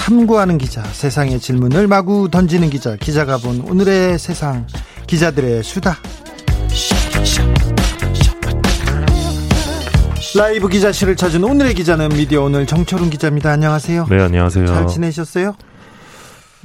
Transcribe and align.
탐구하는 0.00 0.56
기자, 0.56 0.82
세상의 0.82 1.40
질문을 1.40 1.86
마구 1.86 2.30
던지는 2.30 2.70
기자, 2.70 2.96
기자가 2.96 3.36
본 3.36 3.60
오늘의 3.60 4.18
세상, 4.18 4.66
기자들의 5.06 5.62
수다. 5.62 5.98
라이브 10.36 10.68
기자실을 10.68 11.16
찾은 11.16 11.44
오늘의 11.44 11.74
기자는 11.74 12.08
미디어 12.10 12.44
오늘 12.44 12.66
정철훈 12.66 13.10
기자입니다. 13.10 13.50
안녕하세요. 13.50 14.06
네, 14.08 14.22
안녕하세요. 14.22 14.66
잘 14.66 14.86
지내셨어요? 14.86 15.54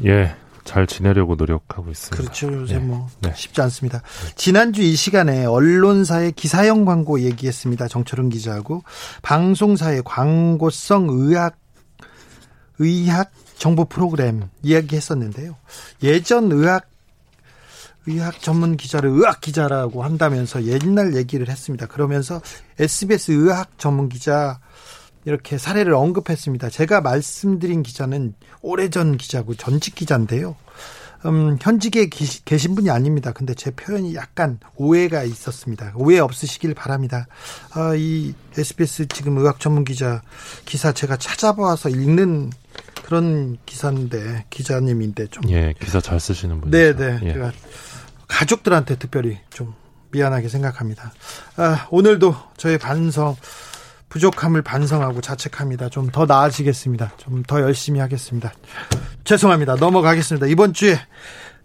예, 0.05 0.33
잘 0.63 0.87
지내려고 0.87 1.35
노력하고 1.35 1.91
있습니다. 1.91 2.15
그렇죠. 2.15 2.53
요새 2.53 2.75
네. 2.75 2.79
뭐 2.79 3.07
네. 3.19 3.33
쉽지 3.35 3.59
않습니다. 3.61 4.01
지난주 4.35 4.81
이 4.81 4.95
시간에 4.95 5.45
언론사의 5.45 6.31
기사형 6.31 6.85
광고 6.85 7.19
얘기했습니다. 7.19 7.89
정철은 7.89 8.29
기자하고 8.29 8.83
방송사의 9.23 10.03
광고성 10.05 11.07
의학 11.09 11.57
의학 12.79 13.31
정보 13.57 13.85
프로그램 13.85 14.49
이야기했었는데요. 14.63 15.55
예전 16.03 16.51
의학 16.51 16.85
의학 18.07 18.39
전문 18.41 18.77
기자를 18.77 19.09
의학 19.09 19.41
기자라고 19.41 20.03
한다면서 20.03 20.65
옛날 20.65 21.15
얘기를 21.15 21.49
했습니다. 21.49 21.87
그러면서 21.87 22.41
SBS 22.79 23.31
의학 23.31 23.79
전문 23.79 24.09
기자 24.09 24.59
이렇게 25.25 25.57
사례를 25.57 25.93
언급했습니다. 25.95 26.69
제가 26.69 27.01
말씀드린 27.01 27.81
기자는 27.81 28.35
오래전 28.61 29.17
기자고 29.17 29.55
전직 29.55 29.95
기자인데요. 29.95 30.55
음, 31.25 31.57
현직에 31.59 32.05
기- 32.05 32.45
계신 32.45 32.75
분이 32.75 32.91
아닙니다. 32.91 33.31
근데 33.31 33.55
제 33.55 33.71
표현이 33.71 34.13
약간 34.13 34.59
오해가 34.75 35.23
있었습니다. 35.23 35.93
오해 35.95 36.19
없으시길 36.19 36.75
바랍니다. 36.75 37.25
아, 37.71 37.95
이 37.95 38.35
SBS 38.55 39.07
지금 39.07 39.35
의학 39.39 39.59
전문 39.59 39.83
기자 39.83 40.21
기사 40.65 40.91
제가 40.91 41.17
찾아봐서 41.17 41.89
읽는 41.89 42.51
그런 43.05 43.57
기사인데 43.67 44.45
기자님인데 44.49 45.27
좀 45.27 45.47
예, 45.51 45.75
기사 45.79 46.01
잘 46.01 46.19
쓰시는 46.19 46.59
분이죠. 46.59 46.75
네, 46.75 46.95
네. 46.95 47.19
예. 47.21 47.33
제가 47.33 47.51
가족들한테 48.27 48.95
특별히 48.95 49.37
좀 49.51 49.75
미안하게 50.09 50.47
생각합니다. 50.49 51.13
아, 51.55 51.85
오늘도 51.91 52.35
저의 52.57 52.79
반성 52.79 53.35
부족함을 54.09 54.63
반성하고 54.63 55.21
자책합니다. 55.21 55.89
좀 55.89 56.09
더 56.11 56.25
나아지겠습니다. 56.25 57.11
좀 57.17 57.43
더 57.45 57.61
열심히 57.61 57.99
하겠습니다. 57.99 58.51
죄송합니다. 59.23 59.75
넘어가겠습니다. 59.75 60.47
이번 60.47 60.73
주에 60.73 60.97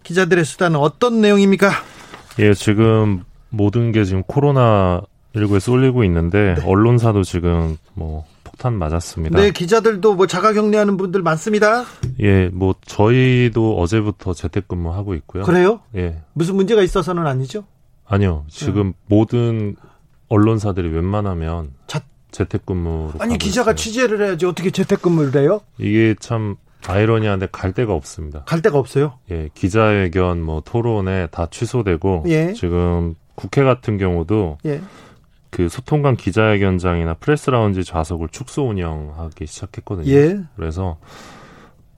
기자들의 0.03 0.45
수다는 0.45 0.79
어떤 0.79 1.21
내용입니까? 1.21 1.71
예, 2.37 2.53
지금 2.53 3.23
모든 3.49 3.91
게 3.91 4.03
지금 4.03 4.21
코로나 4.23 5.01
19에 5.35 5.59
쏠리고 5.59 6.03
있는데 6.03 6.55
언론사도 6.63 7.23
지금 7.23 7.77
뭐 7.95 8.25
폭탄 8.61 8.77
맞았습니다. 8.77 9.39
네, 9.39 9.49
기자들도 9.51 10.13
뭐 10.15 10.27
자가격리하는 10.27 10.95
분들 10.97 11.23
많습니다. 11.23 11.83
예, 12.19 12.47
뭐 12.53 12.75
저희도 12.85 13.79
어제부터 13.79 14.33
재택근무하고 14.35 15.15
있고요. 15.15 15.43
그래요? 15.43 15.79
예. 15.95 16.21
무슨 16.33 16.55
문제가 16.55 16.83
있어서는 16.83 17.25
아니죠? 17.25 17.63
아니요. 18.05 18.45
지금 18.49 18.93
모든 19.07 19.75
언론사들이 20.29 20.89
웬만하면 20.89 21.71
자- 21.87 22.03
재택근무로 22.29 23.13
아니 23.19 23.37
기자가 23.39 23.71
있어요. 23.71 23.75
취재를 23.75 24.21
해야지 24.25 24.45
어떻게 24.45 24.69
재택근무를 24.69 25.41
해요? 25.41 25.61
이게 25.79 26.15
참 26.19 26.55
아이러니한데 26.85 27.47
갈 27.51 27.73
데가 27.73 27.93
없습니다. 27.93 28.43
갈 28.45 28.61
데가 28.61 28.77
없어요. 28.77 29.13
예, 29.31 29.49
기자회견, 29.55 30.41
뭐 30.41 30.61
토론회 30.63 31.27
다 31.31 31.47
취소되고 31.49 32.25
예. 32.27 32.53
지금 32.53 33.15
국회 33.35 33.63
같은 33.63 33.97
경우도 33.97 34.59
예. 34.65 34.81
그 35.51 35.69
소통관 35.69 36.15
기자회견장이나 36.15 37.15
프레스 37.15 37.49
라운지 37.51 37.83
좌석을 37.83 38.29
축소 38.29 38.67
운영하기 38.69 39.45
시작했거든요. 39.45 40.09
예. 40.11 40.39
그래서 40.55 40.97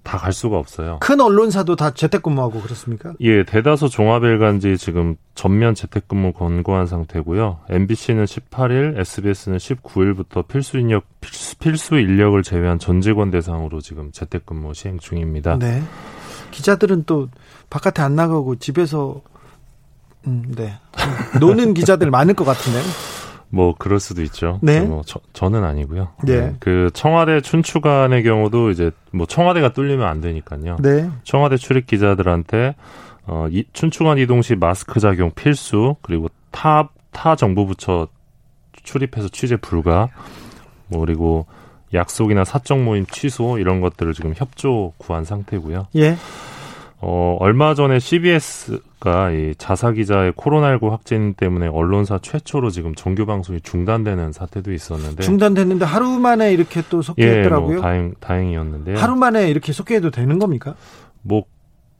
다 0.04 0.18
갈 0.18 0.34
수가 0.34 0.58
없어요. 0.58 0.98
큰 1.00 1.22
언론사도 1.22 1.78
다 1.78 1.92
재택근무하고 1.92 2.60
그렇습니까? 2.62 3.14
예, 3.22 3.46
대다수 3.46 3.88
종합일간지 3.90 4.78
지금 4.78 5.16
전면 5.34 5.76
재택근무 5.76 6.34
권고한 6.34 6.88
상태고요. 6.88 7.60
MBC는 7.70 8.26
18일, 8.26 9.00
SBS는 9.00 9.58
19일부터 9.60 10.46
필수 10.46 10.78
인력 10.78 11.06
필수, 11.22 11.58
필수 11.58 11.96
인력을 11.96 12.42
제외한 12.44 12.80
전 12.80 13.00
직원 13.00 13.32
대상으로 13.32 13.80
지금 13.80 14.12
재택근무 14.12 14.74
시행 14.74 15.00
중입니다. 15.00 15.58
네. 15.58 15.82
기자들은 16.52 17.06
또 17.06 17.30
바깥에 17.70 18.02
안 18.02 18.16
나가고 18.16 18.58
집에서 18.58 19.22
음, 20.28 20.44
네. 20.56 20.74
노는 21.40 21.74
기자들 21.74 22.12
많을 22.12 22.34
것 22.34 22.44
같은데. 22.44 22.80
뭐 23.54 23.76
그럴 23.78 24.00
수도 24.00 24.24
있죠. 24.24 24.58
네. 24.64 24.82
뭐 24.82 25.04
저, 25.06 25.20
저는 25.34 25.64
아니고요. 25.64 26.10
네. 26.24 26.56
그 26.60 26.90
청와대 26.96 27.40
춘추관의 27.40 28.24
경우도 28.24 28.72
이제 28.72 28.90
뭐 29.12 29.28
청와대가 29.28 29.74
뚫리면 29.74 30.08
안 30.08 30.22
되니까요. 30.22 30.78
네. 30.82 31.08
청와대 31.24 31.58
출입 31.58 31.86
기자들한테 31.86 32.74
어, 33.28 33.46
이, 33.52 33.64
춘추관 33.72 34.18
이동 34.18 34.42
시 34.42 34.56
마스크 34.56 35.00
착용 35.00 35.30
필수 35.36 35.96
그리고 36.02 36.30
타, 36.50 36.90
타 37.12 37.36
정부 37.36 37.68
부처 37.68 38.08
출입해서 38.82 39.30
취재 39.30 39.56
불가 39.56 40.10
뭐 40.88 41.02
그리고 41.02 41.46
약속이나 41.94 42.46
사적 42.46 42.82
모임 42.82 43.06
취소 43.06 43.60
이런 43.60 43.82
것들을 43.82 44.16
지금 44.16 44.34
협조 44.36 44.94
구한 44.98 45.26
상태고요. 45.26 45.90
예. 45.96 46.18
어, 47.06 47.36
얼마 47.40 47.74
전에 47.74 48.00
CBS가 48.00 49.32
이 49.32 49.54
자사 49.58 49.92
기자의 49.92 50.32
코로나19 50.34 50.90
확진 50.90 51.34
때문에 51.34 51.68
언론사 51.68 52.20
최초로 52.22 52.70
지금 52.70 52.96
정규 52.96 53.26
방송이 53.26 53.60
중단되는 53.62 54.32
사태도 54.32 54.72
있었는데 54.72 55.22
중단됐는데 55.24 55.84
하루 55.86 56.18
만에 56.20 56.54
이렇게 56.54 56.82
또 56.90 57.00
예, 57.00 57.02
속개했더라고요. 57.02 57.74
뭐 57.74 57.82
다행 57.82 58.14
다행이었는데요. 58.20 58.98
하루 58.98 59.16
만에 59.16 59.50
이렇게 59.50 59.74
속개해도 59.74 60.12
되는 60.12 60.40
겁니까? 60.40 60.76
뭐 61.22 61.44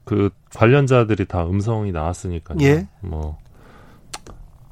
그 0.04 0.30
관련자들이 0.54 1.24
다 1.26 1.44
음성이 1.44 1.90
나왔으니까요. 1.90 2.58
예. 2.62 2.86
뭐 3.00 3.38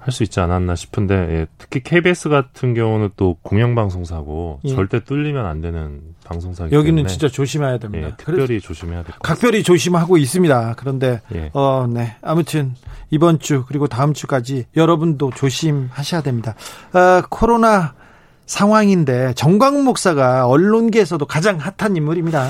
할 0.05 0.13
수 0.13 0.23
있지 0.25 0.41
않았나 0.41 0.75
싶은데 0.75 1.15
예, 1.15 1.47
특히 1.59 1.81
KBS 1.81 2.29
같은 2.29 2.75
경우는 2.75 3.11
또 3.17 3.37
공영방송사고 3.43 4.61
예. 4.65 4.69
절대 4.75 5.01
뚫리면 5.05 5.47
안 5.47 5.61
되는 5.61 6.01
방송사이기 6.25 6.75
여기는 6.75 6.97
때문에 6.97 7.09
진짜 7.09 7.29
조심해야 7.29 7.75
예, 7.75 7.79
됩니다. 7.79 8.15
특별히 8.17 8.61
조심해야 8.61 9.03
될 9.05 9.13
것. 9.13 9.19
각별히 9.23 9.63
조심하고 9.63 10.17
있습니다. 10.19 10.75
그런데 10.77 11.21
예. 11.35 11.51
어, 11.55 11.87
네. 11.89 12.17
아무튼 12.21 12.75
이번 13.11 13.39
주 13.39 13.65
그리고 13.67 13.87
다음 13.87 14.13
주까지 14.13 14.67
여러분도 14.77 15.31
조심하셔야 15.35 16.23
됩니다. 16.23 16.55
아, 16.93 17.23
코로나 17.31 17.95
상황인데 18.47 19.35
정광훈 19.35 19.85
목사가 19.85 20.47
언론계에서도 20.47 21.25
가장 21.27 21.59
핫한 21.59 21.97
인물입니다. 21.97 22.49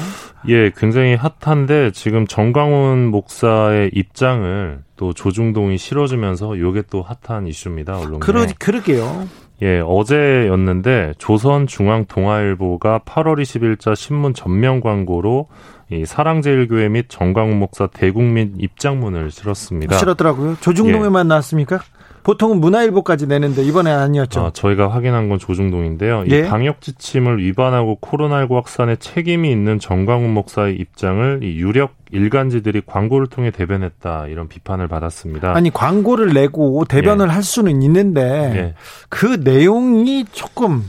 예, 0.48 0.70
굉장히 0.76 1.14
핫한데 1.14 1.92
지금 1.92 2.26
정광훈 2.26 3.06
목사의 3.06 3.90
입장을 3.94 4.82
또 4.96 5.12
조중동이 5.12 5.78
실어주면서 5.78 6.56
이게 6.56 6.82
또 6.90 7.02
핫한 7.02 7.46
이슈입니다. 7.46 7.98
언론에. 7.98 8.18
그러 8.20 8.46
그러게요. 8.58 9.28
예, 9.62 9.80
어제였는데 9.80 11.14
조선중앙동아일보가 11.18 13.02
8월 13.04 13.40
20일자 13.40 13.94
신문 13.94 14.34
전면 14.34 14.80
광고로 14.80 15.48
이 15.92 16.04
사랑제일교회 16.04 16.88
및 16.88 17.06
정광훈 17.08 17.58
목사 17.58 17.86
대국민 17.86 18.54
입장문을 18.58 19.30
실었습니다. 19.30 19.98
싫었더라고요. 19.98 20.56
조중동에만 20.60 21.28
나왔습니까? 21.28 21.80
보통은 22.22 22.60
문화일보까지 22.60 23.26
내는데 23.26 23.62
이번에 23.64 23.90
아니었죠. 23.90 24.40
아, 24.40 24.50
저희가 24.52 24.88
확인한 24.88 25.28
건 25.28 25.38
조중동인데요. 25.38 26.24
예. 26.30 26.38
이 26.38 26.42
방역 26.48 26.80
지침을 26.80 27.42
위반하고 27.42 27.98
코로나19 28.00 28.54
확산에 28.54 28.96
책임이 28.96 29.50
있는 29.50 29.78
정광훈 29.78 30.32
목사의 30.32 30.76
입장을 30.76 31.40
이 31.42 31.56
유력 31.56 31.94
일간지들이 32.12 32.82
광고를 32.86 33.26
통해 33.26 33.50
대변했다 33.50 34.28
이런 34.28 34.48
비판을 34.48 34.86
받았습니다. 34.86 35.54
아니 35.56 35.70
광고를 35.70 36.32
내고 36.32 36.84
대변을 36.84 37.30
할 37.30 37.42
수는 37.42 37.82
있는데 37.82 38.20
예. 38.22 38.74
그 39.08 39.40
내용이 39.42 40.26
조금 40.30 40.84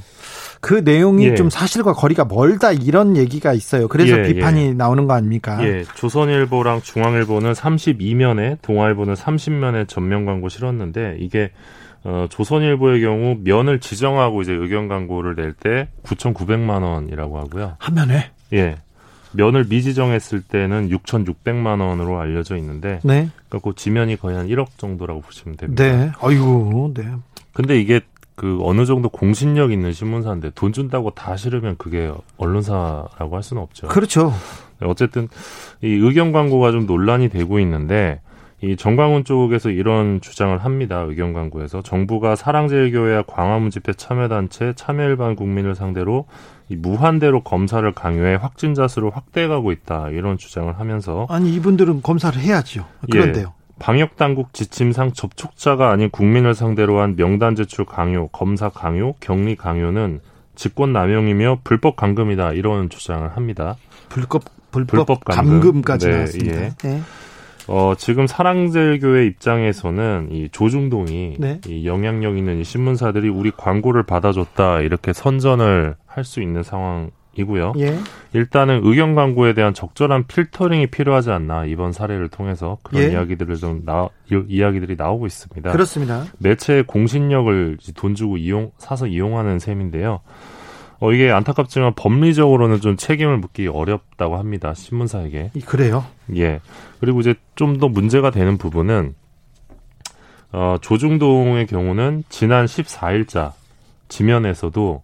그 0.64 0.76
내용이 0.76 1.26
예. 1.26 1.36
좀 1.36 1.50
사실과 1.50 1.92
거리가 1.92 2.24
멀다 2.24 2.72
이런 2.72 3.18
얘기가 3.18 3.52
있어요. 3.52 3.90
그래서 3.90 4.18
예, 4.18 4.24
비판이 4.24 4.76
나오는 4.76 5.06
거 5.08 5.14
아닙니까? 5.14 5.62
예, 5.62 5.84
조선일보랑 5.96 6.82
중앙일보는 6.82 7.52
32면에, 7.52 8.58
동아일보는 8.62 9.14
30면에 9.16 9.90
전면 9.90 10.26
광고 10.26 10.48
실었는데 10.48 11.18
이게 11.20 11.52
어, 12.06 12.28
조선일보의 12.30 13.02
경우 13.02 13.36
면을 13.44 13.82
지정하고 13.82 14.42
이제 14.42 14.54
의견 14.54 14.88
광고를 14.88 15.36
낼 15.36 15.54
때 15.54 15.90
9,900만 16.04 16.82
원이라고 16.82 17.40
하고요. 17.40 17.76
화면에 17.80 18.32
예. 18.54 18.78
면을 19.34 19.66
미지정했을 19.66 20.44
때는 20.44 20.88
6,600만 20.90 21.82
원으로 21.82 22.20
알려져 22.22 22.56
있는데 22.56 23.02
네. 23.04 23.28
그러니까 23.50 23.70
그 23.70 23.76
지면이 23.76 24.16
거의 24.16 24.38
한 24.38 24.48
1억 24.48 24.68
정도라고 24.78 25.20
보시면 25.20 25.58
됩니다. 25.58 25.84
네. 25.84 26.12
아이고, 26.22 26.94
네. 26.96 27.04
근데 27.52 27.80
이게 27.82 28.00
그 28.36 28.60
어느 28.64 28.86
정도 28.86 29.10
공신력 29.10 29.72
있는 29.72 29.94
신문사인데 29.94 30.52
돈 30.56 30.74
준다고 30.74 31.12
다 31.12 31.38
싫으면 31.38 31.76
그게 31.78 32.12
언론사라고 32.38 33.36
할 33.36 33.44
수는 33.44 33.62
없죠. 33.62 33.88
그렇죠. 33.88 34.34
어쨌든 34.82 35.28
이 35.82 35.88
의견 35.88 36.32
광고가 36.32 36.72
좀 36.72 36.86
논란이 36.86 37.30
되고 37.30 37.60
있는데 37.60 38.22
이 38.62 38.78
정광훈 38.78 39.26
쪽에서 39.26 39.70
이런 39.70 40.22
주장을 40.22 40.58
합니다. 40.58 41.02
의견 41.02 41.34
광고에서 41.34 41.82
정부가 41.82 42.36
사랑제일교회와 42.36 43.24
광화문 43.28 43.70
집회 43.70 43.92
참여단체 43.94 44.74
참여 44.76 45.04
일반 45.04 45.36
국민을 45.36 45.76
상대로 45.76 46.26
이 46.70 46.78
무한대로 46.78 47.44
검사를 47.44 47.90
강요해 47.92 48.36
확진자 48.36 48.88
수를 48.88 49.10
확대가고 49.14 49.74
있다 49.74 50.10
이런 50.10 50.38
주장을 50.38 50.72
하면서 50.80 51.28
아니 51.30 51.54
이분들은 51.54 52.02
검사를 52.02 52.40
해야죠. 52.40 52.86
그런데요. 53.12 53.54
예, 53.54 53.63
방역 53.80 54.16
당국 54.16 54.54
지침상 54.54 55.14
접촉자가 55.14 55.90
아닌 55.92 56.10
국민을 56.10 56.54
상대로 56.54 57.00
한 57.00 57.16
명단 57.16 57.56
제출 57.56 57.86
강요, 57.86 58.28
검사 58.30 58.70
강요, 58.70 59.14
격리 59.20 59.56
강요는 59.56 60.22
직권 60.56 60.94
남용이며 60.94 61.60
불법 61.64 61.96
감금이다 61.96 62.54
이런 62.54 62.90
주장을 62.90 63.28
합니다. 63.36 63.76
불법 64.10 64.44
불법, 64.72 65.06
불법 65.06 65.26
감금. 65.26 65.82
까지 65.82 66.08
네, 66.08 66.14
나왔습니다. 66.14 66.62
예. 66.64 66.74
네. 66.84 67.02
어, 67.68 67.94
지금 67.98 68.28
사랑제일교회 68.28 69.26
입장에서는 69.26 70.30
이 70.32 70.50
조중동이 70.52 71.38
네. 71.40 71.62
이 71.68 71.86
영향력 71.88 72.38
있는 72.38 72.60
이 72.60 72.64
신문사들이 72.64 73.30
우리 73.30 73.52
광고를 73.52 74.04
받아줬다 74.04 74.82
이렇게 74.82 75.14
선전을 75.14 75.96
할 76.06 76.24
수 76.26 76.42
있는 76.42 76.62
상황 76.64 77.10
이고요. 77.36 77.74
예. 77.80 77.98
일단은 78.34 78.82
의견 78.84 79.16
광고에 79.16 79.54
대한 79.54 79.74
적절한 79.74 80.28
필터링이 80.28 80.88
필요하지 80.88 81.32
않나 81.32 81.66
이번 81.66 81.92
사례를 81.92 82.30
통해서 82.30 82.78
그런 82.84 83.04
예. 83.04 83.12
이야기들을 83.12 83.56
좀 83.58 83.82
나, 83.86 84.10
이야기들이 84.30 84.96
나오고 84.96 85.26
있습니다. 85.26 85.72
그렇습니다. 85.72 86.26
매체의 86.40 86.84
공신력을 86.84 87.78
돈 87.96 88.16
주고 88.16 88.38
이용 88.38 88.72
사서 88.78 89.08
이용하는 89.08 89.60
셈인데요. 89.60 90.22
어, 91.00 91.12
이게 91.12 91.32
안타깝지만 91.32 91.94
법리적으로는 91.96 92.80
좀 92.80 92.96
책임을 92.96 93.38
묻기 93.38 93.68
어렵다고 93.68 94.38
합니다. 94.38 94.74
신문사에게. 94.74 95.52
그래요? 95.66 96.06
예. 96.36 96.62
그리고 97.00 97.20
이제 97.20 97.36
좀 97.56 97.78
더 97.80 97.90
문제가 97.90 98.30
되는 98.30 98.58
부분은 98.58 99.16
어, 100.54 100.78
조중동의 100.82 101.66
경우는 101.68 102.24
지난 102.30 102.66
14일자 102.68 103.52
지면에서도 104.08 105.02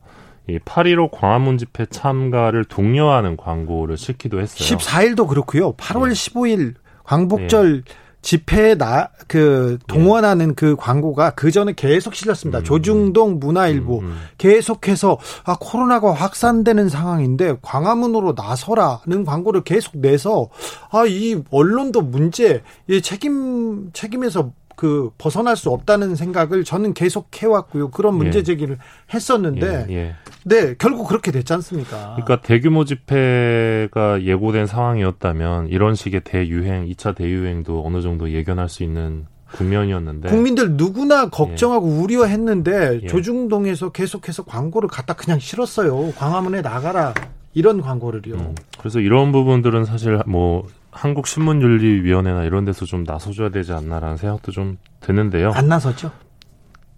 이8.15 0.58 1.10
광화문 1.12 1.58
집회 1.58 1.86
참가를 1.86 2.66
독려하는 2.66 3.38
광고를 3.38 3.98
싣기도 3.98 4.40
했어요. 4.40 4.78
14일도 4.78 5.28
그렇고요. 5.28 5.74
8월 5.74 6.10
예. 6.10 6.14
15일 6.14 6.76
광복절 7.04 7.84
예. 7.88 7.94
집회에 8.22 8.76
나, 8.76 9.10
그, 9.28 9.78
동원하는 9.88 10.50
예. 10.50 10.54
그 10.54 10.76
광고가 10.76 11.32
그 11.32 11.52
전에 11.52 11.74
계속 11.74 12.16
실렸습니다. 12.16 12.60
음, 12.60 12.64
조중동 12.64 13.40
문화일보 13.40 14.00
음, 14.00 14.06
음. 14.06 14.18
계속해서, 14.38 15.18
아, 15.46 15.56
코로나가 15.60 16.14
확산되는 16.14 16.90
상황인데 16.90 17.58
광화문으로 17.62 18.34
나서라는 18.36 19.24
광고를 19.26 19.64
계속 19.64 19.98
내서, 19.98 20.50
아, 20.92 21.06
이 21.06 21.42
언론도 21.50 22.02
문제, 22.02 22.62
이 22.90 23.02
책임, 23.02 23.92
책임에서 23.94 24.52
그 24.80 25.12
벗어날 25.18 25.58
수 25.58 25.72
없다는 25.72 26.16
생각을 26.16 26.64
저는 26.64 26.94
계속 26.94 27.30
해왔고요. 27.36 27.90
그런 27.90 28.16
문제 28.16 28.40
예. 28.40 28.44
제기를 28.44 28.78
했었는데, 29.14 29.88
예, 29.90 29.94
예. 29.94 30.16
네 30.46 30.74
결국 30.78 31.10
그렇게 31.10 31.34
됐지 31.34 31.52
않습니까? 31.52 32.16
그러니까 32.16 32.40
대규모 32.40 32.86
집회가 32.86 34.24
예고된 34.24 34.68
상황이었다면 34.68 35.68
이런 35.68 35.96
식의 35.96 36.22
대유행, 36.24 36.86
2차 36.86 37.14
대유행도 37.14 37.86
어느 37.86 38.00
정도 38.00 38.32
예견할 38.32 38.70
수 38.70 38.84
있는 38.84 39.26
국면이었는데 39.52 40.30
국민들 40.30 40.72
누구나 40.78 41.30
걱정하고 41.30 41.90
예. 41.90 42.02
우려했는데 42.02 43.00
예. 43.04 43.08
조중동에서 43.08 43.92
계속해서 43.92 44.46
광고를 44.46 44.88
갖다 44.88 45.14
그냥 45.14 45.40
실었어요. 45.40 46.14
광화문에 46.14 46.62
나가라 46.62 47.14
이런 47.54 47.82
광고를요. 47.82 48.36
음, 48.36 48.56
그래서 48.78 49.02
이런 49.02 49.34
부분들은 49.34 49.84
사실 49.84 50.22
뭐 50.26 50.66
한국 50.92 51.28
신문윤리위원회나 51.28 52.44
이런 52.44 52.66
데서 52.66 52.86
좀 52.86 53.04
나서줘야 53.04 53.50
되지 53.50 53.74
않나라는 53.74 54.18
생각도 54.18 54.52
좀 54.52 54.78
드는데요. 55.02 55.52
안 55.54 55.68
나섰죠? 55.68 56.12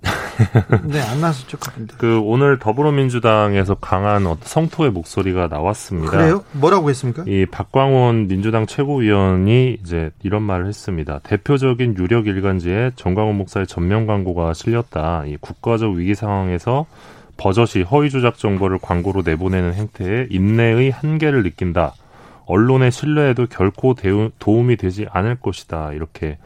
네, 0.85 0.99
안 0.99 1.21
나섰죠, 1.21 1.57
그분들. 1.59 1.97
그 1.97 2.19
오늘 2.23 2.57
더불어민주당에서 2.57 3.75
강한 3.75 4.25
성토의 4.41 4.91
목소리가 4.91 5.47
나왔습니다. 5.47 6.11
그래요? 6.11 6.43
뭐라고 6.53 6.89
했습니까? 6.89 7.23
이 7.27 7.45
박광원 7.45 8.27
민주당 8.27 8.65
최고위원이 8.65 9.77
이제 9.81 10.11
이런 10.23 10.41
말을 10.41 10.67
했습니다. 10.67 11.19
대표적인 11.23 11.95
유력 11.97 12.27
일간지에 12.27 12.91
정광훈 12.95 13.37
목사의 13.37 13.67
전면 13.67 14.07
광고가 14.07 14.53
실렸다. 14.53 15.25
이 15.27 15.37
국가적 15.39 15.94
위기 15.94 16.15
상황에서 16.15 16.87
버젓이 17.37 17.83
허위 17.83 18.09
조작 18.09 18.37
정보를 18.37 18.79
광고로 18.81 19.23
내보내는 19.23 19.73
행태에 19.73 20.27
인내의 20.29 20.91
한계를 20.91 21.44
느낀다. 21.44 21.94
언론의 22.51 22.92
신뢰에도 22.92 23.48
결코 23.48 23.94
대우, 23.94 24.30
도움이 24.39 24.75
되지 24.75 25.07
않을 25.09 25.38
것이다. 25.38 25.94
이렇게 25.94 26.38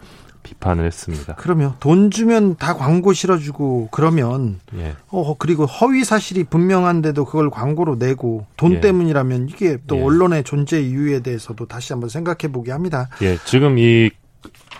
비판을 0.43 0.85
했습니다. 0.85 1.33
그러면 1.39 1.73
돈 1.79 2.11
주면 2.11 2.55
다 2.57 2.75
광고 2.75 3.13
실어주고 3.13 3.89
그러면 3.89 4.59
예. 4.77 4.93
어 5.09 5.35
그리고 5.39 5.65
허위 5.65 6.03
사실이 6.03 6.43
분명한데도 6.43 7.25
그걸 7.25 7.49
광고로 7.49 7.95
내고 7.95 8.45
돈 8.55 8.73
예. 8.73 8.79
때문이라면 8.81 9.49
이게 9.49 9.79
또 9.87 9.97
예. 9.97 10.03
언론의 10.03 10.43
존재 10.43 10.79
이유에 10.79 11.21
대해서도 11.21 11.65
다시 11.65 11.93
한번 11.93 12.09
생각해 12.09 12.51
보게 12.51 12.71
합니다. 12.71 13.09
예, 13.23 13.37
지금 13.45 13.79
이 13.79 14.11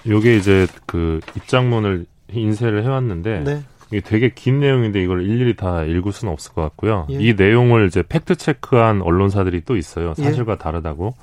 요게 0.08 0.38
이제 0.38 0.68
그 0.86 1.20
입장문을 1.36 2.06
인쇄를 2.32 2.84
해왔는데 2.84 3.40
네. 3.40 3.64
이게 3.92 4.02
되게 4.02 4.30
긴 4.34 4.60
내용인데 4.60 5.02
이걸 5.02 5.22
일일이 5.22 5.56
다 5.56 5.84
읽을 5.84 6.12
수는 6.12 6.34
없을 6.34 6.54
것 6.54 6.62
같고요. 6.62 7.08
예. 7.12 7.16
이 7.16 7.34
내용을 7.34 7.88
이제 7.88 8.04
팩트 8.08 8.36
체크한 8.36 9.02
언론사들이 9.02 9.62
또 9.66 9.78
있어요. 9.78 10.14
예. 10.18 10.24
사실과 10.24 10.54
예. 10.54 10.58
다르다고. 10.58 11.14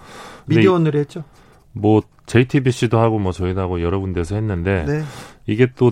미디어 0.46 0.74
오늘 0.74 0.94
했죠? 0.94 1.24
뭐 1.72 2.02
JTBC도 2.26 2.98
하고 2.98 3.18
뭐 3.18 3.32
저희도 3.32 3.60
하고 3.60 3.82
여러 3.82 3.98
군데서 3.98 4.34
했는데 4.36 4.84
네. 4.86 5.02
이게 5.46 5.66
또 5.76 5.90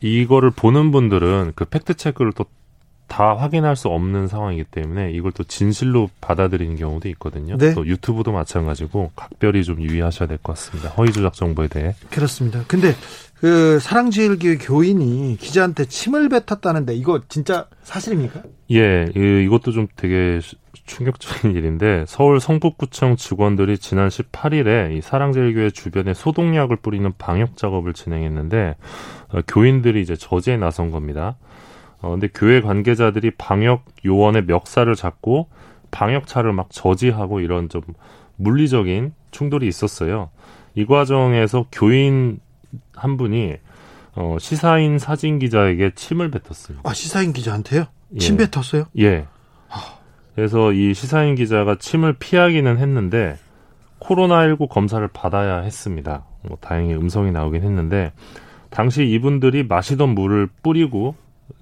이거를 0.00 0.50
보는 0.50 0.90
분들은 0.90 1.52
그 1.54 1.64
팩트 1.64 1.94
체크를 1.94 2.32
또 2.32 2.46
다 3.08 3.34
확인할 3.36 3.74
수 3.74 3.88
없는 3.88 4.28
상황이기 4.28 4.64
때문에 4.64 5.10
이걸 5.12 5.32
또 5.32 5.42
진실로 5.42 6.08
받아들이는 6.20 6.76
경우도 6.76 7.08
있거든요. 7.10 7.56
네. 7.56 7.74
또 7.74 7.86
유튜브도 7.86 8.30
마찬가지고 8.32 9.10
각별히 9.16 9.64
좀 9.64 9.80
유의하셔야 9.82 10.28
될 10.28 10.38
것 10.38 10.52
같습니다. 10.54 10.90
허위 10.90 11.10
조작 11.10 11.32
정보에 11.32 11.68
대해. 11.68 11.94
그렇습니다. 12.10 12.62
근데 12.68 12.94
그 13.40 13.78
사랑제일교회 13.80 14.58
교인이 14.58 15.36
기자한테 15.40 15.86
침을 15.86 16.28
뱉었다는데 16.28 16.94
이거 16.94 17.20
진짜 17.28 17.66
사실입니까? 17.82 18.42
예, 18.72 19.06
이것도 19.14 19.72
좀 19.72 19.86
되게 19.96 20.40
충격적인 20.86 21.54
일인데 21.56 22.04
서울 22.06 22.40
성북구청 22.40 23.16
직원들이 23.16 23.78
지난 23.78 24.08
18일에 24.08 24.96
이 24.96 25.00
사랑제일교회 25.00 25.70
주변에 25.70 26.14
소독약을 26.14 26.76
뿌리는 26.76 27.10
방역 27.18 27.56
작업을 27.56 27.92
진행했는데 27.94 28.76
어, 29.30 29.40
교인들이 29.46 30.00
이제 30.02 30.16
저지에 30.16 30.56
나선 30.56 30.90
겁니다. 30.90 31.36
어, 32.00 32.10
근데 32.10 32.28
교회 32.32 32.60
관계자들이 32.60 33.32
방역 33.32 33.84
요원의 34.04 34.44
멱살을 34.44 34.94
잡고 34.94 35.48
방역차를 35.90 36.52
막 36.52 36.68
저지하고 36.70 37.40
이런 37.40 37.68
좀 37.68 37.82
물리적인 38.36 39.12
충돌이 39.30 39.66
있었어요. 39.66 40.30
이 40.74 40.86
과정에서 40.86 41.66
교인 41.72 42.40
한 42.94 43.16
분이 43.16 43.56
어, 44.14 44.36
시사인 44.40 44.98
사진 44.98 45.38
기자에게 45.38 45.92
침을 45.94 46.30
뱉었습니다. 46.30 46.88
아 46.88 46.92
시사인 46.92 47.32
기자한테요? 47.32 47.86
예. 48.14 48.18
침 48.18 48.36
뱉었어요? 48.36 48.86
예. 48.98 49.26
그래서 50.34 50.72
이 50.72 50.94
시사인 50.94 51.34
기자가 51.34 51.78
침을 51.80 52.12
피하기는 52.12 52.78
했는데 52.78 53.36
코로나19 53.98 54.68
검사를 54.68 55.06
받아야 55.08 55.58
했습니다. 55.58 56.24
뭐 56.42 56.56
다행히 56.60 56.94
음성이 56.94 57.32
나오긴 57.32 57.64
했는데 57.64 58.12
당시 58.70 59.04
이분들이 59.04 59.64
마시던 59.66 60.10
물을 60.10 60.48
뿌리고 60.62 61.16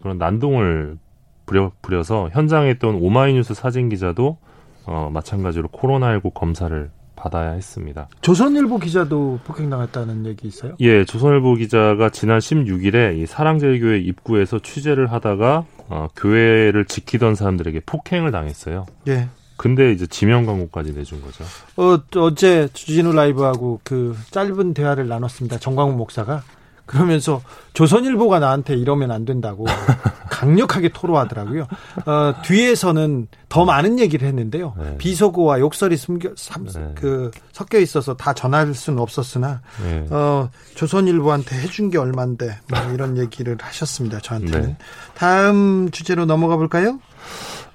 그런 0.07 0.19
난동을 0.19 0.99
부려, 1.47 1.73
부려서 1.83 2.31
현장에 2.33 2.71
있던 2.73 2.95
오마이뉴스 2.95 3.55
사진 3.55 3.89
기자도 3.89 4.39
어, 4.87 5.11
마찬가지로 5.13 5.69
코로나19 5.69 6.33
검사를 6.33 6.91
받아야 7.17 7.51
했습니다. 7.51 8.09
조선일보 8.21 8.79
기자도 8.79 9.41
폭행당했다는 9.45 10.27
얘기 10.27 10.47
있어요? 10.47 10.77
예, 10.79 11.05
조선일보 11.05 11.57
기자가 11.57 12.11
지난 12.11 12.39
16일에 12.39 13.19
이 13.19 13.27
사랑제일교회 13.27 13.99
입구에서 13.99 14.61
취재를 14.61 15.11
하다가 15.11 15.65
어, 15.89 16.07
교회를 16.15 16.85
지키던 16.85 17.35
사람들에게 17.35 17.81
폭행을 17.85 18.31
당했어요. 18.31 18.87
예. 19.09 19.29
근데 19.57 19.91
이제 19.91 20.07
지명 20.07 20.47
광고까지 20.47 20.93
내준 20.93 21.21
거죠. 21.21 21.43
어, 21.77 21.99
어제 22.21 22.69
주진우 22.73 23.13
라이브하고 23.13 23.81
그 23.83 24.17
짧은 24.31 24.75
대화를 24.75 25.09
나눴습니다. 25.09 25.59
정광훈 25.59 25.97
목사가 25.97 26.45
그러면서 26.87 27.43
조선일보가 27.75 28.39
나한테 28.39 28.75
이러면 28.75 29.11
안 29.11 29.25
된다고 29.25 29.67
강력하게 30.31 30.91
토로하더라고요. 30.91 31.67
어, 32.07 32.35
뒤에서는 32.45 33.27
더 33.49 33.65
많은 33.65 33.99
얘기를 33.99 34.27
했는데요. 34.29 34.75
네. 34.79 34.97
비속어와 34.99 35.61
욕설이 35.61 35.97
숨겨 35.97 36.31
삼, 36.37 36.67
네. 36.67 36.93
그 36.95 37.31
섞여 37.53 37.79
있어서 37.79 38.17
다 38.17 38.33
전할 38.35 38.75
수는 38.75 38.99
없었으나 38.99 39.63
네. 39.83 40.07
어, 40.11 40.51
조선일보한테 40.75 41.57
해준 41.57 41.91
게 41.91 41.99
얼만데 41.99 42.59
뭐 42.71 42.93
이런 42.93 43.17
얘기를 43.19 43.57
하셨습니다. 43.61 44.21
저한테는. 44.21 44.69
네. 44.69 44.77
다음 45.15 45.91
주제로 45.91 46.25
넘어가 46.25 46.57
볼까요? 46.57 47.01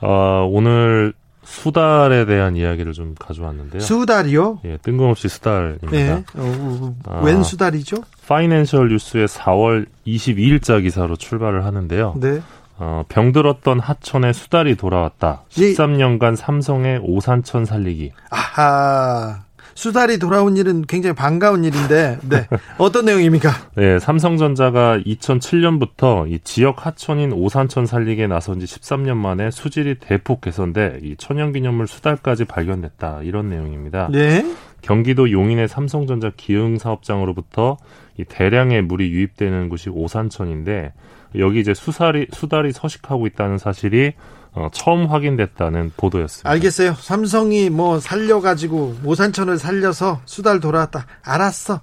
어, 0.02 0.48
오늘 0.50 1.14
수달에 1.52 2.26
대한 2.26 2.56
이야기를 2.56 2.94
좀 2.94 3.14
가져왔는데요. 3.20 3.82
수달이요? 3.82 4.62
예, 4.64 4.78
뜬금없이 4.82 5.28
수달입니다. 5.28 5.90
네. 5.92 6.12
어, 6.12 6.24
어, 6.38 6.96
어, 7.06 7.12
아, 7.12 7.22
웬 7.24 7.44
수달이죠? 7.44 7.98
파이낸셜 8.28 8.88
뉴스의 8.88 9.28
4월 9.28 9.86
22일자 10.08 10.82
기사로 10.82 11.18
출발을 11.18 11.66
하는데요. 11.66 12.16
네. 12.18 12.42
어, 12.78 13.04
병들었던 13.10 13.80
하천에 13.80 14.32
수달이 14.32 14.76
돌아왔다. 14.76 15.44
13년간 15.50 16.38
삼성의 16.38 17.02
오산천 17.04 17.66
살리기. 17.66 18.14
아하. 18.30 19.44
수달이 19.82 20.20
돌아온 20.20 20.58
일은 20.58 20.84
굉장히 20.84 21.16
반가운 21.16 21.64
일인데, 21.64 22.20
네. 22.30 22.48
어떤 22.78 23.06
내용입니까? 23.06 23.50
네, 23.74 23.98
삼성전자가 23.98 25.00
2007년부터 25.00 26.32
이 26.32 26.38
지역 26.44 26.86
하천인 26.86 27.34
오산천 27.34 27.88
살리기에 27.88 28.28
나선 28.28 28.60
지 28.60 28.68
13년 28.68 29.16
만에 29.18 29.50
수질이 29.50 29.96
대폭 30.00 30.42
개선돼 30.42 31.00
이 31.02 31.16
천연기념물 31.18 31.88
수달까지 31.88 32.46
발견됐다. 32.46 33.22
이런 33.24 33.50
내용입니다. 33.50 34.10
네. 34.12 34.46
경기도 34.84 35.32
용인의 35.32 35.68
삼성전자 35.68 36.32
기흥 36.38 36.78
사업장으로부터 36.78 37.78
이 38.20 38.24
대량의 38.24 38.84
물이 38.84 39.10
유입되는 39.10 39.70
곳이 39.70 39.90
오산천인데 39.90 40.94
여기 41.40 41.60
이제 41.60 41.74
수살이 41.74 42.28
수달이 42.32 42.72
서식하고 42.72 43.26
있다는 43.26 43.58
사실이 43.58 44.14
어, 44.54 44.68
처음 44.74 45.06
확인됐다는 45.06 45.94
보도였습니다. 45.96 46.50
알겠어요. 46.50 46.96
삼성이 47.00 47.70
뭐 47.70 48.00
살려가지고 48.00 48.98
오산천을 49.06 49.58
살려서 49.58 50.22
수달 50.26 50.60
돌아왔다. 50.60 51.06
알았어. 51.24 51.80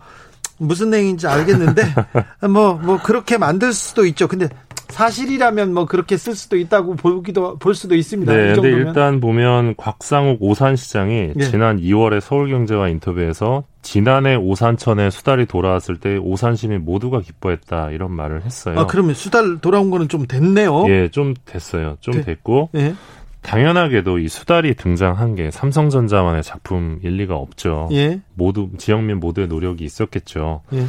무슨 0.58 0.90
내용인지 0.90 1.26
알겠는데 1.26 1.94
뭐뭐 2.42 2.74
뭐 2.82 3.02
그렇게 3.02 3.38
만들 3.38 3.72
수도 3.72 4.04
있죠. 4.06 4.26
근데 4.28 4.48
사실이라면 4.88 5.74
뭐 5.74 5.84
그렇게 5.86 6.16
쓸 6.16 6.34
수도 6.34 6.56
있다고 6.56 6.96
보기도 6.96 7.56
볼 7.58 7.74
수도 7.74 7.94
있습니다. 7.94 8.32
네, 8.32 8.54
근데 8.54 8.70
일단 8.70 9.20
보면 9.20 9.76
곽상욱 9.76 10.42
오산시장이 10.42 11.32
네. 11.36 11.44
지난 11.44 11.78
2월에 11.78 12.20
서울경제와 12.20 12.88
인터뷰에서 12.88 13.64
지난해 13.82 14.34
오산천에 14.34 15.10
수달이 15.10 15.46
돌아왔을 15.46 15.98
때 15.98 16.16
오산 16.16 16.56
시민 16.56 16.84
모두가 16.84 17.20
기뻐했다 17.20 17.90
이런 17.90 18.12
말을 18.12 18.44
했어요. 18.44 18.78
아 18.78 18.86
그러면 18.86 19.14
수달 19.14 19.58
돌아온 19.60 19.90
거는 19.90 20.08
좀 20.08 20.26
됐네요. 20.26 20.86
예, 20.88 21.08
좀 21.08 21.34
됐어요. 21.44 21.96
좀 22.00 22.14
네. 22.14 22.22
됐고 22.22 22.70
네. 22.72 22.94
당연하게도 23.42 24.18
이 24.18 24.28
수달이 24.28 24.74
등장한 24.74 25.34
게 25.34 25.50
삼성전자만의 25.50 26.42
작품일 26.42 27.16
리가 27.16 27.36
없죠. 27.36 27.88
예. 27.92 28.20
모두 28.34 28.68
지역민 28.76 29.20
모두의 29.20 29.48
노력이 29.48 29.84
있었겠죠. 29.84 30.62
예. 30.74 30.84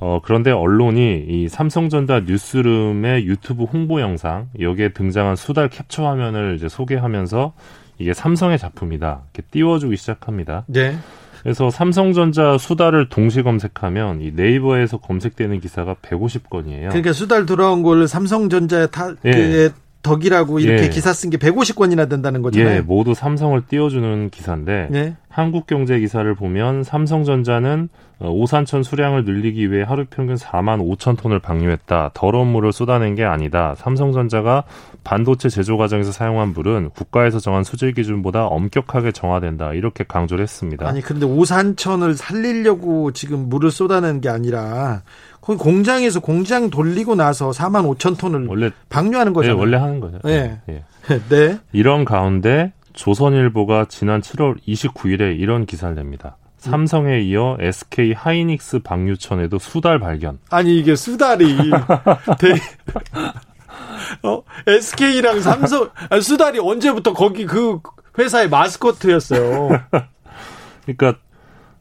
어, 0.00 0.20
그런데 0.22 0.50
언론이 0.50 1.24
이 1.28 1.48
삼성전자 1.48 2.20
뉴스룸의 2.20 3.26
유튜브 3.26 3.64
홍보 3.64 4.00
영상, 4.00 4.48
여기에 4.58 4.90
등장한 4.90 5.36
수달 5.36 5.68
캡처 5.68 6.06
화면을 6.06 6.54
이제 6.56 6.68
소개하면서 6.68 7.52
이게 7.98 8.14
삼성의 8.14 8.58
작품이다. 8.58 9.22
이렇게 9.34 9.42
띄워주기 9.50 9.96
시작합니다. 9.96 10.64
네. 10.68 10.96
그래서 11.42 11.70
삼성전자 11.70 12.58
수달을 12.58 13.08
동시 13.08 13.42
검색하면 13.42 14.20
이 14.20 14.32
네이버에서 14.34 14.98
검색되는 14.98 15.60
기사가 15.60 15.94
150건이에요. 16.02 16.88
그러니까 16.88 17.12
수달 17.12 17.46
돌아온 17.46 17.82
걸 17.82 18.06
삼성전자에 18.06 18.88
타, 18.88 19.14
예. 19.24 19.70
그 20.02 20.08
덕이라고 20.08 20.58
이렇게 20.60 20.84
예. 20.84 20.88
기사 20.88 21.12
쓴 21.12 21.30
게 21.30 21.36
150건이나 21.38 22.08
된다는 22.08 22.42
거잖아요. 22.42 22.76
예, 22.76 22.80
모두 22.80 23.14
삼성을 23.14 23.60
띄워주는 23.68 24.30
기사인데 24.30 24.88
예. 24.94 25.16
한국경제 25.28 25.98
기사를 26.00 26.32
보면 26.34 26.82
삼성전자는 26.82 27.88
어, 28.20 28.30
오산천 28.30 28.82
수량을 28.82 29.24
늘리기 29.24 29.70
위해 29.70 29.84
하루 29.84 30.04
평균 30.10 30.34
4만 30.34 30.80
5천 30.80 31.16
톤을 31.18 31.38
방류했다. 31.38 32.10
더러운 32.14 32.48
물을 32.48 32.72
쏟아낸 32.72 33.14
게 33.14 33.24
아니다. 33.24 33.74
삼성전자가 33.76 34.64
반도체 35.04 35.48
제조 35.48 35.76
과정에서 35.76 36.10
사용한 36.10 36.52
물은 36.54 36.90
국가에서 36.90 37.38
정한 37.38 37.62
수질 37.62 37.92
기준보다 37.94 38.46
엄격하게 38.46 39.12
정화된다. 39.12 39.72
이렇게 39.74 40.02
강조를 40.02 40.42
했습니다. 40.42 40.88
아니 40.88 41.00
그런데 41.00 41.26
오산천을 41.26 42.14
살리려고 42.14 43.12
지금 43.12 43.48
물을 43.48 43.70
쏟아낸 43.70 44.20
게 44.20 44.28
아니라 44.28 45.02
거기 45.48 45.58
공장에서 45.58 46.20
공장 46.20 46.68
돌리고 46.68 47.14
나서 47.14 47.52
4만 47.52 47.96
5천 47.96 48.18
톤을 48.18 48.48
원래 48.48 48.70
방류하는 48.90 49.32
거잖아요. 49.32 49.56
네, 49.56 49.58
원래 49.58 49.78
하는 49.78 49.98
거죠. 49.98 50.18
네. 50.22 50.60
네. 50.66 50.84
네. 51.30 51.58
이런 51.72 52.04
가운데 52.04 52.74
조선일보가 52.92 53.86
지난 53.88 54.20
7월 54.20 54.56
29일에 54.68 55.40
이런 55.40 55.64
기사를 55.64 55.94
냅니다. 55.94 56.36
삼성에 56.58 57.20
이어 57.20 57.56
SK 57.60 58.12
하이닉스 58.12 58.80
방류천에도 58.80 59.58
수달 59.58 59.98
발견. 59.98 60.38
아니 60.50 60.78
이게 60.78 60.94
수달이 60.94 61.56
대... 62.38 62.52
어, 64.28 64.42
SK랑 64.66 65.40
삼성 65.40 65.88
아니, 66.10 66.20
수달이 66.20 66.58
언제부터 66.58 67.14
거기 67.14 67.46
그 67.46 67.80
회사의 68.18 68.50
마스코트였어요. 68.50 69.70
그러니까 70.84 71.18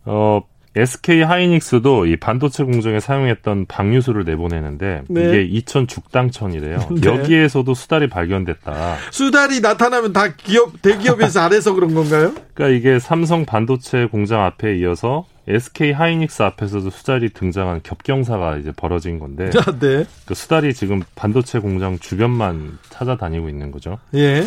어 0.05 0.41
SK 0.77 1.21
하이닉스도 1.23 2.05
이 2.05 2.15
반도체 2.17 2.63
공정에 2.63 2.99
사용했던 2.99 3.65
방류수를 3.65 4.23
내보내는데 4.23 5.03
네. 5.09 5.21
이게 5.21 5.41
이천 5.43 5.87
죽당천이래요. 5.87 6.79
네. 7.01 7.07
여기에서도 7.07 7.73
수달이 7.73 8.09
발견됐다. 8.09 8.97
수달이 9.11 9.61
나타나면 9.61 10.13
다 10.13 10.33
기업 10.35 10.81
대기업에서 10.81 11.41
안 11.41 11.53
해서 11.53 11.73
그런 11.73 11.93
건가요? 11.93 12.33
그러니까 12.53 12.77
이게 12.77 12.99
삼성 12.99 13.45
반도체 13.45 14.05
공장 14.05 14.43
앞에 14.43 14.77
이어서 14.77 15.25
SK 15.47 15.93
하이닉스 15.93 16.43
앞에서도 16.43 16.89
수달이 16.89 17.29
등장한 17.29 17.81
겹경사가 17.83 18.57
이제 18.57 18.71
벌어진 18.75 19.17
건데 19.17 19.49
아, 19.65 19.71
네. 19.79 20.05
그 20.25 20.35
수달이 20.35 20.73
지금 20.73 21.01
반도체 21.15 21.59
공장 21.59 21.97
주변만 21.99 22.77
찾아다니고 22.89 23.49
있는 23.49 23.71
거죠. 23.71 23.97
예. 24.13 24.43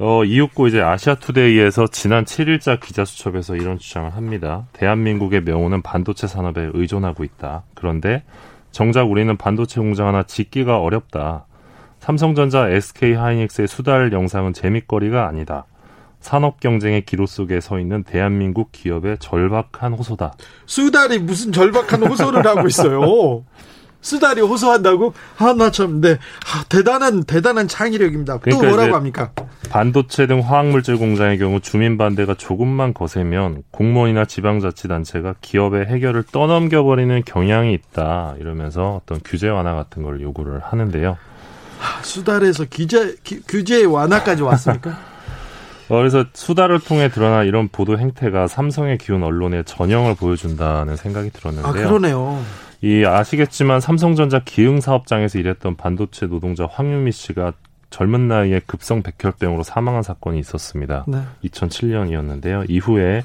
어, 0.00 0.22
이윽고 0.24 0.68
이제 0.68 0.80
아시아투데이에서 0.80 1.88
지난 1.88 2.24
7일자 2.24 2.78
기자수첩에서 2.78 3.56
이런 3.56 3.78
주장을 3.78 4.08
합니다. 4.14 4.66
대한민국의 4.72 5.42
명호는 5.42 5.82
반도체 5.82 6.28
산업에 6.28 6.70
의존하고 6.72 7.24
있다. 7.24 7.64
그런데 7.74 8.22
정작 8.70 9.10
우리는 9.10 9.36
반도체 9.36 9.80
공장 9.80 10.06
하나 10.06 10.22
짓기가 10.22 10.78
어렵다. 10.78 11.46
삼성전자, 11.98 12.68
SK 12.68 13.14
하이닉스의 13.14 13.66
수달 13.66 14.12
영상은 14.12 14.52
재밌거리가 14.52 15.26
아니다. 15.26 15.64
산업 16.20 16.60
경쟁의 16.60 17.04
기로 17.04 17.26
속에 17.26 17.60
서 17.60 17.80
있는 17.80 18.04
대한민국 18.04 18.70
기업의 18.70 19.18
절박한 19.18 19.94
호소다. 19.94 20.34
수달이 20.66 21.18
무슨 21.18 21.50
절박한 21.50 22.04
호소를 22.04 22.46
하고 22.46 22.68
있어요. 22.68 23.44
수달이 24.00 24.40
호소한다고? 24.40 25.12
아, 25.38 25.52
나 25.52 25.70
참, 25.70 26.00
네. 26.00 26.12
아, 26.12 26.64
대단한, 26.68 27.24
대단한 27.24 27.68
창의력입니다. 27.68 28.38
그러니까 28.38 28.62
또 28.62 28.68
뭐라고 28.68 28.96
합니까? 28.96 29.32
반도체 29.70 30.26
등 30.26 30.40
화학물질 30.40 30.96
공장의 30.96 31.38
경우 31.38 31.60
주민 31.60 31.98
반대가 31.98 32.34
조금만 32.34 32.94
거세면 32.94 33.64
공무원이나 33.70 34.24
지방자치단체가 34.24 35.34
기업의 35.40 35.86
해결을 35.86 36.24
떠넘겨버리는 36.32 37.22
경향이 37.24 37.74
있다. 37.74 38.34
이러면서 38.38 39.00
어떤 39.02 39.20
규제 39.24 39.48
완화 39.48 39.74
같은 39.74 40.02
걸 40.02 40.20
요구를 40.20 40.60
하는데요. 40.60 41.18
아, 41.80 42.02
수달에서 42.02 42.66
규제, 42.70 43.14
규제 43.46 43.84
완화까지 43.84 44.42
왔습니까? 44.42 44.90
어, 45.88 45.96
그래서 45.96 46.24
수달을 46.34 46.80
통해 46.80 47.08
드러난 47.08 47.46
이런 47.46 47.68
보도 47.68 47.98
행태가 47.98 48.46
삼성의 48.46 48.98
기운 48.98 49.22
언론의 49.22 49.64
전형을 49.64 50.16
보여준다는 50.16 50.96
생각이 50.96 51.30
들었는데요. 51.30 51.70
아, 51.70 51.72
그러네요. 51.72 52.42
이 52.80 53.04
아시겠지만 53.04 53.80
삼성전자 53.80 54.40
기흥 54.44 54.80
사업장에서 54.80 55.38
일했던 55.38 55.76
반도체 55.76 56.26
노동자 56.26 56.66
황유미 56.66 57.12
씨가 57.12 57.52
젊은 57.90 58.28
나이에 58.28 58.60
급성 58.66 59.02
백혈병으로 59.02 59.62
사망한 59.62 60.02
사건이 60.02 60.38
있었습니다. 60.40 61.04
네. 61.08 61.22
2007년이었는데요. 61.44 62.66
이후에 62.68 63.22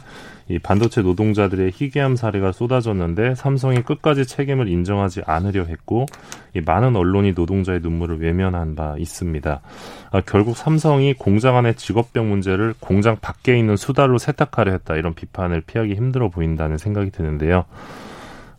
이 0.50 0.60
반도체 0.60 1.02
노동자들의 1.02 1.72
희귀암 1.74 2.16
사례가 2.16 2.52
쏟아졌는데 2.52 3.36
삼성이 3.36 3.82
끝까지 3.82 4.26
책임을 4.26 4.68
인정하지 4.68 5.22
않으려 5.26 5.64
했고 5.64 6.06
이 6.54 6.62
많은 6.62 6.96
언론이 6.96 7.34
노동자의 7.34 7.80
눈물을 7.82 8.20
외면한 8.22 8.76
바 8.76 8.96
있습니다. 8.98 9.62
아, 10.12 10.22
결국 10.22 10.58
삼성이 10.58 11.14
공장 11.14 11.56
안의 11.58 11.76
직업병 11.76 12.30
문제를 12.30 12.74
공장 12.80 13.18
밖에 13.22 13.58
있는 13.58 13.78
수달로 13.78 14.18
세탁하려 14.18 14.72
했다 14.74 14.96
이런 14.96 15.14
비판을 15.14 15.62
피하기 15.62 15.94
힘들어 15.94 16.30
보인다는 16.30 16.78
생각이 16.78 17.12
드는데요. 17.12 17.66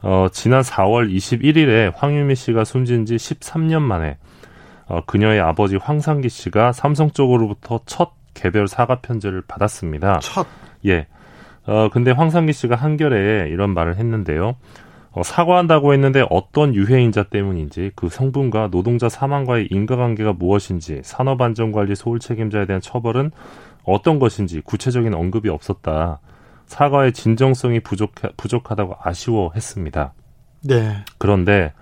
어, 0.06 0.28
지난 0.30 0.60
4월 0.60 1.10
21일에 1.10 1.90
황유미 1.96 2.34
씨가 2.34 2.64
숨진 2.64 3.06
지 3.06 3.16
13년 3.16 3.80
만에 3.80 4.18
어, 4.86 5.00
그녀의 5.06 5.40
아버지 5.40 5.76
황상기 5.76 6.28
씨가 6.28 6.72
삼성 6.72 7.10
쪽으로부터 7.10 7.80
첫 7.86 8.12
개별 8.34 8.68
사과 8.68 9.00
편지를 9.00 9.40
받았습니다. 9.48 10.18
첫? 10.18 10.46
예. 10.84 11.06
어, 11.66 11.88
근데 11.90 12.10
황상기 12.10 12.52
씨가 12.52 12.76
한겨레에 12.76 13.48
이런 13.48 13.72
말을 13.72 13.96
했는데요. 13.96 14.56
어, 15.12 15.22
사과한다고 15.22 15.94
했는데 15.94 16.22
어떤 16.28 16.74
유해인자 16.74 17.22
때문인지 17.22 17.92
그 17.94 18.10
성분과 18.10 18.68
노동자 18.70 19.08
사망과의 19.08 19.68
인과관계가 19.70 20.34
무엇인지 20.34 21.00
산업안전관리 21.02 21.94
소홀 21.94 22.18
책임자에 22.18 22.66
대한 22.66 22.82
처벌은 22.82 23.30
어떤 23.84 24.18
것인지 24.18 24.60
구체적인 24.60 25.14
언급이 25.14 25.48
없었다. 25.48 26.20
사과의 26.66 27.12
진정성이 27.12 27.80
부족 27.80 28.14
부족하다고 28.36 28.96
아쉬워했습니다. 29.02 30.12
네. 30.62 31.04
그런데 31.18 31.72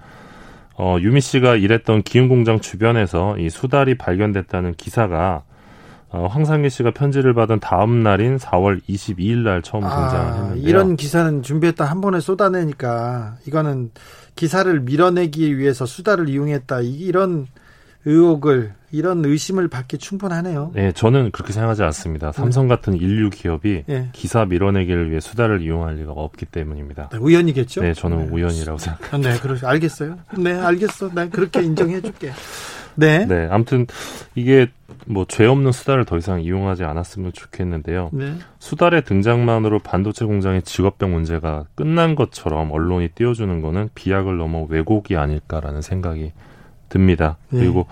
어, 0.76 0.96
유미 1.00 1.20
씨가 1.20 1.56
일했던 1.56 2.02
기흥 2.02 2.28
공장 2.28 2.60
주변에서 2.60 3.38
이 3.38 3.50
수달이 3.50 3.98
발견됐다는 3.98 4.74
기사가 4.74 5.44
어, 6.08 6.26
황상기 6.26 6.68
씨가 6.68 6.90
편지를 6.90 7.32
받은 7.32 7.60
다음 7.60 8.02
날인 8.02 8.36
4월 8.36 8.82
22일 8.86 9.38
날 9.38 9.62
처음 9.62 9.84
아, 9.84 9.88
등장했는데요. 9.88 10.68
이런 10.68 10.96
기사는 10.96 11.42
준비했다 11.42 11.84
한 11.86 12.02
번에 12.02 12.20
쏟아내니까 12.20 13.36
이거는 13.46 13.92
기사를 14.36 14.80
밀어내기 14.80 15.56
위해서 15.56 15.86
수달을 15.86 16.28
이용했다 16.28 16.80
이런 16.82 17.46
의혹을 18.04 18.74
이런 18.90 19.24
의심을 19.24 19.68
받기 19.68 19.98
충분하네요. 19.98 20.72
네, 20.74 20.92
저는 20.92 21.30
그렇게 21.30 21.52
생각하지 21.52 21.82
않습니다. 21.84 22.30
네. 22.30 22.32
삼성 22.32 22.68
같은 22.68 22.94
인류 22.94 23.30
기업이 23.30 23.84
네. 23.86 24.10
기사 24.12 24.44
밀어내기를 24.44 25.10
위해 25.10 25.20
수달을 25.20 25.62
이용할 25.62 25.96
리가 25.96 26.12
없기 26.12 26.46
때문입니다. 26.46 27.08
네, 27.10 27.18
우연이겠죠? 27.18 27.80
네, 27.82 27.94
저는 27.94 28.26
네. 28.26 28.32
우연이라고 28.32 28.78
생각합니다. 28.78 29.32
네, 29.32 29.38
그러 29.40 29.56
알겠어요. 29.66 30.18
네, 30.38 30.52
알겠어. 30.52 31.10
난 31.14 31.30
그렇게 31.30 31.62
인정해 31.62 32.00
줄게. 32.00 32.32
네. 32.94 33.24
네, 33.24 33.48
아무튼 33.50 33.86
이게 34.34 34.68
뭐 35.06 35.24
죄 35.26 35.46
없는 35.46 35.72
수달을 35.72 36.04
더 36.04 36.18
이상 36.18 36.42
이용하지 36.42 36.84
않았으면 36.84 37.32
좋겠는데요. 37.32 38.10
네. 38.12 38.34
수달의 38.58 39.04
등장만으로 39.04 39.78
반도체 39.78 40.26
공장의 40.26 40.62
직업병 40.62 41.12
문제가 41.12 41.64
끝난 41.74 42.14
것처럼 42.14 42.70
언론이 42.70 43.08
띄워주는 43.14 43.62
거는 43.62 43.88
비약을 43.94 44.36
넘어 44.36 44.66
왜곡이 44.68 45.16
아닐까라는 45.16 45.80
생각이 45.80 46.32
듭니다. 46.92 47.38
네. 47.48 47.60
그리고 47.60 47.86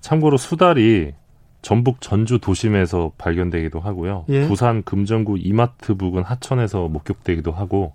참고로 0.00 0.38
수달이 0.38 1.12
전북 1.62 2.00
전주 2.00 2.38
도심에서 2.38 3.12
발견되기도 3.18 3.80
하고요. 3.80 4.24
예. 4.30 4.48
부산 4.48 4.82
금정구 4.82 5.36
이마트 5.38 5.94
부근 5.94 6.22
하천에서 6.22 6.88
목격되기도 6.88 7.52
하고 7.52 7.92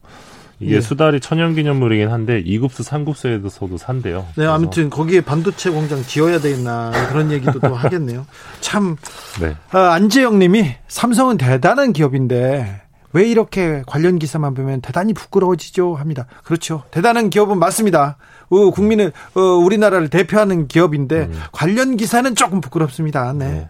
이게 0.60 0.76
예. 0.76 0.82
수달이 0.82 1.20
천연기념물이긴 1.20 2.10
한데 2.10 2.42
이급수 2.46 2.84
상급소에서도 2.84 3.76
산대요. 3.78 4.26
네, 4.36 4.46
아무튼 4.46 4.90
거기에 4.90 5.22
반도체 5.22 5.72
공장 5.72 6.02
지어야 6.04 6.40
되겠나 6.40 6.92
그런 7.10 7.32
얘기도 7.32 7.60
또 7.60 7.76
하겠네요. 7.76 8.26
참 8.62 8.96
네. 9.42 9.56
아, 9.72 9.94
안재영 9.94 10.38
님이 10.38 10.76
삼성은 10.88 11.38
대단한 11.38 11.92
기업인데 11.92 12.84
왜 13.14 13.28
이렇게 13.28 13.82
관련 13.88 14.20
기사만 14.20 14.54
보면 14.54 14.82
대단히 14.82 15.14
부끄러워지죠 15.14 15.96
합니다. 15.96 16.28
그렇죠. 16.44 16.84
대단한 16.92 17.30
기업은 17.30 17.58
맞습니다. 17.58 18.18
어, 18.50 18.70
국민을 18.72 19.12
어, 19.34 19.40
우리나라를 19.42 20.10
대표하는 20.10 20.68
기업인데 20.68 21.26
음. 21.26 21.40
관련 21.52 21.98
기사는 21.98 22.36
조금 22.36 22.62
부끄럽습니다. 22.62 23.34
네. 23.34 23.52
네. 23.52 23.70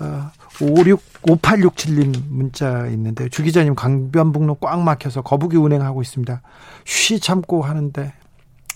어, 0.00 0.30
56 0.60 1.02
5867님 1.22 2.22
문자 2.28 2.86
있는데 2.88 3.28
주 3.28 3.42
기자님 3.42 3.74
강변북로 3.74 4.56
꽉 4.56 4.80
막혀서 4.80 5.22
거북이 5.22 5.56
운행하고 5.56 6.02
있습니다. 6.02 6.40
쉬 6.84 7.20
참고 7.20 7.62
하는데 7.62 8.12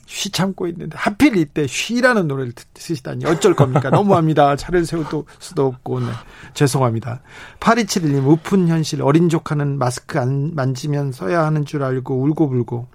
쉬 0.07 0.31
참고 0.31 0.67
있는데 0.69 0.97
하필 0.97 1.37
이때 1.37 1.67
쉬라는 1.67 2.29
노래를 2.29 2.53
쓰시다니 2.75 3.25
어쩔 3.27 3.55
겁니까? 3.55 3.91
너무합니다. 3.91 4.57
차를 4.57 4.85
세울 4.85 5.07
수도 5.39 5.67
없고 5.67 6.01
네. 6.01 6.07
죄송합니다. 6.53 7.23
8271님 7.61 8.27
우픈 8.27 8.69
현실 8.69 9.03
어린 9.03 9.29
조카는 9.29 9.79
마스크 9.79 10.19
안 10.19 10.55
만지면 10.55 11.13
써야 11.13 11.45
하는 11.45 11.65
줄 11.65 11.83
알고 11.83 12.23
울고불고 12.23 12.87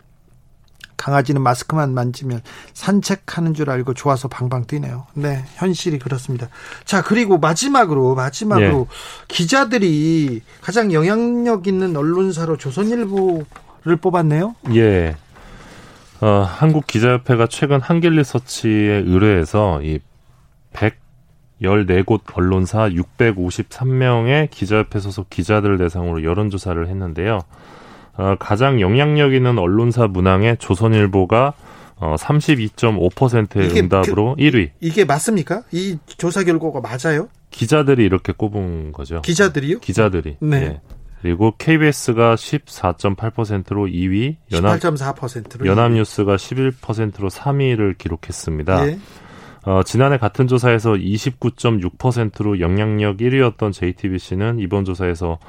강아지는 1.00 1.41
마스크만 1.41 1.94
만지면 1.94 2.41
산책하는 2.74 3.53
줄 3.53 3.70
알고 3.70 3.94
좋아서 3.94 4.27
방방 4.27 4.65
뛰네요. 4.65 5.08
네, 5.13 5.46
현실이 5.56 5.98
그렇습니다. 5.98 6.50
자, 6.84 7.01
그리고 7.01 7.38
마지막으로 7.39 8.15
마지막으로 8.15 8.88
예. 8.89 9.25
기자들이 9.29 10.41
가장 10.62 10.91
영향력 10.91 11.68
있는 11.68 11.96
언론사로 11.96 12.58
조선일보를 12.58 13.96
뽑았네요. 14.01 14.55
예. 14.75 15.16
어, 16.20 16.46
한국 16.46 16.85
기자협회가 16.85 17.48
최근 17.48 17.79
한길리 17.79 18.25
서치에 18.25 19.03
의뢰해서 19.05 19.81
이 19.81 20.00
114곳 20.74 22.24
언론사 22.33 22.90
653명의 22.90 24.51
기자협회 24.51 25.00
소속 25.00 25.29
기자들 25.29 25.77
대상으로 25.77 26.25
여론조사를 26.25 26.85
했는데요. 26.90 27.40
어, 28.13 28.35
가장 28.39 28.81
영향력 28.81 29.33
있는 29.33 29.57
언론사 29.57 30.07
문항에 30.07 30.55
조선일보가 30.57 31.53
어, 31.98 32.15
32.5%의 32.17 33.77
응답으로 33.77 34.35
그, 34.35 34.41
1위. 34.41 34.72
이게 34.79 35.05
맞습니까? 35.05 35.63
이 35.72 35.98
조사 36.17 36.43
결과가 36.43 36.81
맞아요? 36.81 37.27
기자들이 37.51 38.05
이렇게 38.05 38.31
꼽은 38.31 38.93
거죠. 38.93 39.22
기자들이요? 39.22 39.79
기자들이. 39.79 40.37
네. 40.39 40.59
네. 40.59 40.81
그리고 41.22 41.53
KBS가 41.57 42.35
14.8%로 42.35 43.87
2위, 43.87 44.37
연합 44.53 44.79
18.4%로 44.79 45.65
연합뉴스가 45.65 46.37
11%로 46.37 47.29
3위를 47.29 47.98
기록했습니다. 47.98 48.85
네. 48.85 49.00
어, 49.63 49.83
지난해 49.83 50.17
같은 50.17 50.48
조사에서 50.48 50.93
29.6%로 50.93 52.61
영향력 52.61 53.17
1위였던 53.17 53.74
JTBC는 53.74 54.59
이번 54.59 54.85
조사에서 54.85 55.39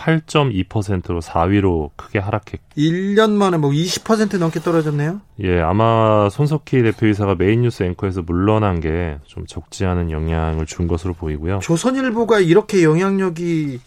8.2%로 0.00 1.20
4위로 1.20 1.90
크게 1.96 2.18
하락했고 2.18 2.64
1년 2.76 3.32
만에 3.32 3.58
뭐 3.58 3.70
20% 3.70 4.38
넘게 4.38 4.60
떨어졌네요. 4.60 5.20
예, 5.42 5.60
아마 5.60 6.28
손석희 6.30 6.82
대표이사가 6.82 7.34
메인 7.36 7.62
뉴스 7.62 7.82
앵커에서 7.82 8.22
물러난 8.22 8.80
게 8.80 9.18
좀 9.26 9.44
적지 9.46 9.84
않은 9.84 10.10
영향을 10.10 10.66
준 10.66 10.86
것으로 10.88 11.12
보이고요. 11.14 11.58
조선일보가 11.60 12.40
이렇게 12.40 12.82
영향력이 12.82 13.78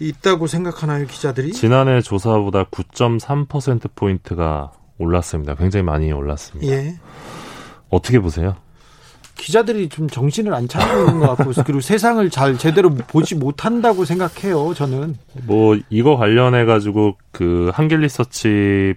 있다고 0.00 0.46
생각하나요, 0.46 1.06
기자들이? 1.06 1.52
지난해 1.52 2.00
조사보다 2.00 2.64
9.3% 2.64 3.90
포인트가 3.94 4.72
올랐습니다. 4.98 5.54
굉장히 5.54 5.84
많이 5.84 6.10
올랐습니다. 6.12 6.72
예. 6.72 6.96
어떻게 7.90 8.18
보세요? 8.20 8.56
기자들이 9.40 9.88
좀 9.88 10.08
정신을 10.08 10.52
안 10.54 10.68
차리고 10.68 11.00
있는 11.00 11.20
것 11.20 11.36
같고 11.36 11.52
그리고 11.64 11.80
세상을 11.80 12.28
잘 12.30 12.58
제대로 12.58 12.94
보지 12.94 13.34
못한다고 13.34 14.04
생각해요. 14.04 14.74
저는 14.74 15.16
뭐 15.46 15.76
이거 15.88 16.16
관련해 16.16 16.66
가지고 16.66 17.16
그 17.32 17.70
한길리서치 17.72 18.94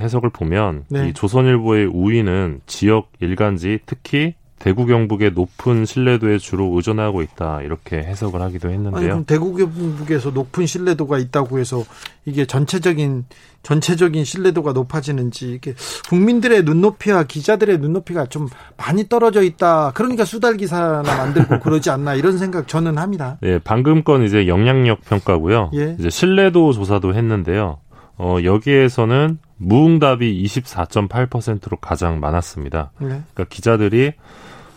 해석을 0.00 0.30
보면 0.30 0.84
네. 0.88 1.08
이 1.08 1.12
조선일보의 1.12 1.86
우위는 1.86 2.62
지역 2.66 3.12
일간지 3.20 3.78
특히 3.86 4.34
대구 4.58 4.86
경북의 4.86 5.32
높은 5.32 5.84
신뢰도에 5.84 6.38
주로 6.38 6.72
의존하고 6.74 7.22
있다 7.22 7.60
이렇게 7.62 7.96
해석을 7.98 8.40
하기도 8.40 8.70
했는데요. 8.70 9.14
아니, 9.14 9.26
대구 9.26 9.54
경북에서 9.54 10.30
높은 10.30 10.66
신뢰도가 10.66 11.18
있다고 11.18 11.58
해서 11.58 11.84
이게 12.24 12.46
전체적인 12.46 13.26
전체적인 13.62 14.24
신뢰도가 14.24 14.72
높아지는지 14.72 15.52
이게 15.52 15.74
국민들의 16.08 16.62
눈높이와 16.62 17.24
기자들의 17.24 17.78
눈높이가 17.78 18.26
좀 18.26 18.48
많이 18.76 19.08
떨어져 19.08 19.42
있다. 19.42 19.92
그러니까 19.94 20.24
수달 20.24 20.56
기사나 20.56 21.02
만들고 21.02 21.60
그러지 21.60 21.90
않나 21.90 22.14
이런 22.14 22.38
생각 22.38 22.68
저는 22.68 22.98
합니다. 22.98 23.38
네, 23.40 23.58
방금 23.62 24.04
건 24.04 24.22
이제 24.22 24.46
영향력 24.46 25.04
평가고요. 25.04 25.70
예. 25.74 25.96
이제 25.98 26.10
신뢰도 26.10 26.72
조사도 26.72 27.14
했는데요. 27.14 27.78
어, 28.16 28.36
여기에서는 28.44 29.38
무응답이 29.56 30.42
24.8%로 30.44 31.78
가장 31.78 32.20
많았습니다. 32.20 32.92
네. 32.98 33.06
그러니까 33.08 33.44
기자들이 33.48 34.12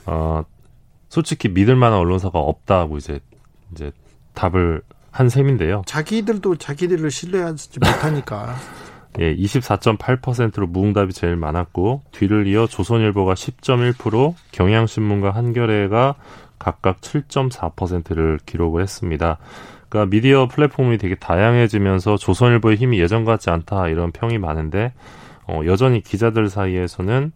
어, 0.07 0.43
솔직히 1.09 1.49
믿을 1.49 1.75
만한 1.75 1.99
언론사가 1.99 2.39
없다고 2.39 2.97
이제 2.97 3.19
이제 3.71 3.91
답을 4.33 4.81
한 5.11 5.29
셈인데요. 5.29 5.83
자기들도 5.85 6.55
자기들을 6.55 7.11
신뢰하지 7.11 7.79
못하니까. 7.79 8.55
예, 9.19 9.35
24.8%로 9.35 10.67
무응답이 10.67 11.11
제일 11.11 11.35
많았고 11.35 12.03
뒤를 12.11 12.45
이어 12.45 12.67
조선일보가 12.67 13.33
10.1%, 13.33 14.35
경향신문과 14.51 15.31
한겨레가 15.31 16.15
각각 16.59 17.01
7.4%를 17.01 18.39
기록을 18.45 18.83
했습니다. 18.83 19.39
그러니까 19.89 20.11
미디어 20.11 20.47
플랫폼이 20.47 20.97
되게 20.97 21.15
다양해지면서 21.15 22.17
조선일보의 22.17 22.77
힘이 22.77 22.99
예전 22.99 23.25
같지 23.25 23.49
않다 23.49 23.87
이런 23.87 24.11
평이 24.11 24.37
많은데 24.37 24.93
어, 25.47 25.61
여전히 25.65 26.01
기자들 26.01 26.49
사이에서는 26.49 27.31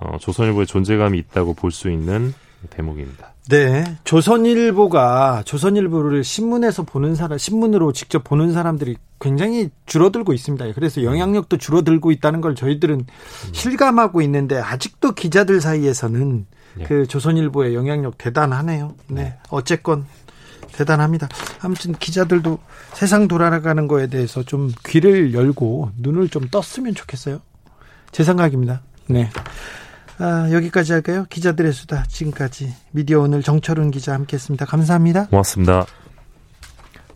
어, 0.00 0.16
조선일보의 0.18 0.66
존재감이 0.66 1.18
있다고 1.18 1.54
볼 1.54 1.70
수 1.70 1.90
있는 1.90 2.34
대목입니다. 2.70 3.34
네, 3.50 3.84
조선일보가 4.04 5.42
조선일보를 5.46 6.22
신문에서 6.22 6.82
보는 6.82 7.14
사람, 7.14 7.38
신문으로 7.38 7.92
직접 7.92 8.22
보는 8.24 8.52
사람들이 8.52 8.96
굉장히 9.20 9.70
줄어들고 9.86 10.32
있습니다. 10.34 10.72
그래서 10.74 11.02
영향력도 11.02 11.56
줄어들고 11.56 12.10
있다는 12.12 12.40
걸 12.40 12.54
저희들은 12.54 13.06
실감하고 13.52 14.20
있는데 14.22 14.58
아직도 14.58 15.12
기자들 15.12 15.60
사이에서는 15.60 16.46
네. 16.76 16.84
그 16.84 17.06
조선일보의 17.06 17.74
영향력 17.74 18.18
대단하네요. 18.18 18.94
네, 19.08 19.22
네. 19.22 19.38
어쨌건 19.50 20.04
대단합니다. 20.72 21.28
아무튼 21.60 21.92
기자들도 21.94 22.58
세상 22.92 23.28
돌아가는 23.28 23.88
거에 23.88 24.08
대해서 24.08 24.42
좀 24.42 24.70
귀를 24.86 25.32
열고 25.32 25.92
눈을 25.98 26.28
좀 26.28 26.48
떴으면 26.50 26.94
좋겠어요. 26.94 27.40
제 28.12 28.24
생각입니다. 28.24 28.82
네. 29.06 29.30
아, 30.18 30.48
여기까지 30.52 30.92
할까요? 30.92 31.24
기자들의 31.30 31.72
수다. 31.72 32.04
지금까지 32.08 32.74
미디어 32.90 33.20
오늘 33.20 33.42
정철은 33.42 33.90
기자 33.90 34.14
함께했습니다. 34.14 34.66
감사합니다. 34.66 35.26
고맙습니다. 35.28 35.86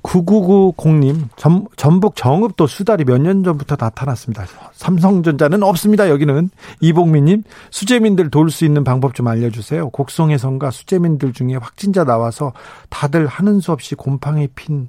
9990님, 0.02 1.28
전, 1.36 1.66
전북 1.76 2.16
정읍도 2.16 2.66
수달이 2.66 3.04
몇 3.04 3.18
년 3.18 3.44
전부터 3.44 3.76
나타났습니다. 3.78 4.44
삼성전자는 4.72 5.62
없습니다. 5.62 6.08
여기는 6.08 6.50
이봉민님, 6.80 7.44
수재민들 7.70 8.28
도울 8.30 8.50
수 8.50 8.64
있는 8.64 8.82
방법 8.82 9.14
좀 9.14 9.28
알려주세요. 9.28 9.90
곡성에선가 9.90 10.72
수재민들 10.72 11.32
중에 11.32 11.54
확진자 11.54 12.02
나와서 12.02 12.52
다들 12.88 13.26
하는 13.28 13.60
수 13.60 13.70
없이 13.70 13.94
곰팡이 13.94 14.48
핀 14.48 14.88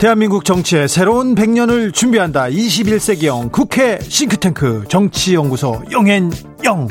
대한민국 0.00 0.46
정치의 0.46 0.88
새로운 0.88 1.34
100년을 1.34 1.92
준비한다. 1.92 2.44
21세기형 2.44 3.52
국회 3.52 3.98
싱크탱크 4.00 4.84
정치연구소 4.88 5.82
영앤영. 5.92 6.88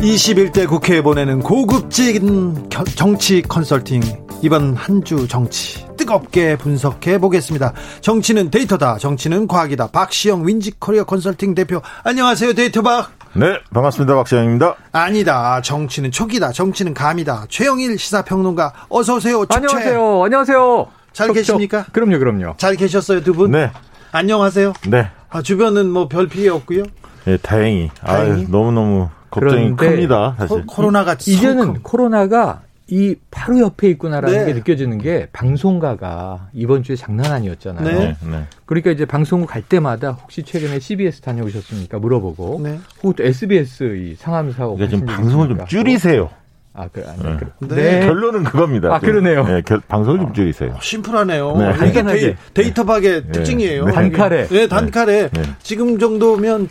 21대 0.00 0.66
국회에 0.66 1.02
보내는 1.02 1.40
고급진 1.40 2.70
정치 2.96 3.42
컨설팅 3.42 4.00
이번 4.40 4.74
한 4.74 5.04
주 5.04 5.28
정치 5.28 5.84
뜨겁게 5.98 6.56
분석해 6.56 7.18
보겠습니다. 7.18 7.74
정치는 8.00 8.50
데이터다. 8.50 8.96
정치는 8.96 9.46
과학이다. 9.46 9.88
박시영 9.88 10.46
윈지코리아 10.46 11.04
컨설팅 11.04 11.54
대표. 11.54 11.82
안녕하세요. 12.04 12.54
데이터박. 12.54 13.19
네, 13.34 13.58
반갑습니다. 13.72 14.14
박시영입니다. 14.16 14.74
아니다. 14.92 15.60
정치는 15.62 16.10
촉이다. 16.10 16.50
정치는 16.52 16.94
감이다. 16.94 17.46
최영일 17.48 17.96
시사평론가 17.98 18.72
어서 18.88 19.16
오세요. 19.16 19.44
안녕하세요. 19.48 20.24
안녕하세요. 20.24 20.86
잘 21.12 21.28
촉, 21.28 21.34
계십니까? 21.34 21.84
촉. 21.84 21.92
그럼요, 21.92 22.18
그럼요. 22.18 22.54
잘 22.56 22.74
계셨어요, 22.74 23.22
두 23.22 23.32
분? 23.32 23.52
네. 23.52 23.70
안녕하세요. 24.12 24.72
네. 24.88 25.08
아, 25.30 25.42
주변은 25.42 25.90
뭐 25.90 26.08
별 26.08 26.26
피해 26.26 26.48
없고요. 26.48 26.82
네, 27.24 27.36
다행히. 27.36 27.90
다행히. 28.04 28.32
아유, 28.42 28.46
너무너무 28.48 29.08
걱정이 29.30 29.76
큽니다. 29.76 30.34
사실. 30.36 30.66
코, 30.66 30.82
로나가 30.82 31.14
이제는 31.14 31.82
코로나가 31.82 32.62
이 32.90 33.14
바로 33.30 33.60
옆에 33.60 33.88
있구나라는 33.90 34.36
네. 34.36 34.46
게 34.46 34.52
느껴지는 34.52 34.98
게 34.98 35.28
방송가가 35.32 36.48
이번 36.52 36.82
주에 36.82 36.96
장난 36.96 37.30
아니었잖아요. 37.30 37.84
네. 37.84 38.16
네. 38.28 38.44
그러니까 38.66 38.90
이제 38.90 39.04
방송국 39.04 39.48
갈 39.48 39.62
때마다 39.62 40.10
혹시 40.10 40.42
최근에 40.42 40.80
CBS 40.80 41.20
다녀오셨습니까 41.20 42.00
물어보고 42.00 42.60
네. 42.64 42.80
혹은 43.02 43.14
또 43.16 43.22
SBS 43.22 43.96
이 43.96 44.16
상암사 44.16 44.66
그러니까 44.66 44.88
지금 44.88 45.06
방송을 45.06 45.48
좀 45.48 45.66
줄이세요. 45.66 46.30
아, 46.72 46.88
그, 46.92 47.04
아니, 47.06 47.22
네. 47.22 47.36
그, 47.36 47.68
네. 47.68 47.74
네. 47.74 48.06
결론은 48.06 48.44
그겁니다. 48.44 48.94
아, 48.94 48.98
그러네요. 49.00 49.44
네, 49.44 49.62
결, 49.62 49.80
방송을 49.86 50.20
좀 50.20 50.32
줄이세요. 50.32 50.70
어, 50.70 50.78
심플하네요. 50.80 51.56
네. 51.56 51.88
이게 51.88 52.02
데이, 52.02 52.34
데이터박의 52.54 53.24
네. 53.26 53.32
특징이에요. 53.32 53.86
단칼에. 53.86 54.46
네, 54.46 54.68
단칼에. 54.68 55.30
지금 55.62 55.98
정도면 55.98 56.68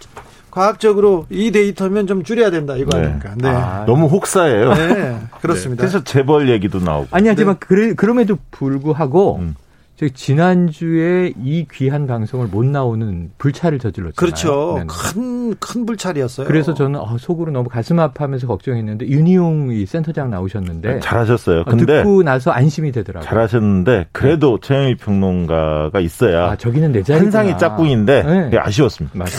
과학적으로 0.51 1.25
이 1.29 1.51
데이터면 1.51 2.07
좀 2.07 2.23
줄여야 2.23 2.51
된다 2.51 2.75
이거 2.75 2.97
네. 2.97 3.05
아닙니까? 3.05 3.33
네. 3.37 3.49
아, 3.49 3.85
너무 3.85 4.07
혹사예요. 4.07 4.73
네, 4.73 5.19
그렇습니다. 5.41 5.81
그래서 5.81 6.03
재벌 6.03 6.49
얘기도 6.49 6.79
나오고. 6.79 7.07
아니 7.11 7.27
하지만 7.27 7.55
네. 7.55 7.65
그래, 7.65 7.93
그럼에도 7.93 8.37
불구하고 8.51 9.37
음. 9.41 9.55
저희 9.99 10.11
지난주에 10.11 11.33
이 11.43 11.65
귀한 11.69 12.07
방송을 12.07 12.47
못 12.47 12.65
나오는 12.65 13.31
불찰을 13.37 13.79
저질렀잖아요. 13.79 14.13
그렇죠. 14.15 14.81
큰큰 14.87 15.55
큰 15.59 15.85
불찰이었어요. 15.85 16.47
그래서 16.47 16.73
저는 16.73 16.97
어, 17.01 17.17
속으로 17.19 17.51
너무 17.51 17.67
가슴 17.67 17.99
아파하면서 17.99 18.47
걱정했는데 18.47 19.07
윤희용 19.07 19.73
이 19.73 19.85
센터장 19.85 20.29
나오셨는데 20.29 20.93
네, 20.93 20.99
잘하셨어요. 21.01 21.65
근데 21.65 21.97
듣고 21.97 22.23
나서 22.23 22.51
안심이 22.51 22.93
되더라고요. 22.93 23.27
잘하셨는데 23.27 24.07
그래도 24.13 24.57
네. 24.61 24.67
최영희 24.67 24.95
평론가가 24.95 25.99
있어야 25.99 26.51
아, 26.51 26.55
저기는 26.55 26.93
내 26.93 27.03
자리 27.03 27.19
한상이 27.19 27.57
짝꿍인데 27.57 28.49
네. 28.51 28.57
아쉬웠습니다. 28.57 29.17
맞아요. 29.17 29.33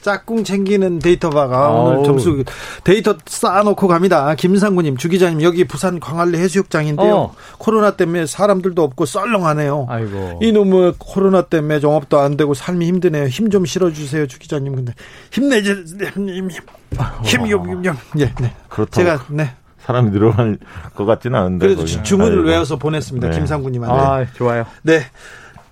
짝꿍 0.00 0.44
챙기는 0.44 0.98
데이터바가 1.00 1.70
오늘 1.70 2.04
점수 2.04 2.42
데이터 2.84 3.14
쌓아놓고 3.26 3.86
갑니다. 3.88 4.34
김상구님, 4.34 4.96
주 4.96 5.08
기자님 5.08 5.42
여기 5.42 5.64
부산 5.64 6.00
광안리 6.00 6.38
해수욕장인데요. 6.38 7.14
어. 7.16 7.34
코로나 7.58 7.92
때문에 7.92 8.26
사람들도 8.26 8.82
없고 8.82 9.04
썰렁하네요. 9.06 9.86
아이고. 9.88 10.38
이놈의 10.42 10.94
코로나 10.98 11.42
때문에 11.42 11.80
영업도 11.82 12.18
안 12.18 12.36
되고 12.36 12.54
삶이 12.54 12.86
힘드네요. 12.86 13.26
힘 13.26 13.50
좀 13.50 13.66
실어주세요, 13.66 14.28
주 14.28 14.38
기자님. 14.38 14.76
근데 14.76 14.94
힘내지, 15.32 15.84
힘, 16.14 16.30
힘, 16.30 16.50
힘, 17.24 17.46
힘, 17.46 17.84
힘. 17.84 17.94
예, 18.18 18.32
네. 18.40 18.54
그렇다. 18.68 18.92
제가 18.92 19.24
네. 19.28 19.50
사람이 19.84 20.10
늘어날 20.12 20.56
것 20.94 21.04
같지는 21.04 21.36
않은데. 21.38 21.66
그래도 21.66 21.80
거기. 21.82 22.00
주문을 22.04 22.32
아이고. 22.38 22.48
외워서 22.48 22.76
보냈습니다. 22.76 23.28
네. 23.30 23.36
김상구님한테. 23.36 23.94
아, 23.94 24.24
좋아요. 24.34 24.66
네. 24.82 25.00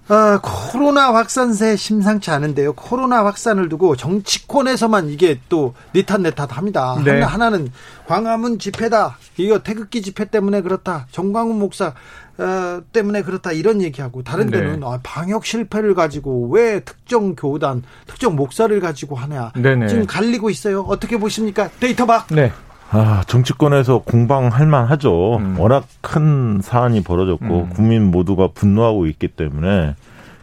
아, 0.09 0.41
코로나 0.43 1.13
확산세 1.13 1.77
심상치 1.77 2.31
않은데요. 2.31 2.73
코로나 2.73 3.25
확산을 3.27 3.69
두고 3.69 3.95
정치권에서만 3.95 5.11
이게 5.11 5.39
또 5.51 5.75
니탄내탓 5.95 6.57
합니다. 6.57 7.01
네. 7.05 7.21
하나, 7.21 7.51
는 7.51 7.71
광화문 8.07 8.59
집회다. 8.59 9.19
이거 9.37 9.59
태극기 9.59 10.01
집회 10.01 10.25
때문에 10.25 10.63
그렇다. 10.63 11.07
정광훈 11.11 11.59
목사 11.59 11.95
어, 12.39 12.81
때문에 12.93 13.23
그렇다 13.23 13.53
이런 13.53 13.83
얘기하고 13.83 14.23
다른 14.23 14.47
네. 14.47 14.59
데는 14.59 14.81
네. 14.81 14.87
아, 14.87 14.99
방역 15.03 15.45
실패를 15.45 15.95
가지고 15.95 16.49
왜 16.51 16.81
특정 16.81 17.35
교단, 17.35 17.83
특정 18.07 18.37
목사를 18.37 18.79
가지고 18.81 19.17
하냐. 19.17 19.53
네네. 19.57 19.89
지금 19.89 20.07
갈리고 20.07 20.49
있어요. 20.49 20.83
어떻게 20.83 21.19
보십니까? 21.19 21.69
데이터 21.81 22.07
박. 22.07 22.29
네. 22.29 22.53
아, 22.91 23.23
정치권에서 23.27 23.99
공방할 23.99 24.67
만하죠. 24.67 25.37
음. 25.37 25.57
워낙 25.59 25.85
큰 26.01 26.61
사안이 26.63 27.03
벌어졌고 27.03 27.45
음. 27.45 27.69
국민 27.71 28.11
모두가 28.11 28.49
분노하고 28.55 29.07
있기 29.07 29.29
때문에 29.29 29.95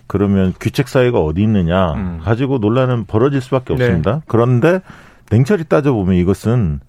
그러면 0.08 0.54
귀책 0.62 0.88
사회가 0.88 1.20
어디 1.20 1.42
있느냐 1.42 1.94
음. 1.94 2.20
가지고 2.24 2.60
논란은 2.60 3.06
벌어질 3.06 3.42
수밖에 3.42 3.74
네. 3.76 3.84
없습니다. 3.86 4.22
그런데 4.28 4.82
냉철히 5.32 5.64
따져보면 5.64 6.16
이것은 6.16 6.80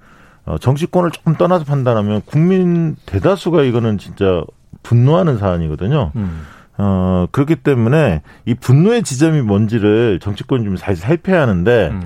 어, 0.44 0.58
정치권을 0.58 1.10
조금 1.10 1.34
떠나서 1.34 1.64
판단하면 1.64 2.20
국민 2.26 2.96
대다수가 3.06 3.62
이거는 3.62 3.98
진짜 3.98 4.44
분노하는 4.82 5.38
사안이거든요. 5.38 6.12
음. 6.14 6.42
어, 6.78 7.26
그렇기 7.32 7.56
때문에 7.56 8.20
이 8.44 8.54
분노의 8.54 9.02
지점이 9.02 9.40
뭔지를 9.40 10.20
정치권이 10.20 10.62
좀 10.64 10.76
잘 10.76 10.94
살펴야 10.94 11.40
하는데, 11.40 11.88
음. 11.90 12.02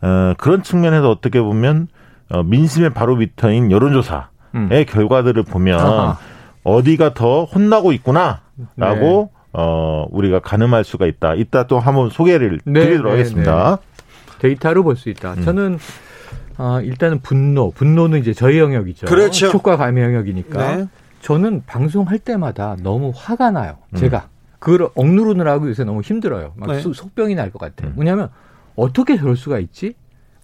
어, 0.00 0.32
그런 0.38 0.62
측면에서 0.62 1.10
어떻게 1.10 1.40
보면 1.42 1.88
어, 2.30 2.42
민심의 2.42 2.90
바로 2.90 3.16
밑터인 3.16 3.70
여론조사의 3.70 4.24
음. 4.54 4.68
결과들을 4.88 5.42
보면 5.44 5.80
아하. 5.80 6.18
어디가 6.62 7.14
더 7.14 7.44
혼나고 7.44 7.92
있구나라고 7.92 8.40
네. 8.76 9.28
어, 9.52 10.06
우리가 10.10 10.40
가늠할 10.40 10.84
수가 10.84 11.06
있다. 11.06 11.34
이따 11.34 11.66
또 11.66 11.78
한번 11.78 12.10
소개를 12.10 12.60
네, 12.64 12.80
드리도록 12.80 13.12
네, 13.12 13.18
하겠습니다. 13.18 13.78
네. 13.80 14.38
데이터로 14.40 14.82
볼 14.82 14.96
수 14.96 15.08
있다. 15.10 15.34
음. 15.34 15.42
저는 15.42 15.78
어, 16.58 16.80
일단은 16.82 17.20
분노, 17.20 17.70
분노는 17.72 18.20
이제 18.20 18.32
저희 18.32 18.58
영역이죠. 18.58 19.06
그렇죠. 19.06 19.50
촉과 19.50 19.76
감의 19.76 20.02
영역이니까. 20.04 20.76
네. 20.76 20.86
저는 21.20 21.62
방송할 21.66 22.18
때마다 22.18 22.76
너무 22.82 23.12
화가 23.14 23.50
나요. 23.50 23.76
음. 23.92 23.96
제가 23.96 24.28
그걸 24.58 24.88
억누르느라고 24.94 25.68
요새 25.68 25.84
너무 25.84 26.00
힘들어요. 26.00 26.52
막 26.56 26.70
네. 26.72 26.80
속병이 26.80 27.34
날 27.34 27.50
것 27.50 27.58
같아요. 27.58 27.90
음. 27.90 27.94
뭐냐면 27.96 28.28
어떻게 28.76 29.16
저럴 29.16 29.36
수가 29.36 29.58
있지? 29.58 29.94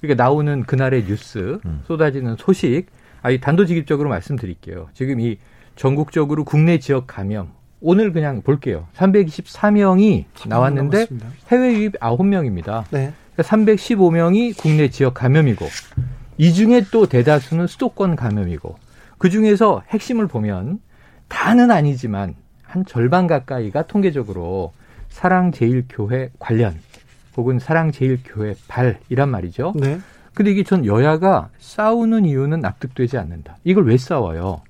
그러니까 0.00 0.22
나오는 0.22 0.62
그날의 0.62 1.04
뉴스, 1.04 1.58
음. 1.64 1.82
쏟아지는 1.86 2.36
소식, 2.38 2.86
아 3.22 3.30
이 3.30 3.40
단도직입적으로 3.40 4.08
말씀드릴게요. 4.08 4.88
지금 4.94 5.20
이 5.20 5.36
전국적으로 5.76 6.44
국내 6.44 6.78
지역 6.78 7.06
감염 7.06 7.52
오늘 7.80 8.12
그냥 8.12 8.42
볼게요. 8.42 8.86
324명이 8.96 10.24
나왔는데 10.46 11.06
해외 11.48 11.74
유입 11.74 11.98
9명입니다. 12.00 12.84
네. 12.90 13.12
그러니까 13.34 13.56
315명이 13.56 14.56
국내 14.56 14.88
지역 14.88 15.14
감염이고 15.14 15.66
이 16.38 16.52
중에 16.52 16.84
또 16.90 17.06
대다수는 17.06 17.66
수도권 17.66 18.16
감염이고 18.16 18.76
그 19.18 19.30
중에서 19.30 19.82
핵심을 19.88 20.26
보면 20.26 20.80
다는 21.28 21.70
아니지만 21.70 22.34
한 22.62 22.84
절반 22.86 23.26
가까이가 23.26 23.86
통계적으로 23.86 24.72
사랑제일교회 25.08 26.30
관련 26.38 26.78
혹은 27.36 27.58
사랑제일교회 27.58 28.54
발이란 28.68 29.28
말이죠. 29.30 29.72
네. 29.76 29.98
근데 30.34 30.52
이게 30.52 30.62
전 30.62 30.86
여야가 30.86 31.50
싸우는 31.58 32.24
이유는 32.24 32.60
납득되지 32.60 33.18
않는다. 33.18 33.56
이걸 33.64 33.86
왜 33.86 33.96
싸워요? 33.96 34.62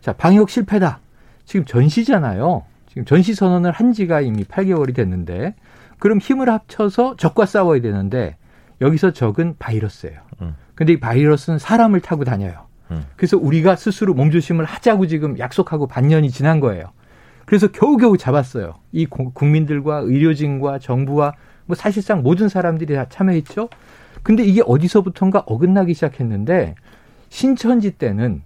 자, 0.00 0.12
방역 0.12 0.50
실패다. 0.50 1.00
지금 1.44 1.64
전시잖아요. 1.64 2.64
지금 2.88 3.04
전시 3.04 3.34
선언을 3.34 3.72
한 3.72 3.92
지가 3.92 4.20
이미 4.20 4.44
8개월이 4.44 4.94
됐는데 4.94 5.54
그럼 5.98 6.18
힘을 6.18 6.48
합쳐서 6.50 7.16
적과 7.16 7.46
싸워야 7.46 7.80
되는데 7.80 8.36
여기서 8.80 9.12
적은 9.12 9.56
바이러스예요. 9.58 10.20
음. 10.42 10.54
근데 10.74 10.92
이 10.94 11.00
바이러스는 11.00 11.58
사람을 11.58 12.00
타고 12.00 12.24
다녀요. 12.24 12.66
음. 12.90 13.04
그래서 13.16 13.38
우리가 13.38 13.76
스스로 13.76 14.14
몸조심을 14.14 14.64
하자고 14.64 15.06
지금 15.06 15.38
약속하고 15.38 15.86
반년이 15.86 16.30
지난 16.30 16.60
거예요. 16.60 16.92
그래서 17.46 17.68
겨우겨우 17.68 18.18
잡았어요. 18.18 18.74
이 18.92 19.06
국민들과 19.06 19.98
의료진과 19.98 20.80
정부와 20.80 21.34
뭐 21.66 21.76
사실상 21.76 22.22
모든 22.22 22.48
사람들이 22.48 22.94
다 22.94 23.06
참여했죠. 23.08 23.68
근데 24.22 24.44
이게 24.44 24.62
어디서부턴가 24.64 25.44
어긋나기 25.46 25.94
시작했는데 25.94 26.74
신천지 27.28 27.92
때는 27.92 28.42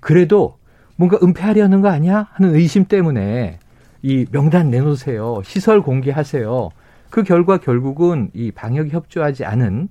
그래도 0.00 0.58
뭔가 0.96 1.18
은폐하려는 1.22 1.80
거 1.80 1.88
아니야 1.88 2.28
하는 2.32 2.54
의심 2.54 2.86
때문에 2.86 3.58
이 4.02 4.26
명단 4.30 4.70
내놓으세요. 4.70 5.42
시설 5.44 5.82
공개하세요. 5.82 6.70
그 7.10 7.22
결과 7.22 7.58
결국은 7.58 8.30
이 8.34 8.50
방역 8.50 8.88
협조하지 8.88 9.44
않은 9.44 9.88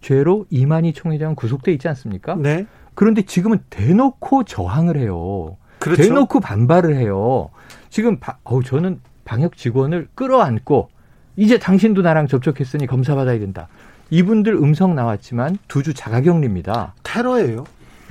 죄로 0.00 0.46
이만희 0.50 0.92
총회장 0.92 1.34
구속돼 1.34 1.72
있지 1.72 1.88
않습니까? 1.88 2.36
네. 2.36 2.66
그런데 2.94 3.22
지금은 3.22 3.58
대놓고 3.70 4.44
저항을 4.44 4.96
해요. 4.98 5.56
그렇죠. 5.78 6.02
대놓고 6.02 6.40
반발을 6.40 6.96
해요. 6.96 7.50
지금 7.90 8.18
바, 8.18 8.38
어우 8.44 8.62
저는 8.62 9.00
방역 9.24 9.56
직원을 9.56 10.08
끌어안고 10.14 10.88
이제 11.36 11.58
당신도 11.58 12.02
나랑 12.02 12.26
접촉했으니 12.28 12.86
검사 12.86 13.14
받아야 13.14 13.38
된다. 13.38 13.68
이분들 14.10 14.54
음성 14.54 14.94
나왔지만 14.94 15.58
두 15.68 15.82
주 15.82 15.92
자가격리입니다. 15.94 16.94
테러예요. 17.02 17.64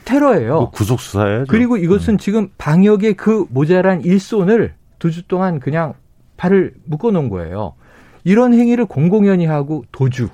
테러예요. 0.06 0.54
뭐 0.56 0.70
구속 0.70 1.00
수사예요. 1.00 1.46
그리고 1.48 1.78
이것은 1.78 2.16
음. 2.16 2.18
지금 2.18 2.50
방역의 2.58 3.16
그 3.16 3.46
모자란 3.50 4.02
일손을 4.02 4.74
두 5.00 5.10
주 5.12 5.28
동안 5.28 5.60
그냥 5.60 5.94
팔을 6.38 6.74
묶어 6.86 7.12
놓은 7.12 7.30
거예요. 7.30 7.74
이런 8.24 8.54
행위를 8.54 8.86
공공연히 8.86 9.46
하고 9.46 9.84
도주. 9.92 10.30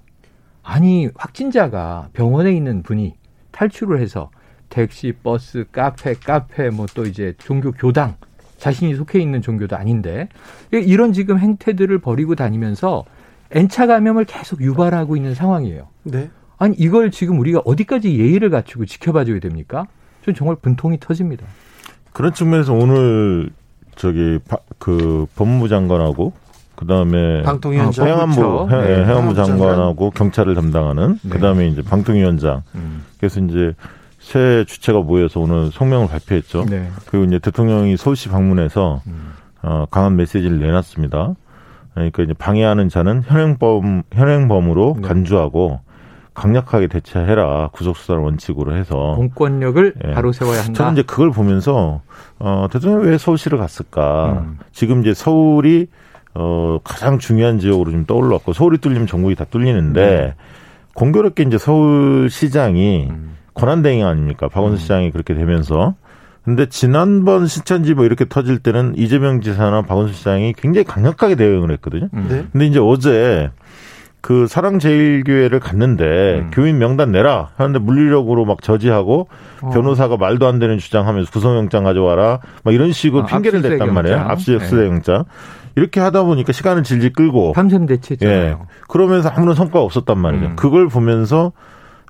아니, 0.64 1.10
확진자가 1.16 2.10
병원에 2.14 2.52
있는 2.54 2.84
분이 2.84 3.16
탈출을 3.52 4.00
해서 4.00 4.30
택시, 4.70 5.14
버스, 5.24 5.66
카페, 5.72 6.14
카페, 6.14 6.70
뭐 6.70 6.86
또 6.94 7.06
이제 7.06 7.34
종교 7.38 7.72
교당, 7.72 8.16
자신이 8.62 8.94
속해 8.94 9.20
있는 9.20 9.42
종교도 9.42 9.76
아닌데, 9.76 10.30
이런 10.72 11.14
지금 11.14 11.40
행태들을 11.40 11.98
벌이고 11.98 12.36
다니면서 12.36 13.06
N차 13.50 13.88
감염을 13.88 14.26
계속 14.26 14.62
유발하고 14.62 15.18
있는 15.18 15.34
상황이에요. 15.34 15.88
네. 16.04 16.30
아니, 16.60 16.76
이걸 16.78 17.10
지금 17.10 17.40
우리가 17.40 17.64
어디까지 17.66 18.20
예의를 18.20 18.52
갖추고 18.52 18.86
지켜봐 18.86 19.26
줘야 19.26 19.40
됩니까? 19.40 19.88
전 20.24 20.36
정말 20.36 20.58
분통이 20.62 21.00
터집니다. 21.00 21.48
그런 22.14 22.34
측면에서 22.34 22.74
오늘 22.74 23.50
저기 23.96 24.38
그 24.78 25.26
법무부 25.36 25.68
장관하고 25.68 26.34
그다음에 26.76 27.42
방통위원장 27.42 28.08
해양안보 28.08 28.70
해, 28.70 28.76
네. 28.76 29.06
해양부 29.06 29.34
장관하고 29.34 30.12
경찰을 30.12 30.54
담당하는 30.54 31.18
네. 31.24 31.30
그다음에 31.30 31.68
이제 31.68 31.82
방통위원장 31.82 32.64
음. 32.76 33.04
그래서 33.18 33.40
이제 33.40 33.74
새 34.22 34.64
주체가 34.66 35.00
모여서 35.02 35.40
오늘 35.40 35.72
성명을 35.72 36.08
발표했죠. 36.08 36.66
네. 36.66 36.90
그리고 37.08 37.26
이제 37.26 37.40
대통령이 37.40 37.98
서울시 37.98 38.30
방문해서 38.30 39.02
음. 39.08 39.34
어, 39.64 39.86
강한 39.90 40.16
메시지를 40.16 40.60
내놨습니다. 40.60 41.34
그러니까 41.94 42.24
이제 42.24 42.34
방해하는 42.34 42.88
자는 42.88 43.24
현행범 43.26 44.04
현행범으로 44.14 44.98
네. 45.02 45.08
간주하고 45.08 45.82
강력하게 46.34 46.88
대처해라 46.88 47.70
구속 47.74 47.98
수사를 47.98 48.22
원칙으로 48.22 48.76
해서 48.76 49.16
공권력을 49.18 49.96
예. 50.08 50.12
바로 50.12 50.32
세워야 50.32 50.60
한다. 50.60 50.74
저는 50.74 50.94
이제 50.94 51.02
그걸 51.02 51.32
보면서 51.32 52.02
어 52.40 52.68
대통령이 52.72 53.08
왜 53.08 53.18
서울시를 53.18 53.58
갔을까? 53.58 54.44
음. 54.46 54.60
지금 54.72 55.02
이제 55.02 55.14
서울이 55.14 55.88
어 56.34 56.80
가장 56.86 57.20
중요한 57.20 57.60
지역으로 57.60 57.92
좀 57.92 58.06
떠올랐고 58.06 58.54
서울이 58.54 58.78
뚫리면 58.78 59.08
전국이 59.08 59.36
다 59.36 59.44
뚫리는데 59.44 60.02
네. 60.02 60.36
공교롭게 60.94 61.44
이제 61.44 61.58
서울시장이 61.58 63.08
음. 63.10 63.36
권한대행 63.54 64.06
아닙니까? 64.06 64.48
박원순 64.48 64.78
음. 64.78 64.80
시장이 64.80 65.12
그렇게 65.12 65.34
되면서 65.34 65.96
근데 66.44 66.68
지난번 66.68 67.46
신천지 67.46 67.94
뭐 67.94 68.06
이렇게 68.06 68.26
터질 68.28 68.60
때는 68.60 68.96
이재명 68.98 69.42
지사나 69.42 69.84
박원순 69.84 70.16
시장이 70.16 70.54
굉장히 70.58 70.86
강력하게 70.86 71.36
대응을 71.36 71.72
했거든요. 71.74 72.10
네. 72.12 72.46
근데 72.52 72.66
이제 72.66 72.80
어제 72.80 73.52
그 74.22 74.46
사랑제일교회를 74.48 75.60
갔는데 75.60 76.42
음. 76.44 76.52
교인 76.54 76.78
명단 76.78 77.12
내라 77.12 77.50
하는데 77.58 77.80
물리력으로 77.80 78.46
막 78.46 78.62
저지하고 78.62 79.28
어. 79.62 79.70
변호사가 79.72 80.18
말도 80.18 80.48
안 80.48 80.60
되는 80.60 80.78
주장하면서 80.78 81.32
구속영장 81.32 81.84
가져와라 81.84 82.40
막 82.64 82.74
이런 82.74 82.92
식으로 82.92 83.24
어, 83.24 83.26
핑계를 83.26 83.62
댔단 83.62 83.94
말이에요. 83.94 84.18
압수수색 84.18 84.80
네. 84.80 84.86
영장. 84.86 85.26
이렇게 85.76 86.00
하다 86.00 86.24
보니까 86.24 86.52
시간을 86.52 86.84
질질 86.84 87.14
끌고 87.14 87.54
밤샘 87.54 87.86
대체잖아요. 87.86 88.46
예. 88.46 88.58
그러면서 88.88 89.30
아무런 89.30 89.56
성과가 89.56 89.82
없었단 89.82 90.18
말이죠. 90.18 90.46
음. 90.48 90.56
그걸 90.56 90.88
보면서 90.88 91.54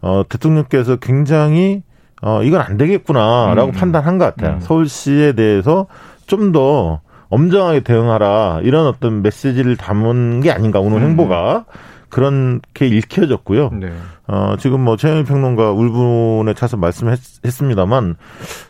어 0.01 0.23
대통령께서 0.27 0.97
굉장히 0.97 1.83
어 2.21 2.43
이건 2.43 2.61
안 2.61 2.77
되겠구나라고 2.77 3.71
음. 3.71 3.73
판단한 3.73 4.17
것 4.17 4.25
같아요. 4.25 4.55
음. 4.55 4.59
서울시에 4.59 5.33
대해서 5.33 5.87
좀 6.27 6.51
더 6.51 7.01
엄정하게 7.31 7.79
대응하라 7.79 8.59
이런 8.63 8.85
어떤 8.85 9.23
메시지를 9.23 9.77
담은 9.77 10.41
게 10.41 10.51
아닌가 10.51 10.79
오늘 10.79 10.97
음. 10.97 11.09
행보가 11.09 11.65
그렇게 12.09 12.87
읽혀졌고요. 12.87 13.69
네. 13.71 13.93
어, 14.27 14.55
지금 14.59 14.81
뭐 14.81 14.97
최영일 14.97 15.23
평론가 15.23 15.71
울분에 15.71 16.53
차서 16.53 16.75
말씀했습니다만 16.75 18.17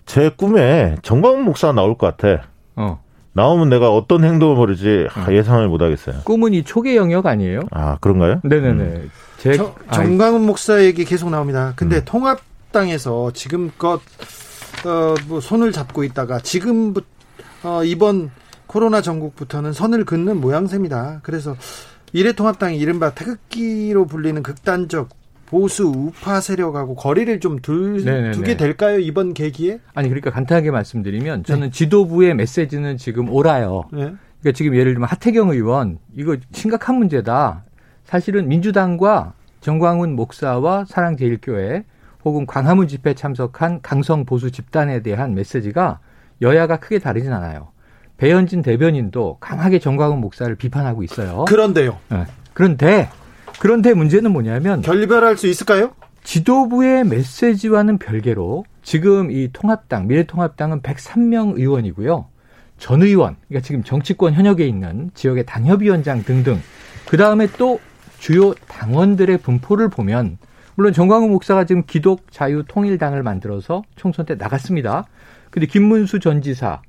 제 0.06 0.30
꿈에 0.30 0.96
정광훈 1.02 1.44
목사 1.44 1.72
나올 1.72 1.98
것 1.98 2.16
같아. 2.16 2.44
어. 2.76 3.02
나오면 3.34 3.70
내가 3.70 3.90
어떤 3.90 4.24
행동을 4.24 4.56
벌일지 4.56 5.08
어. 5.16 5.32
예상을 5.32 5.68
못 5.68 5.82
하겠어요. 5.82 6.22
꿈은 6.24 6.54
이 6.54 6.64
초계 6.64 6.96
영역 6.96 7.26
아니에요? 7.26 7.62
아, 7.72 7.98
그런가요? 8.02 8.42
네네네. 8.44 8.84
음. 8.84 9.12
제, 9.38 9.54
정, 9.54 9.74
정광훈 9.92 10.46
목사 10.46 10.84
얘기 10.84 11.06
계속 11.06 11.30
나옵니다. 11.30 11.74
근데 11.76 11.98
음. 11.98 12.02
통합당에서 12.06 13.32
지금껏, 13.34 14.02
어, 14.86 15.16
뭐 15.28 15.40
손을 15.40 15.72
잡고 15.72 16.04
있다가 16.04 16.40
지금부터, 16.40 17.08
어, 17.64 17.84
이번 17.84 18.32
코로나 18.68 19.02
전국부터는 19.02 19.74
선을 19.74 20.06
긋는 20.06 20.40
모양새입니다. 20.40 21.22
그래서 21.24 21.56
미래통합당이 22.14 22.78
이른바 22.78 23.12
태극기로 23.12 24.06
불리는 24.06 24.44
극단적 24.44 25.10
보수 25.52 25.84
우파 25.88 26.40
세력하고 26.40 26.96
거리를 26.96 27.42
좀 27.42 27.60
둘, 27.60 28.32
두게 28.32 28.56
될까요 28.56 29.00
이번 29.00 29.34
계기에? 29.34 29.80
아니 29.94 30.08
그러니까 30.08 30.32
간단하게 30.32 30.72
말씀드리면 30.72 31.44
저는 31.44 31.68
네. 31.68 31.72
지도부의 31.72 32.36
메시지는 32.36 32.96
지금 32.96 33.30
옳아요. 33.30 33.84
네. 33.92 34.14
그러니까 34.40 34.56
지금 34.56 34.76
예를 34.76 34.94
들면 34.94 35.10
하태경 35.10 35.50
의원 35.50 36.00
이거 36.16 36.38
심각한 36.54 36.96
문제다. 36.96 37.66
사실은 38.06 38.48
민주당과 38.48 39.34
정광훈 39.60 40.16
목사와 40.16 40.86
사랑제일교회 40.86 41.84
혹은 42.24 42.46
광화문 42.46 42.88
집회 42.88 43.14
참석한 43.14 43.82
강성 43.82 44.24
보수 44.24 44.52
집단에 44.52 45.02
대한 45.02 45.36
메시지가 45.36 46.00
여야가 46.42 46.78
크게 46.80 47.00
다르진 47.00 47.34
않아요. 47.34 47.68
배현진 48.16 48.62
대변인도 48.62 49.38
강하게 49.42 49.80
정광훈 49.80 50.22
목사를 50.22 50.56
비판하고 50.56 51.04
있어요. 51.04 51.44
그런데요. 51.46 51.98
네. 52.10 52.24
그런데 52.54 53.10
그런데 53.62 53.94
문제는 53.94 54.32
뭐냐면 54.32 54.82
결별할 54.82 55.38
수 55.38 55.46
있을까요? 55.46 55.94
지도부의 56.24 57.04
메시지와는 57.04 58.00
별개로 58.00 58.66
지금 58.82 59.30
이 59.30 59.50
통합당 59.54 60.08
미래통합당은 60.08 60.82
103명 60.82 61.60
의원이고요. 61.60 62.26
전 62.80 63.04
의원, 63.04 63.36
그러니까 63.48 63.64
지금 63.64 63.84
정치권 63.84 64.34
현역에 64.34 64.68
있는 64.68 65.12
지역의 65.14 65.46
당협위원장 65.46 66.24
등등 66.24 66.60
그 67.08 67.18
다음에 67.18 67.46
또 67.60 67.80
주요 68.18 68.56
당원들의 68.68 69.38
분포를 69.38 69.90
보면 69.90 70.40
물론 70.74 70.92
정광훈 70.92 71.30
목사가 71.30 71.64
지금 71.64 71.84
기독 71.86 72.32
자유 72.32 72.64
통일당을 72.68 73.22
만들어서 73.22 73.84
총선 73.96 74.26
때 74.26 74.34
나갔습니다. 74.34 75.06
근데 75.52 75.68
김문수 75.68 76.20
전 76.20 76.42
지사 76.42 76.82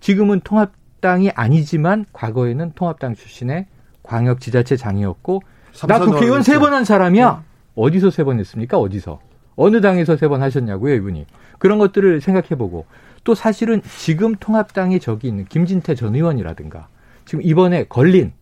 지금은 0.00 0.40
통합당이 0.40 1.30
아니지만 1.36 2.04
과거에는 2.12 2.72
통합당 2.74 3.14
출신의 3.14 3.66
광역 4.02 4.40
지자체 4.40 4.76
장이었고 4.76 5.42
나 5.86 5.98
국회의원 6.00 6.42
세 6.42 6.58
번 6.58 6.72
한 6.72 6.84
사람이야. 6.84 7.30
네. 7.32 7.42
어디서 7.74 8.10
세 8.10 8.24
번 8.24 8.38
했습니까? 8.40 8.78
어디서? 8.78 9.20
어느 9.56 9.80
당에서 9.80 10.16
세 10.16 10.28
번 10.28 10.42
하셨냐고요, 10.42 10.94
이분이. 10.94 11.26
그런 11.58 11.78
것들을 11.78 12.20
생각해보고 12.20 12.86
또 13.24 13.34
사실은 13.34 13.82
지금 13.98 14.34
통합당이 14.36 15.00
저기 15.00 15.28
있는 15.28 15.44
김진태 15.46 15.94
전 15.94 16.14
의원이라든가 16.14 16.88
지금 17.24 17.42
이번에 17.42 17.84
걸린 17.84 18.32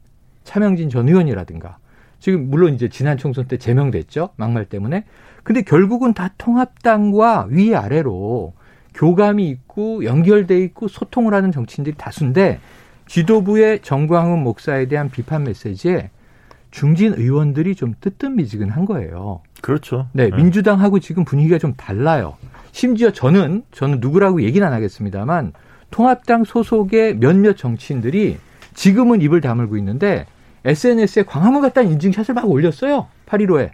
차명진 0.45 0.91
전 0.91 1.09
의원이라든가 1.09 1.79
지금 2.21 2.51
물론 2.51 2.75
이제 2.75 2.89
지난 2.89 3.17
총선 3.17 3.47
때 3.47 3.57
제명됐죠. 3.57 4.31
막말 4.37 4.67
때문에. 4.67 5.05
근데 5.43 5.63
결국은 5.63 6.15
다 6.15 6.31
통합당과 6.39 7.49
위 7.51 7.75
아래로 7.75 8.55
교감이 8.95 9.49
있고 9.49 10.05
연결돼 10.05 10.59
있고 10.65 10.89
소통을 10.89 11.35
하는 11.35 11.51
정치인들이 11.53 11.97
다수인데 11.97 12.61
지도부의 13.07 13.81
정광훈 13.81 14.43
목사에 14.43 14.87
대한 14.87 15.11
비판 15.11 15.45
메시지에 15.45 16.11
중진 16.75 17.15
의원들이 17.15 17.77
좀 17.77 17.95
뜨뜻미지근한 18.01 18.85
거예요. 18.85 19.43
그렇죠. 19.61 20.09
네, 20.11 20.29
네, 20.29 20.37
민주당하고 20.37 20.99
지금 20.99 21.25
분위기가 21.25 21.57
좀 21.57 21.75
달라요. 21.75 22.37
심지어 22.73 23.13
저는 23.13 23.63
저는 23.71 24.01
누구라고 24.01 24.43
얘기는 24.43 24.67
안 24.67 24.73
하겠습니다만 24.73 25.53
통합당 25.93 26.43
소속의 26.43 27.19
몇몇 27.19 27.57
정치인들이 27.57 28.39
지금은 28.75 29.23
입을 29.23 29.41
다물고 29.41 29.77
있는데 29.77 30.27
SNS에 30.65 31.23
광화문 31.23 31.63
갔다는 31.63 31.93
인증샷을 31.93 32.35
막 32.35 32.51
올렸어요. 32.51 33.07
8.15에. 33.27 33.71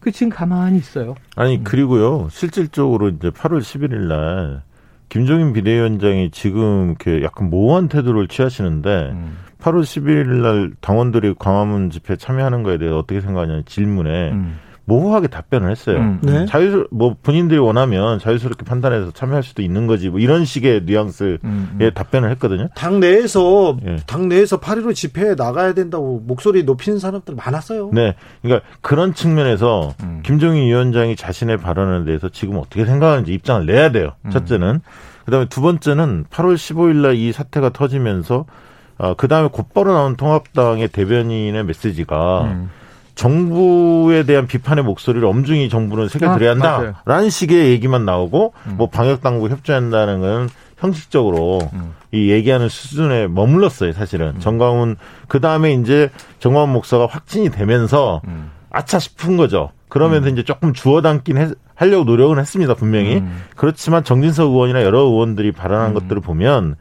그 0.00 0.12
지금 0.12 0.28
가만히 0.28 0.76
있어요. 0.76 1.14
아니 1.36 1.56
음. 1.56 1.64
그리고요 1.64 2.28
실질적으로 2.30 3.08
이제 3.08 3.30
8월 3.30 3.60
11일 3.60 4.06
날 4.06 4.62
김종인 5.08 5.54
비대위원장이 5.54 6.30
지금 6.30 6.88
이렇게 6.90 7.24
약간 7.24 7.48
모호한 7.48 7.88
태도를 7.88 8.28
취하시는데 8.28 9.12
음. 9.12 9.38
8월 9.64 9.80
11일 9.80 10.42
날 10.42 10.72
당원들이 10.82 11.34
광화문 11.38 11.88
집회 11.88 12.16
참여하는 12.16 12.62
거에 12.62 12.76
대해 12.76 12.90
어떻게 12.92 13.22
생각하냐는 13.22 13.64
질문에 13.64 14.32
음. 14.32 14.58
모호하게 14.86 15.28
답변을 15.28 15.70
했어요. 15.70 15.96
음. 15.96 16.18
네. 16.22 16.44
자유 16.44 16.86
뭐 16.90 17.16
본인들이 17.22 17.58
원하면 17.58 18.18
자유스럽게 18.18 18.66
판단해서 18.66 19.12
참여할 19.12 19.42
수도 19.42 19.62
있는 19.62 19.86
거지. 19.86 20.10
뭐 20.10 20.20
이런 20.20 20.44
식의 20.44 20.82
뉘앙스의 20.84 21.38
음. 21.44 21.78
음. 21.80 21.90
답변을 21.94 22.30
했거든요. 22.32 22.68
당 22.74 23.00
내에서 23.00 23.78
예. 23.86 23.96
당 24.06 24.28
내에서 24.28 24.60
8.15 24.60 24.94
집회에 24.94 25.34
나가야 25.36 25.72
된다고 25.72 26.22
목소리 26.26 26.64
높이는 26.64 26.98
사람들 26.98 27.34
많았어요. 27.34 27.92
네. 27.94 28.14
그러니까 28.42 28.66
그런 28.82 29.14
측면에서 29.14 29.94
음. 30.02 30.20
김종인 30.22 30.64
위원장이 30.66 31.16
자신의 31.16 31.56
발언에 31.56 32.04
대해서 32.04 32.28
지금 32.28 32.58
어떻게 32.58 32.84
생각하는지 32.84 33.32
입장을 33.32 33.64
내야 33.64 33.90
돼요. 33.90 34.12
음. 34.26 34.30
첫째는 34.30 34.80
그다음에 35.24 35.46
두 35.48 35.62
번째는 35.62 36.26
8월 36.28 36.56
15일 36.56 36.96
날 36.96 37.14
이 37.14 37.32
사태가 37.32 37.70
터지면서 37.70 38.44
어, 38.98 39.14
그 39.14 39.28
다음에 39.28 39.48
곧바로 39.50 39.92
나온 39.92 40.16
통합당의 40.16 40.88
대변인의 40.88 41.64
메시지가 41.64 42.42
음. 42.44 42.70
정부에 43.14 44.24
대한 44.24 44.46
비판의 44.46 44.84
목소리를 44.84 45.26
엄중히 45.26 45.68
정부는 45.68 46.08
새겨드려야 46.08 46.50
아, 46.50 46.54
한다라는 46.54 46.94
맞아요. 47.04 47.30
식의 47.30 47.70
얘기만 47.70 48.04
나오고 48.04 48.54
음. 48.66 48.74
뭐 48.76 48.88
방역 48.88 49.20
당국 49.22 49.50
협조한다는 49.50 50.20
건 50.20 50.48
형식적으로 50.78 51.60
음. 51.72 51.94
이 52.12 52.30
얘기하는 52.30 52.68
수준에 52.68 53.26
머물렀어요 53.28 53.92
사실은 53.92 54.34
음. 54.36 54.40
정광훈 54.40 54.96
그 55.28 55.40
다음에 55.40 55.72
이제 55.72 56.10
정광훈 56.40 56.70
목사가 56.70 57.06
확진이 57.06 57.50
되면서 57.50 58.20
음. 58.26 58.50
아차 58.70 58.98
싶은 58.98 59.36
거죠. 59.36 59.70
그러면서 59.88 60.28
음. 60.28 60.32
이제 60.32 60.42
조금 60.42 60.72
주워 60.72 61.00
담긴 61.00 61.38
해, 61.38 61.48
하려고 61.76 62.04
노력은 62.04 62.38
했습니다 62.40 62.74
분명히 62.74 63.16
음. 63.18 63.42
그렇지만 63.54 64.02
정진석 64.02 64.50
의원이나 64.50 64.82
여러 64.82 65.00
의원들이 65.00 65.52
발언한 65.52 65.94
것들을 65.94 66.20
보면 66.20 66.74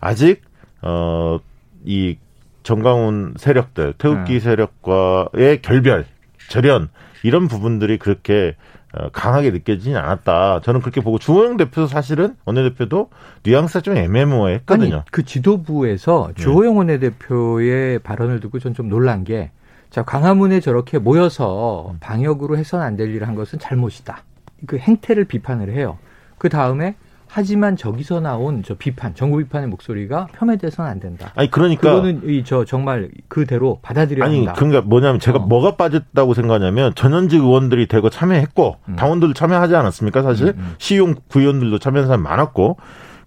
아직 0.00 0.42
어 0.80 1.40
이 1.84 2.16
정강훈 2.62 3.34
세력들, 3.36 3.94
태극기 3.98 4.34
네. 4.34 4.40
세력과의 4.40 5.62
결별, 5.62 6.04
절연 6.48 6.88
이런 7.22 7.48
부분들이 7.48 7.98
그렇게 7.98 8.56
어, 8.94 9.08
강하게 9.10 9.50
느껴지진 9.52 9.96
않았다. 9.96 10.60
저는 10.60 10.80
그렇게 10.82 11.00
보고 11.00 11.18
주호영 11.18 11.56
대표도 11.56 11.86
사실은 11.86 12.36
원내대표도 12.44 13.08
뉘앙스가 13.42 13.80
좀 13.80 13.96
애매모호했거든요. 13.96 14.94
아니, 14.96 15.04
그 15.10 15.24
지도부에서 15.24 16.32
네. 16.36 16.42
주호영 16.42 16.76
원내대표의 16.76 18.00
발언을 18.00 18.40
듣고 18.40 18.58
전 18.58 18.74
좀 18.74 18.88
놀란 18.88 19.24
게 19.24 19.50
자, 19.90 20.02
광화문에 20.02 20.60
저렇게 20.60 20.98
모여서 20.98 21.94
방역으로 22.00 22.56
해서는 22.58 22.84
안 22.84 22.96
될 22.96 23.14
일을 23.14 23.26
한 23.28 23.34
것은 23.34 23.58
잘못이다. 23.58 24.22
그 24.66 24.76
행태를 24.78 25.24
비판을 25.24 25.72
해요. 25.72 25.98
그 26.38 26.48
다음에 26.48 26.94
하지만 27.34 27.76
저기서 27.78 28.20
나온 28.20 28.62
저 28.62 28.74
비판, 28.74 29.14
정부 29.14 29.38
비판의 29.38 29.68
목소리가 29.68 30.26
폄훼돼서는 30.38 30.90
안 30.90 31.00
된다. 31.00 31.32
아니 31.34 31.50
그러니까 31.50 31.90
그거는 31.94 32.22
이 32.28 32.42
저 32.44 32.64
정말 32.66 33.08
그대로 33.28 33.78
받아들여야 33.80 34.26
아니, 34.26 34.36
한다. 34.38 34.52
그러니까 34.52 34.82
뭐냐면 34.82 35.18
제가 35.18 35.38
어. 35.38 35.46
뭐가 35.46 35.76
빠졌다고 35.76 36.34
생각하냐면 36.34 36.94
전현직 36.94 37.40
의원들이 37.40 37.86
대거 37.88 38.10
참여했고 38.10 38.76
음. 38.90 38.96
당원들도 38.96 39.32
참여하지 39.32 39.74
않았습니까? 39.74 40.22
사실 40.22 40.48
음, 40.48 40.54
음. 40.58 40.74
시용 40.78 41.14
구의원들도 41.28 41.78
참여한 41.78 42.06
사람 42.08 42.22
많았고 42.22 42.76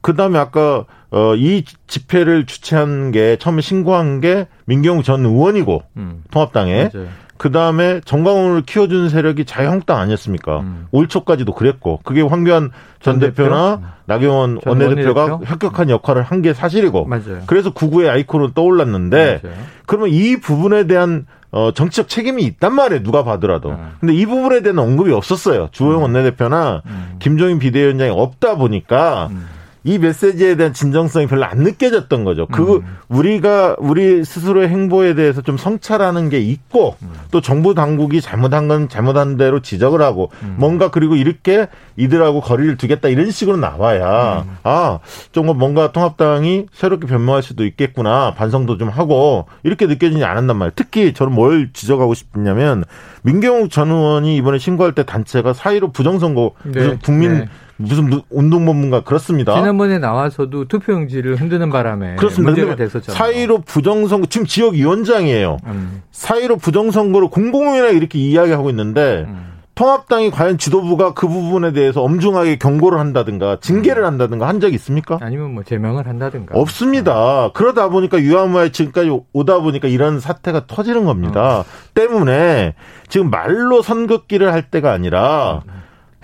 그 0.02 0.16
다음에 0.16 0.38
아까 0.38 0.86
어, 1.10 1.34
이 1.36 1.64
집회를 1.88 2.46
주최한 2.46 3.10
게 3.12 3.38
처음에 3.38 3.62
신고한 3.62 4.22
게 4.22 4.48
민경욱 4.66 5.04
전 5.04 5.26
의원이고 5.26 5.82
음. 5.98 6.24
통합당에 6.30 6.90
맞아요. 6.94 7.08
그 7.38 7.52
다음에 7.52 8.00
정광훈을 8.06 8.62
키워주는 8.62 9.10
세력이 9.10 9.46
자유한국당 9.46 9.98
아니었습니까? 10.00 10.62
음. 10.62 10.88
올 10.92 11.08
초까지도 11.08 11.54
그랬고 11.54 12.00
그게 12.04 12.22
황교안 12.22 12.72
전, 13.02 13.20
전 13.20 13.20
대표나 13.20 13.76
대표? 13.78 13.88
나경원 14.06 14.60
원내대표가 14.66 15.22
원내대표? 15.24 15.46
혁혁한 15.52 15.90
역할을 15.90 16.24
한 16.24 16.42
게 16.42 16.54
사실이고 16.54 17.06
맞아요. 17.06 17.42
그래서 17.48 17.72
구구의 17.72 18.10
아이콘은 18.10 18.52
떠올랐는데 18.54 19.42
맞아요. 19.44 19.56
그러면 19.86 20.10
이 20.10 20.38
부분에 20.40 20.86
대한 20.88 21.26
어, 21.52 21.72
정치적 21.72 22.10
책임이 22.10 22.44
있단 22.44 22.74
말이에요. 22.74 23.02
누가 23.04 23.24
봐더라도. 23.24 23.70
음. 23.72 23.92
근데 24.00 24.14
이 24.14 24.26
부분에 24.26 24.62
대한 24.62 24.78
언급이 24.80 25.12
없었어요. 25.14 25.70
주호영 25.72 26.00
음. 26.00 26.02
원내대표나 26.04 26.82
음. 26.86 27.16
김종인 27.20 27.60
비대위원장이 27.60 28.12
없다 28.12 28.56
보니까 28.56 29.30
음. 29.32 29.46
이 29.88 30.00
메시지에 30.00 30.56
대한 30.56 30.74
진정성이 30.74 31.28
별로 31.28 31.46
안 31.46 31.60
느껴졌던 31.60 32.24
거죠. 32.24 32.48
그 32.48 32.78
음. 32.78 32.98
우리가 33.08 33.76
우리 33.78 34.26
스스로의 34.26 34.68
행보에 34.68 35.14
대해서 35.14 35.44
좀 35.44 35.58
성찰하는 35.58 36.30
게 36.30 36.40
있고 36.40 36.96
음. 37.04 37.14
또 37.30 37.40
정부 37.40 37.76
당국이 37.76 38.20
잘못한 38.20 38.68
건 38.68 38.90
잘못한 38.90 39.38
대로 39.38 39.62
지적을 39.62 40.02
하고 40.02 40.32
음. 40.42 40.56
뭔가 40.58 40.90
그리고 40.90 41.16
이렇게 41.16 41.68
이들하고 41.98 42.42
거리를 42.42 42.78
두겠다 42.78 43.10
이런 43.10 43.30
식으로 43.30 43.58
나와야 43.58 44.44
음. 44.48 44.58
아좀 44.64 45.56
뭔가 45.56 45.92
통합당이 45.92 46.66
새롭게 46.74 47.06
변모할 47.06 47.44
수도 47.44 47.64
있겠구나 47.64 48.34
반성도 48.36 48.80
좀 48.80 48.90
하고 48.90 49.46
이렇게 49.62 49.86
느껴지지 49.86 50.24
않았단 50.24 50.58
말이에요. 50.58 50.72
특히 50.76 51.14
저는 51.14 51.32
뭘 51.32 51.70
지적하고 51.74 52.16
싶냐면 52.16 52.86
민경욱 53.26 53.72
전 53.72 53.90
의원이 53.90 54.38
이번에 54.38 54.60
신고할 54.60 54.94
때 54.94 55.04
단체가 55.04 55.54
사이로 55.54 55.92
부정선거 55.92 56.52
네. 56.66 56.98
국민 57.04 57.34
네. 57.34 57.46
무슨 57.78 58.22
운동본문가 58.30 59.02
그렇습니다. 59.02 59.56
지난번에 59.56 59.98
나와서도 59.98 60.66
투표용지를 60.66 61.36
흔드는 61.36 61.72
바람에 61.72 62.16
그렇습니다. 62.16 62.52
문제가 62.52 62.76
됐었죠. 62.76 63.12
사이로 63.12 63.62
부정선거 63.62 64.28
지금 64.28 64.46
지역위원장이에요. 64.46 65.58
음. 65.66 66.04
사이로 66.12 66.58
부정선거를 66.58 67.30
공공연하 67.30 67.90
이렇게 67.90 68.20
이야기하고 68.20 68.70
있는데 68.70 69.26
음. 69.28 69.55
통합당이 69.76 70.32
과연 70.32 70.58
지도부가 70.58 71.14
그 71.14 71.28
부분에 71.28 71.74
대해서 71.74 72.02
엄중하게 72.02 72.58
경고를 72.58 72.98
한다든가 72.98 73.58
징계를 73.60 74.04
음. 74.04 74.08
한다든가 74.08 74.48
한 74.48 74.62
적이 74.62 74.76
있습니까? 74.76 75.20
아니면 75.22 75.54
뭐 75.54 75.64
제명을 75.64 76.08
한다든가. 76.08 76.58
없습니다. 76.58 77.50
그러다 77.54 77.90
보니까 77.90 78.20
유아무에 78.20 78.72
지금까지 78.72 79.12
오다 79.34 79.60
보니까 79.60 79.90
이런 79.90 80.20
사태가 80.22 80.68
터지는 80.68 81.04
겁니다. 81.04 81.60
어. 81.60 81.66
때문에 81.94 82.74
지금 83.10 83.30
말로 83.30 83.82
선긋기를 83.82 84.52
할 84.52 84.64
때가 84.64 84.94
아니라 84.94 85.64
음. 85.68 85.72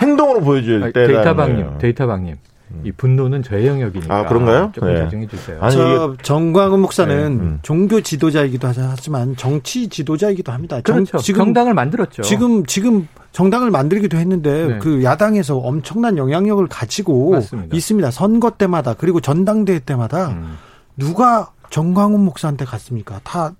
행동으로 0.01 0.39
보여줄 0.41 0.93
때 0.93 1.07
데이터 1.07 1.35
방님, 1.35 1.77
데이터 1.77 2.07
방님. 2.07 2.37
이 2.83 2.91
분노는 2.91 3.43
저의 3.43 3.67
영역이니까. 3.67 4.15
아, 4.15 4.25
그런가요? 4.25 4.71
조금 4.73 4.93
네. 4.93 5.01
자정해 5.01 5.27
주세요. 5.27 5.57
아니, 5.61 5.75
저 5.75 6.15
정광훈 6.21 6.79
목사는 6.79 7.37
네. 7.37 7.43
음. 7.43 7.59
종교 7.61 8.01
지도자이기도 8.01 8.67
하지만 8.67 9.35
정치 9.35 9.87
지도자이기도 9.87 10.51
합니다. 10.51 10.81
그렇죠. 10.81 11.17
지금 11.19 11.45
정당을 11.45 11.73
만들었죠. 11.73 12.21
지금 12.23 12.65
지금 12.65 13.07
정당을 13.31 13.71
만들기도 13.71 14.17
했는데 14.17 14.67
네. 14.67 14.79
그 14.79 15.03
야당에서 15.03 15.57
엄청난 15.57 16.17
영향력을 16.17 16.67
가지고 16.67 17.31
맞습니다. 17.31 17.75
있습니다. 17.75 18.11
선거 18.11 18.51
때마다 18.51 18.93
그리고 18.93 19.21
전당대회 19.21 19.79
때마다 19.79 20.29
음. 20.29 20.57
누가 20.97 21.51
정광훈 21.69 22.19
목사한테 22.21 22.65
갔습니까? 22.65 23.21
다 23.23 23.53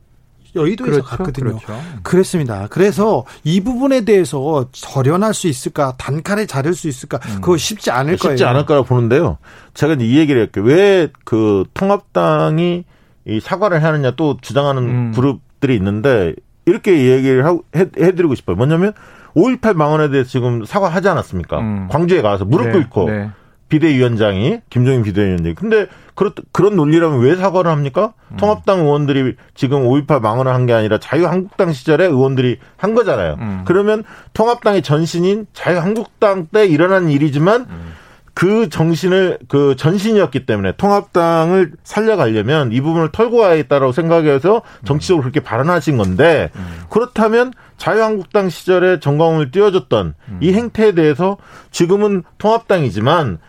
여의도에서 0.56 0.92
그렇죠, 0.92 1.08
갔거든요. 1.08 1.58
그렇죠. 1.58 1.82
그랬습니다. 2.04 2.68
그래서 2.70 3.26
이 3.44 3.62
부분에 3.62 4.02
대해서 4.06 4.68
절연할 4.72 5.34
수 5.34 5.48
있을까, 5.48 5.94
단칼에 5.98 6.46
자를 6.46 6.74
수 6.74 6.88
있을까, 6.88 7.20
음. 7.26 7.36
그거 7.42 7.58
쉽지 7.58 7.92
않을 7.92 8.14
쉽지 8.14 8.24
거예요. 8.24 8.38
쉽지 8.38 8.46
않을 8.46 8.66
거라고 8.66 8.86
보는데요. 8.86 9.38
제가 9.74 9.96
이 10.00 10.18
얘기를 10.18 10.42
할게요. 10.42 10.64
왜 10.66 11.10
그 11.24 11.64
통합당이 11.74 12.84
이 13.26 13.40
사과를 13.40 13.84
하느냐 13.84 14.12
또 14.12 14.38
주장하는 14.42 14.84
음. 14.84 15.12
그룹들이 15.16 15.76
있는데 15.76 16.34
이렇게 16.66 17.10
얘기를 17.10 17.46
하고 17.46 17.64
해, 17.76 17.86
해드리고 17.98 18.36
싶어요. 18.36 18.56
뭐냐면 18.56 18.94
5.18 19.36 19.76
망언에 19.76 20.10
대해서 20.10 20.30
지금 20.30 20.66
사과하지 20.66 21.08
않았습니까? 21.08 21.60
음. 21.60 21.88
광주에 21.90 22.22
가서 22.22 22.44
무릎 22.46 22.66
네, 22.68 22.72
꿇고 22.74 23.10
네. 23.10 23.30
비대위원장이 23.72 24.62
김종인 24.70 25.02
비대위원장이 25.02 25.56
근데 25.56 25.88
그런 26.14 26.34
그런 26.52 26.76
논리라면 26.76 27.20
왜 27.22 27.36
사과를 27.36 27.72
합니까? 27.72 28.14
음. 28.30 28.38
통합당 28.38 28.82
의원들이 28.82 29.36
지금 29.56 29.84
5.18 29.88 30.22
망언을 30.22 30.54
한 30.54 30.68
게 30.68 30.74
아니라 30.74 31.00
자유한국당 31.00 31.74
시절에 31.74 32.06
의원들이 32.06 32.60
한 32.78 32.94
거잖아요. 32.94 33.38
음. 33.40 33.62
그러면 33.66 34.04
통합당의 34.34 34.84
전신인 34.84 35.48
자유한국당 35.54 36.48
때 36.54 36.68
일어난 36.68 37.10
일이지만 37.10 37.66
음. 37.68 37.94
그 38.34 38.70
정신을 38.70 39.40
그 39.50 39.76
전신이었기 39.76 40.46
때문에 40.46 40.74
통합당을 40.78 41.74
살려가려면 41.84 42.72
이 42.72 42.80
부분을 42.80 43.12
털고 43.12 43.38
가야겠다라고 43.38 43.92
생각해서 43.92 44.62
정치적으로 44.86 45.24
그렇게 45.24 45.42
발언하신 45.42 45.98
건데 45.98 46.50
그렇다면 46.90 47.52
자유한국당 47.78 48.50
시절에 48.50 49.00
정광훈을 49.00 49.52
띄워줬던 49.52 50.14
이 50.40 50.54
행태에 50.54 50.94
대해서 50.94 51.38
지금은 51.72 52.24
통합당이지만 52.38 53.40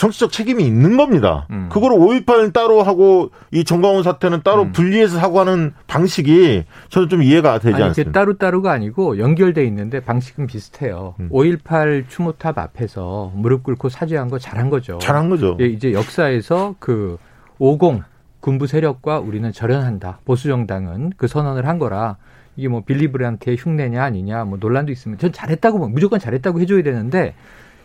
정치적 0.00 0.32
책임이 0.32 0.64
있는 0.64 0.96
겁니다. 0.96 1.46
음. 1.50 1.68
그걸 1.70 1.92
5.18은 1.92 2.54
따로 2.54 2.82
하고 2.82 3.32
이 3.50 3.64
정광훈 3.64 4.02
사태는 4.02 4.42
따로 4.42 4.62
음. 4.62 4.72
분리해서 4.72 5.18
사고하는 5.18 5.74
방식이 5.88 6.64
저는 6.88 7.10
좀 7.10 7.22
이해가 7.22 7.58
되지 7.58 7.74
아니, 7.74 7.84
않습니다. 7.84 8.12
따로 8.18 8.38
따로가 8.38 8.72
아니고 8.72 9.18
연결돼 9.18 9.62
있는데 9.66 10.00
방식은 10.00 10.46
비슷해요. 10.46 11.16
음. 11.20 11.28
5.18 11.30 12.08
추모탑 12.08 12.56
앞에서 12.56 13.30
무릎 13.34 13.62
꿇고 13.62 13.90
사죄한 13.90 14.30
거 14.30 14.38
잘한 14.38 14.70
거죠. 14.70 14.96
잘한 15.02 15.28
거죠. 15.28 15.58
예, 15.60 15.66
이제 15.66 15.92
역사에서 15.92 16.76
그 16.78 17.18
50 17.58 18.02
군부 18.40 18.66
세력과 18.66 19.18
우리는 19.18 19.52
절연한다. 19.52 20.20
보수 20.24 20.48
정당은 20.48 21.12
그 21.18 21.26
선언을 21.28 21.66
한 21.66 21.78
거라 21.78 22.16
이게 22.56 22.68
뭐 22.68 22.84
빌리브한테 22.86 23.54
흉내냐 23.54 24.02
아니냐 24.02 24.44
뭐 24.44 24.56
논란도 24.58 24.92
있으면 24.92 25.18
전 25.18 25.30
잘했다고 25.30 25.76
뭐 25.76 25.88
무조건 25.88 26.18
잘했다고 26.18 26.58
해줘야 26.58 26.82
되는데 26.82 27.34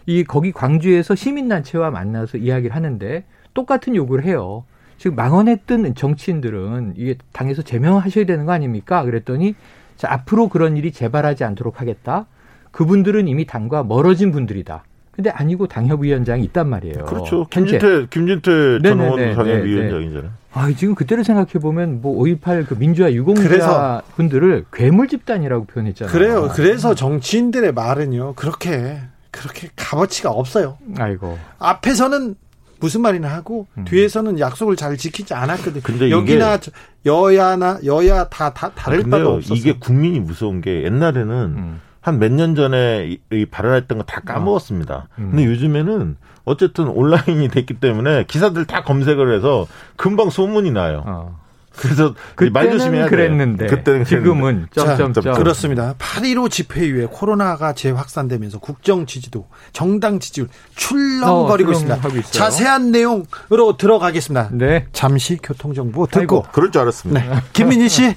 이 0.05 0.23
거기 0.23 0.51
광주에서 0.51 1.15
시민단체와 1.15 1.91
만나서 1.91 2.37
이야기를 2.37 2.75
하는데 2.75 3.23
똑같은 3.53 3.95
요구를 3.95 4.25
해요. 4.25 4.63
지금 4.97 5.15
망언했던 5.15 5.95
정치인들은 5.95 6.93
이게 6.95 7.15
당에서 7.33 7.61
제명하셔야 7.61 8.25
되는 8.25 8.45
거 8.45 8.51
아닙니까? 8.51 9.03
그랬더니 9.03 9.55
자, 9.97 10.11
앞으로 10.11 10.49
그런 10.49 10.77
일이 10.77 10.91
재발하지 10.91 11.43
않도록 11.43 11.81
하겠다. 11.81 12.27
그분들은 12.71 13.27
이미 13.27 13.45
당과 13.45 13.83
멀어진 13.83 14.31
분들이다. 14.31 14.83
근데 15.11 15.29
아니고 15.29 15.67
당협위원장이 15.67 16.43
있단 16.43 16.67
말이에요. 16.67 17.05
그렇죠. 17.05 17.45
김진태, 17.49 18.07
김진태 18.09 18.79
전 18.83 18.99
의원 18.99 19.33
당협위원장이잖아요. 19.33 20.31
아, 20.51 20.71
지금 20.75 20.93
그때를 20.95 21.23
생각해 21.23 21.53
보면 21.61 22.01
뭐 22.01 22.21
5.18 22.21 22.65
그 22.67 22.75
민주화 22.75 23.11
유공자 23.13 24.01
분들을 24.15 24.65
괴물 24.73 25.07
집단이라고 25.07 25.65
표현했잖아요. 25.65 26.13
그래요. 26.13 26.49
그래서 26.53 26.95
정치인들의 26.95 27.73
말은요. 27.73 28.33
그렇게 28.35 28.99
그렇게 29.35 29.69
값어치가 29.75 30.29
없어요. 30.31 30.77
아이고. 30.97 31.37
앞에서는 31.59 32.35
무슨 32.79 33.01
말이나 33.01 33.29
하고 33.29 33.67
음. 33.77 33.85
뒤에서는 33.85 34.39
약속을 34.39 34.75
잘 34.75 34.97
지키지 34.97 35.33
않았거든. 35.33 35.81
근데 35.81 36.09
여기나 36.11 36.59
여야나 37.05 37.79
여야 37.85 38.25
다, 38.29 38.53
다 38.53 38.71
다를 38.75 39.03
바가 39.03 39.29
없었어. 39.29 39.55
이게 39.55 39.73
국민이 39.77 40.19
무서운 40.19 40.61
게 40.61 40.83
옛날에는 40.83 41.33
음. 41.57 41.81
한몇 42.01 42.31
년 42.33 42.55
전에 42.55 43.07
이, 43.09 43.19
이 43.35 43.45
발언했던 43.45 43.97
거 43.97 44.03
다 44.05 44.21
까먹었습니다. 44.21 45.07
음. 45.19 45.29
근데 45.31 45.45
요즘에는 45.45 46.17
어쨌든 46.43 46.87
온라인이 46.87 47.47
됐기 47.49 47.75
때문에 47.75 48.25
기사들 48.27 48.65
다 48.65 48.83
검색을 48.83 49.35
해서 49.35 49.65
금방 49.95 50.29
소문이 50.29 50.71
나요. 50.71 51.03
어. 51.07 51.39
그래서 51.77 52.13
말 52.51 52.71
조심해야 52.71 53.07
그랬는데 53.07 53.67
그때는 53.67 54.05
지금은 54.05 54.67
점점점 54.71 55.33
그렇습니다. 55.35 55.93
8.15 55.97 56.49
집회 56.49 56.85
이후에 56.87 57.07
코로나가 57.09 57.73
재확산되면서 57.73 58.59
국정 58.59 59.05
지지도 59.05 59.47
정당 59.73 60.19
지지율 60.19 60.47
출렁거리고 60.75 61.69
어, 61.69 61.73
있습니다. 61.73 61.99
자세한 62.31 62.91
내용으로 62.91 63.77
들어가겠습니다. 63.77 64.49
네. 64.53 64.87
잠시 64.93 65.37
교통 65.41 65.73
정보 65.73 66.05
듣고 66.07 66.19
아이고. 66.19 66.45
그럴 66.51 66.71
줄 66.71 66.81
알았습니다. 66.81 67.21
네. 67.21 67.41
김민희 67.53 67.89
씨. 67.89 68.15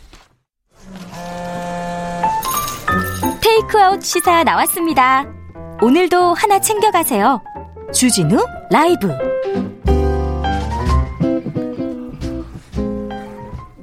테이크아웃 3.41 4.03
시사 4.03 4.45
나왔습니다. 4.45 5.27
오늘도 5.83 6.35
하나 6.35 6.61
챙겨가세요. 6.61 7.41
주진우 7.93 8.45
라이브. 8.71 9.09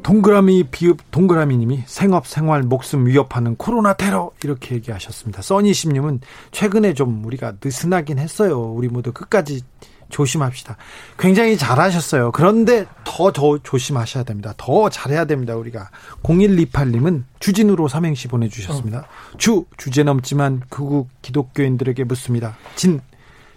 동그라미 0.05 0.65
비읍 0.69 1.09
동그라미님이 1.09 1.85
생업 1.87 2.27
생활 2.27 2.61
목숨 2.61 3.07
위협하는 3.07 3.55
코로나 3.55 3.93
테러 3.93 4.29
이렇게 4.43 4.75
얘기하셨습니다. 4.75 5.41
써니심님은 5.41 6.21
최근에 6.51 6.93
좀 6.93 7.25
우리가 7.25 7.53
느슨하긴 7.63 8.19
했어요. 8.19 8.61
우리 8.61 8.87
모두 8.87 9.11
끝까지 9.11 9.63
조심합시다. 10.09 10.77
굉장히 11.17 11.57
잘하셨어요. 11.57 12.31
그런데 12.33 12.85
더 13.03 13.31
더 13.31 13.57
조심하셔야 13.57 14.23
됩니다. 14.23 14.53
더 14.57 14.89
잘해야 14.89 15.25
됩니다. 15.25 15.55
우리가 15.55 15.89
0128님은 16.21 17.23
주진으로 17.39 17.87
삼행시 17.87 18.27
보내주셨습니다. 18.27 18.99
어. 18.99 19.37
주 19.39 19.65
주제 19.75 20.03
넘지만 20.03 20.61
극우 20.69 21.07
기독교인들에게 21.23 22.03
묻습니다. 22.03 22.55
진 22.75 23.01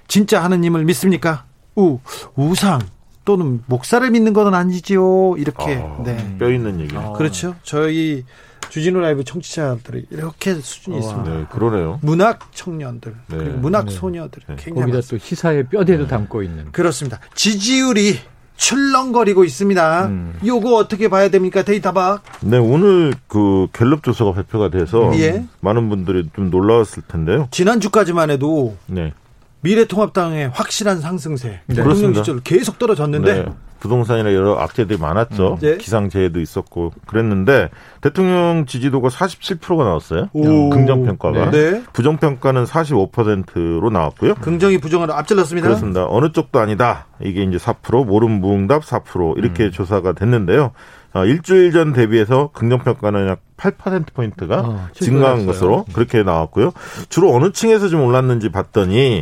진짜 0.07 0.43
하느님을 0.43 0.87
믿습니까? 0.87 1.45
우 1.77 1.99
우상 2.37 2.81
또는 3.29 3.63
목사를 3.67 4.11
믿는 4.11 4.33
것은 4.33 4.55
아니지요. 4.55 5.35
이렇게 5.37 5.77
아, 5.77 6.03
네. 6.03 6.37
뼈 6.39 6.51
있는 6.51 6.81
얘기. 6.81 6.97
아. 6.97 7.13
그렇죠. 7.13 7.55
저희 7.63 8.25
주진우 8.71 9.01
라이브 9.01 9.23
청취자들이 9.23 10.07
이렇게 10.09 10.55
수준이 10.55 10.97
어, 10.97 10.99
있습니다. 11.01 11.31
네, 11.31 11.47
그러네요. 11.51 11.99
문학 12.01 12.51
청년들, 12.55 13.15
네. 13.27 13.37
그리고 13.37 13.59
문학 13.59 13.85
네. 13.85 13.91
소녀들 13.91 14.43
네. 14.49 14.57
굉장히 14.57 14.81
거기다 14.81 14.97
많습니다. 14.97 15.23
또 15.23 15.29
시사의 15.29 15.67
뼈대도 15.67 16.05
네. 16.05 16.09
담고 16.09 16.43
있는. 16.43 16.73
그렇습니다. 16.73 17.21
지지율이 17.35 18.19
출렁거리고 18.57 19.45
있습니다. 19.45 20.07
음. 20.07 20.39
요거 20.47 20.77
어떻게 20.77 21.09
봐야 21.09 21.29
됩니까, 21.29 21.63
데이터박? 21.63 22.23
네, 22.41 22.57
오늘 22.57 23.13
그 23.27 23.67
갤럽 23.75 24.03
조사가 24.03 24.33
발표가 24.33 24.71
돼서 24.71 25.13
예. 25.19 25.45
많은 25.61 25.91
분들이 25.91 26.31
좀 26.35 26.49
놀라웠을 26.49 27.03
텐데요. 27.07 27.49
지난주까지만 27.51 28.31
해도 28.31 28.75
네. 28.87 29.13
미래통합당의 29.61 30.51
확실한 30.51 31.01
상승세. 31.01 31.61
네. 31.67 31.75
대통령 31.75 32.15
시절 32.15 32.41
계속 32.41 32.79
떨어졌는데 32.79 33.35
네. 33.35 33.47
부동산이나 33.81 34.35
여러 34.35 34.59
악재들이 34.59 34.99
많았죠. 34.99 35.55
음. 35.55 35.59
네. 35.61 35.77
기상재해도 35.77 36.41
있었고 36.41 36.93
그랬는데 37.07 37.71
대통령 38.01 38.67
지지도가 38.67 39.09
47%가 39.09 39.85
나왔어요. 39.85 40.29
오. 40.33 40.71
긍정평가가. 40.71 41.51
네. 41.51 41.83
부정평가는 41.93 42.65
45%로 42.65 43.91
나왔고요. 43.91 44.35
긍정이 44.37 44.79
부정을 44.79 45.11
앞질렀습니다. 45.13 45.69
그렇습니다. 45.69 46.07
어느 46.09 46.33
쪽도 46.33 46.59
아니다. 46.59 47.07
이게 47.23 47.43
이제 47.43 47.57
4% 47.57 48.05
모름 48.05 48.41
무응답 48.41 48.83
4% 48.83 49.39
이렇게 49.39 49.67
음. 49.67 49.71
조사가 49.71 50.13
됐는데요. 50.13 50.73
어, 51.15 51.25
일주일 51.25 51.73
전 51.73 51.93
대비해서 51.93 52.51
긍정평가는 52.53 53.29
약 53.29 53.41
8%포인트가 53.57 54.61
어, 54.61 54.89
증가한 54.93 55.47
것으로 55.47 55.85
그렇게 55.93 56.23
나왔고요. 56.23 56.73
주로 57.09 57.35
어느 57.35 57.51
층에서 57.51 57.89
좀 57.89 58.03
올랐는지 58.03 58.51
봤더니 58.51 59.21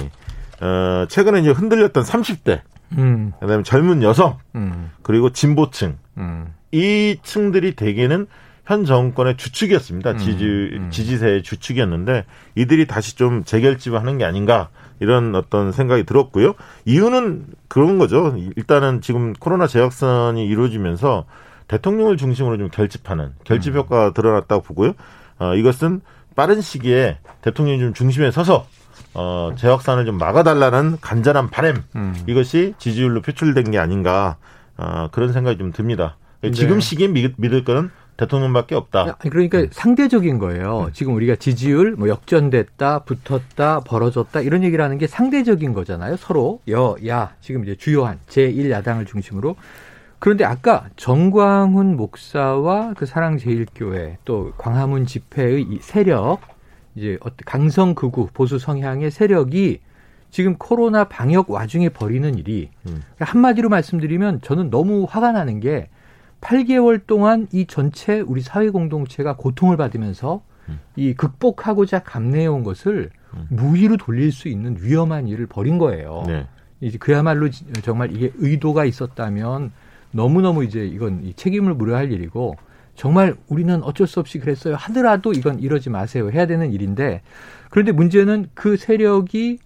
어, 0.61 1.07
최근에 1.09 1.41
이제 1.41 1.51
흔들렸던 1.51 2.03
30대, 2.03 2.61
음. 2.99 3.33
그다음에 3.41 3.63
젊은 3.63 4.03
여성, 4.03 4.39
음. 4.55 4.91
그리고 5.03 5.31
진보층 5.31 5.97
음. 6.19 6.55
이 6.73 7.17
층들이 7.23 7.75
대개는 7.75 8.27
현 8.65 8.85
정권의 8.85 9.37
주축이었습니다. 9.37 10.11
음. 10.13 10.19
지지 10.19 10.45
음. 10.45 10.91
지지세의 10.91 11.43
주축이었는데 11.43 12.25
이들이 12.57 12.87
다시 12.87 13.17
좀 13.17 13.45
재결집을 13.45 14.01
하는 14.01 14.19
게 14.19 14.25
아닌가 14.25 14.71
이런 14.99 15.35
어떤 15.35 15.71
생각이 15.71 16.05
들었고요. 16.05 16.55
이유는 16.85 17.47
그런 17.69 17.99
거죠. 17.99 18.37
일단은 18.57 19.03
지금 19.03 19.35
코로나 19.35 19.67
재확산이 19.69 20.45
이루어지면서 20.47 21.27
대통령을 21.69 22.17
중심으로 22.17 22.59
좀 22.59 22.69
결집하는 22.69 23.33
결집 23.45 23.75
음. 23.75 23.79
효과가 23.79 24.13
드러났다고 24.13 24.63
보고요. 24.63 24.95
어, 25.39 25.55
이것은 25.55 26.01
빠른 26.35 26.61
시기에 26.61 27.19
대통령이 27.43 27.79
좀 27.79 27.95
중심에 27.95 28.31
서서 28.31 28.67
어, 29.19 29.53
재확산을 29.57 30.05
좀 30.05 30.19
막아달라는 30.19 30.99
간절한 31.01 31.49
바램 31.49 31.83
음. 31.97 32.15
이것이 32.27 32.75
지지율로 32.79 33.23
표출된 33.23 33.71
게 33.71 33.79
아닌가 33.79 34.37
어, 34.77 35.09
그런 35.11 35.33
생각이 35.33 35.57
좀 35.57 35.73
듭니다. 35.73 36.17
네. 36.43 36.51
지금 36.51 36.81
시기에 36.81 37.09
믿, 37.09 37.33
믿을 37.39 37.65
거는 37.65 37.91
대통령밖에 38.19 38.75
없다. 38.75 39.17
그러니까 39.21 39.61
음. 39.61 39.69
상대적인 39.71 40.39
거예요. 40.39 40.87
음. 40.89 40.91
지금 40.93 41.15
우리가 41.15 41.37
지지율 41.37 41.93
뭐 41.93 42.09
역전됐다, 42.09 43.01
붙었다, 43.01 43.81
벌어졌다 43.81 44.39
이런 44.43 44.63
얘기를 44.63 44.85
하는 44.85 44.99
게 44.99 45.07
상대적인 45.07 45.73
거잖아요. 45.73 46.17
서로 46.19 46.61
여야 46.69 47.35
지금 47.41 47.63
이제 47.63 47.75
주요한 47.75 48.19
제1 48.29 48.71
야당을 48.71 49.07
중심으로 49.07 49.57
그런데 50.19 50.45
아까 50.45 50.87
정광훈 50.97 51.97
목사와 51.97 52.93
그 52.97 53.07
사랑제일교회 53.07 54.19
또 54.27 54.53
광화문 54.59 55.07
집회의 55.07 55.79
세력 55.81 56.41
이제 56.97 57.19
강성 57.45 57.95
극우 57.95 58.29
보수 58.33 58.59
성향의 58.59 59.11
세력이 59.11 59.81
지금 60.31 60.57
코로나 60.57 61.05
방역 61.05 61.51
와중에 61.51 61.91
벌이는 61.91 62.39
일이 62.39 62.71
음. 62.89 63.03
한마디로 63.19 63.69
말씀드리면 63.69 64.41
저는 64.41 64.71
너무 64.71 65.07
화가 65.09 65.33
나는 65.33 65.61
게 65.61 65.89
8개월 66.41 67.07
동안 67.07 67.47
이 67.53 67.67
전체 67.67 68.21
우리 68.21 68.41
사회 68.41 68.71
공동체가 68.71 69.37
고통을 69.37 69.77
받으면서 69.77 70.43
음. 70.69 70.81
이 70.97 71.15
극복하고자 71.15 72.01
감내해온 72.01 72.65
것을 72.65 73.11
음. 73.35 73.47
무위로 73.51 73.99
돌릴 73.99 74.33
수 74.33 74.49
있는 74.49 74.77
위험한 74.81 75.29
일을 75.29 75.47
벌인 75.47 75.79
거예요. 75.79 76.25
네. 76.27 76.47
이제 76.81 76.99
그야말로 76.99 77.49
정말 77.83 78.15
이게 78.15 78.33
의도가 78.37 78.85
있었다면 78.85 79.73
너무너무 80.11 80.65
이제 80.65 80.87
이건 80.87 81.33
책임을 81.37 81.75
물어야 81.75 81.99
할 81.99 82.13
일이고 82.13 82.57
정말 82.97 83.37
우리는 83.49 83.83
어쩔 83.83 84.07
수 84.07 84.21
없이 84.21 84.39
그랬어요 84.39 84.75
하더라도 84.77 85.33
이건 85.33 85.61
이러지 85.61 85.91
마세요 85.91 86.31
해야 86.31 86.47
되는 86.47 86.73
일인데 86.73 87.23
그런데 87.71 87.93
문제는 87.93 88.49
그 88.55 88.77
세력이 88.77 89.59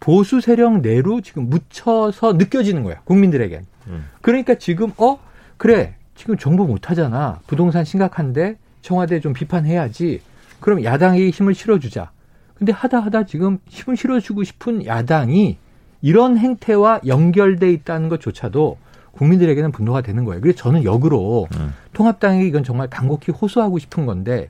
보수 0.00 0.40
세력 0.40 0.80
내로 0.80 1.20
지금 1.20 1.50
묻혀서 1.50 2.34
느껴지는 2.34 2.84
거야 2.84 3.00
국민들에겐. 3.00 3.66
음. 3.88 4.06
그러니까 4.20 4.54
지금 4.54 4.92
어 4.96 5.18
그래 5.56 5.96
지금 6.14 6.36
정부 6.36 6.66
못하잖아 6.66 7.40
부동산 7.46 7.84
심각한데 7.84 8.56
청와대 8.82 9.20
좀 9.20 9.32
비판해야지. 9.32 10.20
그럼 10.60 10.84
야당이 10.84 11.30
힘을 11.30 11.54
실어주자. 11.54 12.10
근데 12.54 12.72
하다 12.72 13.00
하다 13.00 13.26
지금 13.26 13.58
힘을 13.68 13.96
실어주고 13.96 14.44
싶은 14.44 14.86
야당이 14.86 15.56
이런 16.02 16.38
행태와 16.38 17.00
연결돼 17.06 17.72
있다는 17.72 18.08
것조차도 18.08 18.78
국민들에게는 19.18 19.72
분노가 19.72 20.00
되는 20.00 20.24
거예요. 20.24 20.40
그래서 20.40 20.58
저는 20.58 20.84
역으로 20.84 21.48
음. 21.56 21.74
통합당에게 21.92 22.46
이건 22.46 22.62
정말 22.62 22.88
간곡히 22.88 23.32
호소하고 23.32 23.78
싶은 23.78 24.06
건데 24.06 24.48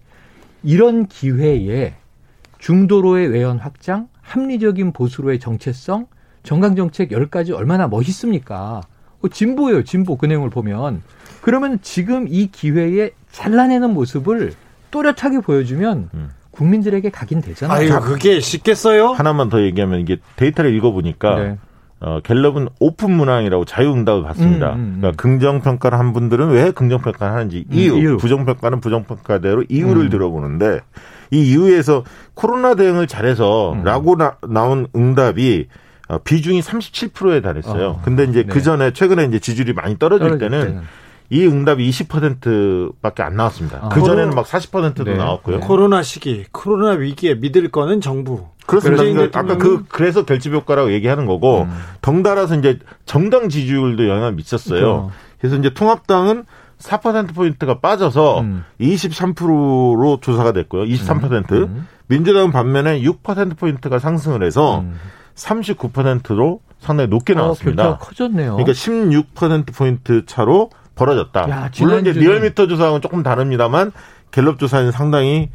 이런 0.62 1.06
기회에 1.06 1.94
중도로의 2.58 3.28
외연 3.28 3.58
확장, 3.58 4.08
합리적인 4.20 4.92
보수로의 4.92 5.38
정체성, 5.38 6.06
정강 6.42 6.76
정책 6.76 7.10
10가지 7.10 7.54
얼마나 7.54 7.88
멋있습니까? 7.88 8.82
어, 9.20 9.28
진보예요, 9.28 9.84
진보. 9.84 10.16
그 10.16 10.26
내용을 10.26 10.50
보면. 10.50 11.02
그러면 11.40 11.78
지금 11.82 12.26
이 12.28 12.48
기회에 12.48 13.10
잘라내는 13.30 13.94
모습을 13.94 14.52
또렷하게 14.90 15.40
보여주면 15.40 16.10
음. 16.12 16.30
국민들에게 16.50 17.08
각인 17.10 17.40
되잖아요. 17.40 17.78
아유, 17.78 18.00
그게 18.00 18.40
쉽겠어요? 18.40 19.08
하나만 19.08 19.48
더 19.48 19.62
얘기하면 19.62 20.00
이게 20.00 20.18
데이터를 20.36 20.74
읽어보니까 20.74 21.34
네. 21.36 21.58
어, 22.00 22.20
갤럽은 22.22 22.68
오픈 22.78 23.10
문항이라고 23.12 23.64
자유응답을 23.64 24.22
받습니다. 24.22 24.74
음, 24.74 24.74
음, 24.74 24.78
음. 24.78 24.96
그러니까 25.00 25.22
긍정평가를 25.22 25.98
한 25.98 26.12
분들은 26.12 26.50
왜 26.50 26.70
긍정평가를 26.70 27.34
하는지 27.34 27.64
음, 27.68 27.74
이유, 27.74 27.98
이유. 27.98 28.16
부정평가는 28.18 28.80
부정평가대로 28.80 29.64
이유를 29.68 30.04
음. 30.04 30.08
들어보는데 30.10 30.80
이 31.32 31.50
이유에서 31.50 32.04
코로나 32.34 32.74
대응을 32.74 33.08
잘해서 33.08 33.72
음. 33.72 33.82
라고 33.82 34.16
나, 34.16 34.36
나온 34.48 34.86
응답이 34.94 35.66
어, 36.08 36.18
비중이 36.18 36.60
37%에 36.60 37.40
달했어요. 37.42 37.88
어, 37.88 38.00
근데 38.02 38.24
이제 38.24 38.44
네. 38.44 38.48
그 38.48 38.62
전에 38.62 38.92
최근에 38.92 39.24
이제 39.24 39.38
지지율이 39.38 39.74
많이 39.74 39.98
떨어질 39.98 40.38
때는, 40.38 40.60
때는. 40.60 40.82
이 41.30 41.46
응답이 41.46 41.88
20%밖에 41.90 43.22
안 43.22 43.36
나왔습니다. 43.36 43.80
아, 43.82 43.88
그 43.90 44.02
전에는 44.02 44.30
막 44.30 44.46
40%도 44.46 45.04
네. 45.04 45.16
나왔고요. 45.16 45.60
코로나 45.60 46.02
시기, 46.02 46.46
코로나 46.52 46.92
위기에 46.92 47.34
믿을 47.34 47.68
거는 47.70 48.00
정부. 48.00 48.46
그렇습니다. 48.68 49.02
그러니까 49.02 49.38
아까 49.40 49.56
그 49.56 49.84
그래서 49.88 50.24
결집 50.24 50.52
효과라고 50.52 50.92
얘기하는 50.92 51.24
거고 51.26 51.62
음. 51.62 51.70
덩달아서 52.02 52.56
이제 52.56 52.78
정당 53.06 53.48
지지율도 53.48 54.06
영향을 54.08 54.32
미쳤어요. 54.34 54.80
그렇죠. 54.80 55.10
그래서 55.40 55.56
이제 55.56 55.70
통합당은 55.72 56.44
4% 56.78 57.34
포인트가 57.34 57.80
빠져서 57.80 58.40
음. 58.40 58.64
23%로 58.80 60.18
조사가 60.20 60.52
됐고요. 60.52 60.84
23%. 60.84 61.50
음. 61.52 61.62
음. 61.62 61.88
민주당은 62.08 62.52
반면에 62.52 63.00
6% 63.00 63.56
포인트가 63.56 63.98
상승을 63.98 64.42
해서 64.42 64.80
음. 64.80 64.94
39%로 65.34 66.60
상당히 66.78 67.08
높게 67.08 67.32
어, 67.32 67.36
나왔습니다. 67.36 67.88
어, 67.88 67.98
커졌네요. 67.98 68.56
그러니까 68.56 68.72
16% 68.72 69.74
포인트 69.74 70.26
차로 70.26 70.70
벌어졌다. 70.94 71.48
야, 71.48 71.70
물론 71.80 72.00
이제 72.06 72.12
리얼미터 72.12 72.66
조사하고는 72.66 73.00
조금 73.00 73.22
다릅니다만 73.22 73.92
갤럽 74.30 74.58
조사는 74.58 74.90
상당히 74.90 75.34
에, 75.34 75.50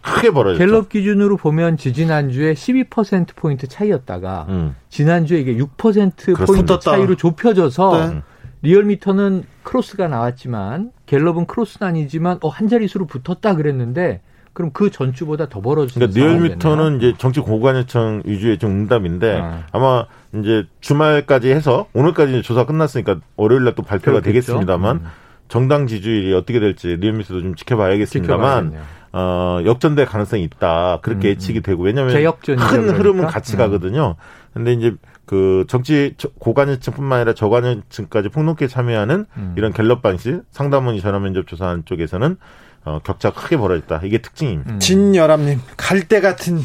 크게 0.00 0.30
벌어졌죠. 0.30 0.58
갤럽 0.58 0.88
기준으로 0.88 1.36
보면 1.36 1.76
지지난주에 1.76 2.54
12% 2.54 3.34
포인트 3.36 3.66
차이였다가 3.66 4.46
음. 4.48 4.76
지난주에 4.88 5.40
이게 5.40 5.56
6% 5.56 6.46
포인트 6.46 6.78
차이로 6.78 7.16
좁혀져서 7.16 8.08
네. 8.08 8.22
리얼미터는 8.62 9.44
크로스가 9.62 10.08
나왔지만 10.08 10.90
갤럽은 11.06 11.46
크로스는 11.46 11.88
아니지만 11.88 12.38
어, 12.42 12.48
한 12.48 12.68
자릿수로 12.68 13.06
붙었다 13.06 13.54
그랬는데 13.54 14.20
그럼 14.52 14.72
그 14.72 14.90
전주보다 14.90 15.48
더 15.48 15.60
벌어지는 15.60 16.10
그러니까 16.10 16.28
리얼미터는 16.36 16.96
이제 16.98 17.14
정치 17.18 17.38
고관여층 17.38 18.22
위주의 18.24 18.58
좀 18.58 18.72
응답인데 18.72 19.40
아. 19.40 19.78
마 19.78 20.06
이제 20.34 20.64
주말까지 20.80 21.50
해서 21.50 21.86
오늘까지 21.92 22.42
조사 22.42 22.66
끝났으니까 22.66 23.20
월요일 23.36 23.64
날 23.64 23.74
또 23.76 23.82
발표가 23.82 24.20
그렇겠죠? 24.20 24.32
되겠습니다만 24.32 24.96
음. 24.96 25.06
정당 25.46 25.86
지지율이 25.86 26.34
어떻게 26.34 26.58
될지 26.58 26.88
리얼미터도 26.96 27.40
좀 27.40 27.54
지켜봐야겠습니다만 27.54 28.74
어, 29.12 29.60
역전될 29.64 30.06
가능성이 30.06 30.44
있다. 30.44 31.00
그렇게 31.02 31.28
음. 31.28 31.30
예측이 31.30 31.60
되고 31.60 31.82
왜냐하면 31.82 32.14
큰 32.14 32.58
흐름은 32.58 33.00
그러니까? 33.00 33.26
같이 33.28 33.56
음. 33.56 33.58
가거든요. 33.58 34.16
근데 34.52 34.72
이제 34.72 34.94
그 35.24 35.64
정치 35.68 36.14
고관여층뿐만 36.38 37.18
아니라 37.20 37.34
저관여층까지 37.34 38.30
폭넓게 38.30 38.66
참여하는 38.66 39.26
음. 39.36 39.54
이런 39.56 39.72
갤럽 39.72 40.02
방식 40.02 40.42
상담원이 40.50 41.00
전화 41.00 41.18
면접 41.18 41.46
조사하는 41.46 41.84
쪽에서는 41.84 42.36
어, 42.84 43.00
격차가 43.04 43.40
크게 43.40 43.56
벌어졌다. 43.56 44.00
이게 44.04 44.18
특징입니다. 44.18 44.74
음. 44.74 44.78
진여람님 44.78 45.60
갈때 45.76 46.20
같은 46.20 46.60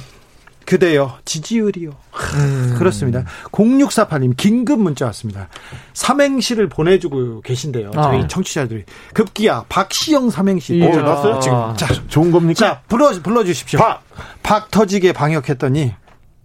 그대요 0.65 1.13
지지율이요. 1.25 1.91
음. 2.35 2.75
그렇습니다. 2.77 3.23
0648님 3.51 4.35
긴급 4.37 4.79
문자 4.79 5.05
왔습니다. 5.07 5.49
삼행시를 5.93 6.69
보내주고 6.69 7.41
계신데요. 7.41 7.91
아. 7.95 8.01
저희 8.03 8.27
청취자들이 8.27 8.83
급기야 9.13 9.65
박시영 9.69 10.29
삼행시. 10.29 10.81
어, 10.81 10.89
났어요? 11.01 11.39
지금 11.39 11.75
자 11.75 11.87
좋은 12.07 12.31
겁니까? 12.31 12.57
자 12.57 12.81
불러 12.87 13.11
불러주십시오. 13.21 13.79
박. 13.79 14.03
박 14.41 14.71
터지게 14.71 15.13
방역했더니 15.13 15.93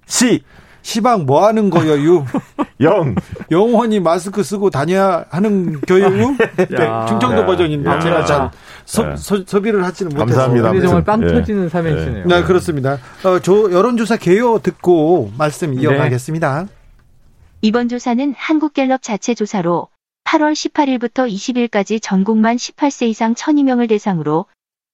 시. 0.07 0.43
시방 0.83 1.27
뭐 1.27 1.45
하는 1.45 1.69
거여유? 1.69 2.25
영. 2.81 3.15
영원히 3.51 4.01
마스크 4.01 4.43
쓰고 4.43 4.71
다녀야 4.71 5.25
하는 5.29 5.81
교육유? 5.83 6.37
네, 6.57 7.07
충청도 7.09 7.45
버전인데 7.45 7.91
야. 7.91 8.01
제가 8.01 8.25
잘 8.25 8.51
서, 8.89 9.17
서, 9.17 9.45
소비를 9.47 9.85
하지는 9.85 10.17
못해서. 10.17 10.49
감사합니다. 10.49 10.87
정말 10.87 11.05
빵 11.05 11.21
네. 11.21 11.29
터지는 11.29 11.69
삼행시네요. 11.69 12.25
네, 12.25 12.43
그렇습니다. 12.43 12.99
어, 13.23 13.39
저 13.39 13.71
여론조사 13.71 14.17
개요 14.17 14.59
듣고 14.61 15.31
말씀 15.37 15.75
이어가겠습니다. 15.75 16.63
네. 16.63 16.69
이번 17.61 17.91
조사는 17.91 18.35
한국갤럽 18.35 19.03
자체 19.03 19.35
조사로 19.35 19.89
8월 20.25 20.55
18일부터 20.55 21.31
20일까지 21.31 22.01
전국만 22.01 22.57
18세 22.57 23.09
이상 23.09 23.35
1002명을 23.35 23.91
대상으로 23.91 24.47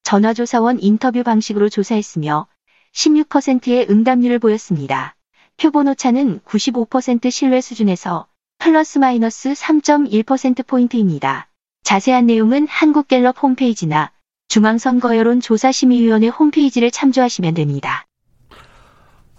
전화조사원 0.03 0.80
인터뷰 0.80 1.22
방식으로 1.22 1.68
조사했으며 1.68 2.49
16%의 2.95 3.86
응답률을 3.88 4.40
보였습니다. 4.40 5.14
표본 5.57 5.86
오차는 5.86 6.40
95% 6.40 7.30
신뢰 7.30 7.61
수준에서 7.61 8.26
플러스 8.59 8.99
마이너스 8.99 9.53
3.1%포인트입니다. 9.53 11.49
자세한 11.85 12.26
내용은 12.26 12.66
한국갤럽 12.68 13.41
홈페이지나 13.43 14.11
중앙선거여론조사심의위원회 14.49 16.28
홈페이지를 16.28 16.91
참조하시면 16.91 17.55
됩니다. 17.55 18.07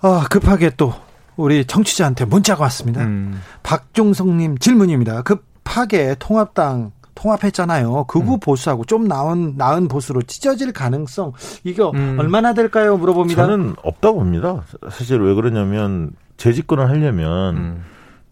아, 0.02 0.28
급하게 0.30 0.72
또 0.78 0.94
우리 1.36 1.66
청취자한테 1.66 2.26
문자가 2.26 2.64
왔습니다. 2.64 3.04
음. 3.04 3.42
박종성님 3.64 4.58
질문입니다. 4.60 5.24
급하게 5.24 6.16
통합당 6.20 6.92
통합했잖아요. 7.16 8.06
극우 8.08 8.34
음. 8.34 8.40
보수하고 8.40 8.86
좀 8.86 9.08
나은 9.08 9.56
나은 9.58 9.88
보수로 9.88 10.22
찢어질 10.22 10.74
가능성 10.74 11.32
이거 11.64 11.92
음. 11.96 12.18
얼마나 12.20 12.54
될까요? 12.54 12.98
물어봅니다. 12.98 13.46
저는 13.46 13.76
없다고 13.82 14.20
봅니다. 14.20 14.64
사실 14.92 15.20
왜 15.22 15.34
그러냐면 15.34 16.12
재집권을 16.38 16.90
하려면 16.90 17.58
음. 17.58 17.86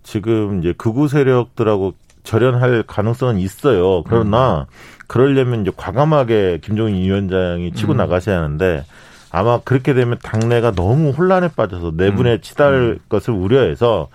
지금 0.04 0.60
이제 0.60 0.74
극우 0.78 1.08
세력들하고 1.08 1.94
절연할 2.24 2.84
가능성은 2.88 3.40
있어요. 3.40 4.04
그러나 4.04 4.62
음. 4.62 4.74
그러려면 5.08 5.62
이제 5.62 5.72
과감하게 5.76 6.60
김종인 6.64 7.02
위원장이 7.02 7.74
치고 7.74 7.94
음. 7.94 7.98
나가셔야 7.98 8.38
하는데 8.38 8.84
아마 9.30 9.60
그렇게 9.60 9.94
되면 9.94 10.18
당내가 10.22 10.72
너무 10.72 11.10
혼란에 11.10 11.50
빠져서 11.56 11.94
내분에 11.96 12.34
음. 12.34 12.42
치달 12.42 13.00
것을 13.10 13.34
우려해서 13.34 14.10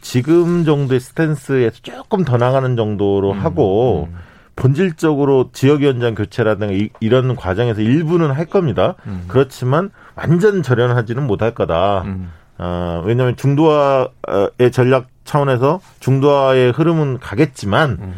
지금 0.00 0.64
정도의 0.64 1.00
스탠스에서 1.00 1.76
조금 1.82 2.24
더 2.24 2.36
나가는 2.36 2.76
정도로 2.76 3.32
음, 3.32 3.38
하고 3.38 4.08
음. 4.10 4.18
본질적으로 4.56 5.50
지역위원장 5.52 6.14
교체라든가 6.14 6.72
이, 6.72 7.08
런 7.08 7.36
과정에서 7.36 7.80
일부는 7.80 8.30
할 8.30 8.46
겁니다. 8.46 8.94
음. 9.06 9.24
그렇지만 9.28 9.90
완전 10.14 10.62
절연하지는 10.62 11.26
못할 11.26 11.54
거다. 11.54 12.02
음. 12.02 12.30
어, 12.58 13.02
왜냐하면 13.06 13.36
중도화의 13.36 14.70
전략 14.72 15.06
차원에서 15.24 15.80
중도화의 16.00 16.72
흐름은 16.72 17.18
가겠지만 17.18 17.98
음. 18.00 18.14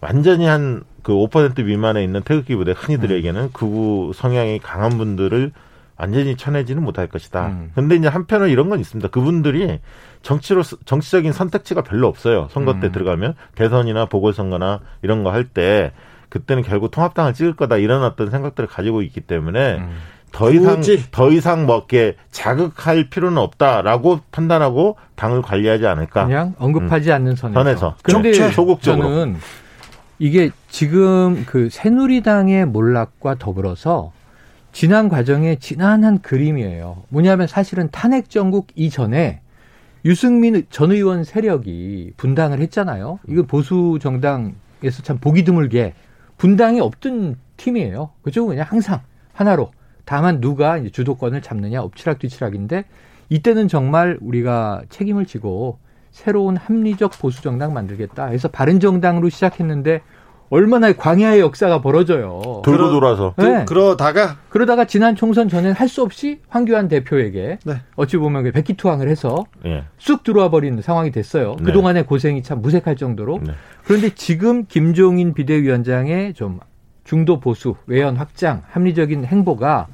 완전히 0.00 0.46
한 0.46 0.84
그 1.06 1.12
5% 1.12 1.62
미만에 1.64 2.02
있는 2.02 2.22
태극기 2.22 2.56
부대 2.56 2.74
흔히들에게는 2.76 3.52
극우 3.52 4.10
성향이 4.12 4.58
강한 4.58 4.98
분들을 4.98 5.52
완전히 5.96 6.36
쳐내지는 6.36 6.82
못할 6.82 7.06
것이다. 7.06 7.46
음. 7.46 7.70
근데 7.76 7.94
이제 7.94 8.08
한편으로 8.08 8.48
이런 8.48 8.68
건 8.68 8.80
있습니다. 8.80 9.06
그분들이 9.10 9.78
정치로 10.22 10.64
정치적인 10.84 11.30
선택지가 11.30 11.82
별로 11.82 12.08
없어요. 12.08 12.48
선거 12.50 12.80
때 12.80 12.88
음. 12.88 12.92
들어가면 12.92 13.34
대선이나 13.54 14.06
보궐선거나 14.06 14.80
이런 15.02 15.22
거 15.22 15.30
할 15.30 15.44
때 15.44 15.92
그때는 16.28 16.64
결국 16.64 16.90
통합당을 16.90 17.34
찍을 17.34 17.54
거다 17.54 17.76
이런 17.76 18.02
어떤 18.02 18.28
생각들을 18.30 18.68
가지고 18.68 19.02
있기 19.02 19.20
때문에 19.20 19.76
음. 19.76 19.96
더 20.36 20.50
이상 20.50 20.76
굳이. 20.76 21.02
더 21.10 21.30
이상 21.30 21.64
뭐 21.64 21.78
이렇게 21.78 22.14
자극할 22.30 23.08
필요는 23.08 23.38
없다라고 23.38 24.20
판단하고 24.30 24.96
당을 25.14 25.40
관리하지 25.40 25.86
않을까. 25.86 26.26
그냥 26.26 26.54
언급하지 26.58 27.08
음. 27.08 27.14
않는 27.14 27.36
선에서. 27.36 27.58
선에서. 27.58 27.96
그런데 28.02 28.50
소극적으로. 28.50 29.08
저는 29.08 29.36
이게 30.18 30.50
지금 30.68 31.44
그 31.46 31.70
새누리당의 31.70 32.66
몰락과 32.66 33.36
더불어서 33.38 34.12
지난 34.72 35.08
과정에 35.08 35.56
지난한 35.56 36.20
그림이에요. 36.20 37.04
뭐냐면 37.08 37.46
사실은 37.46 37.88
탄핵 37.90 38.28
정국 38.28 38.66
이전에 38.74 39.40
유승민 40.04 40.66
전 40.68 40.92
의원 40.92 41.24
세력이 41.24 42.12
분당을 42.18 42.60
했잖아요. 42.60 43.20
이거 43.26 43.42
보수 43.44 43.98
정당에서 44.02 45.02
참 45.02 45.16
보기 45.18 45.44
드물게 45.44 45.94
분당이 46.36 46.80
없던 46.80 47.36
팀이에요. 47.56 48.10
그죠? 48.20 48.46
그냥 48.46 48.66
항상 48.68 49.00
하나로. 49.32 49.70
다만 50.06 50.40
누가 50.40 50.78
이제 50.78 50.88
주도권을 50.88 51.42
잡느냐 51.42 51.82
엎치락뒤치락인데 51.82 52.84
이때는 53.28 53.68
정말 53.68 54.16
우리가 54.22 54.82
책임을 54.88 55.26
지고 55.26 55.78
새로운 56.12 56.56
합리적 56.56 57.12
보수 57.20 57.42
정당 57.42 57.74
만들겠다 57.74 58.26
해서 58.26 58.48
바른 58.48 58.80
정당으로 58.80 59.28
시작했는데 59.28 60.00
얼마나 60.48 60.92
광야의 60.92 61.40
역사가 61.40 61.82
벌어져요. 61.82 62.62
돌고 62.64 62.90
돌아서. 62.90 63.34
네. 63.36 63.64
그러다가 63.66 64.36
그러다가 64.48 64.84
지난 64.84 65.16
총선 65.16 65.48
전엔 65.48 65.72
할 65.72 65.88
수 65.88 66.02
없이 66.02 66.38
황교안 66.48 66.86
대표에게 66.86 67.58
네. 67.64 67.74
어찌 67.96 68.16
보면 68.16 68.52
백기투항을 68.52 69.08
해서 69.08 69.44
네. 69.64 69.82
쑥 69.98 70.22
들어와 70.22 70.48
버리는 70.48 70.80
상황이 70.80 71.10
됐어요. 71.10 71.56
네. 71.58 71.64
그동안의 71.64 72.06
고생이 72.06 72.44
참 72.44 72.62
무색할 72.62 72.94
정도로. 72.94 73.40
네. 73.42 73.54
그런데 73.84 74.10
지금 74.14 74.66
김종인 74.66 75.34
비대위원장의 75.34 76.34
좀 76.34 76.60
중도 77.02 77.40
보수 77.40 77.74
외연 77.86 78.16
확장 78.16 78.62
합리적인 78.70 79.24
행보가 79.24 79.88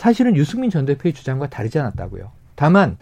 사실은 0.00 0.34
유승민 0.34 0.70
전 0.70 0.86
대표의 0.86 1.12
주장과 1.12 1.50
다르지 1.50 1.78
않았다고요. 1.78 2.30
다만 2.54 2.96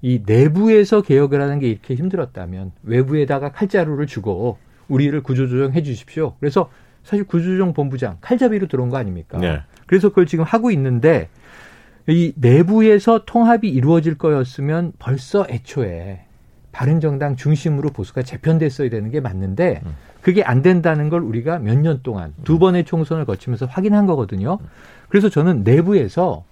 이 0.00 0.22
내부에서 0.24 1.02
개혁을 1.02 1.40
하는 1.42 1.58
게 1.58 1.68
이렇게 1.68 1.96
힘들었다면 1.96 2.70
외부에다가 2.84 3.50
칼자루를 3.50 4.06
주고 4.06 4.56
우리를 4.86 5.20
구조조정해 5.24 5.82
주십시오. 5.82 6.34
그래서 6.38 6.70
사실 7.02 7.24
구조조정 7.24 7.72
본부장 7.74 8.18
칼잡이로 8.20 8.68
들어온 8.68 8.90
거 8.90 8.96
아닙니까? 8.96 9.38
네. 9.38 9.60
그래서 9.86 10.10
그걸 10.10 10.26
지금 10.26 10.44
하고 10.44 10.70
있는데 10.70 11.30
이 12.06 12.32
내부에서 12.36 13.24
통합이 13.26 13.68
이루어질 13.68 14.16
거였으면 14.16 14.92
벌써 15.00 15.44
애초에 15.50 16.20
바른정당 16.70 17.34
중심으로 17.34 17.90
보수가 17.90 18.22
재편됐어야 18.22 18.88
되는 18.88 19.10
게 19.10 19.18
맞는데 19.18 19.80
음. 19.84 19.96
그게 20.22 20.44
안 20.44 20.62
된다는 20.62 21.08
걸 21.08 21.22
우리가 21.22 21.58
몇 21.58 21.76
년 21.78 22.00
동안 22.04 22.34
두 22.44 22.60
번의 22.60 22.84
총선을 22.84 23.24
거치면서 23.24 23.66
확인한 23.66 24.06
거거든요. 24.06 24.58
그래서 25.16 25.30
저는 25.30 25.64
내부에서 25.64 26.44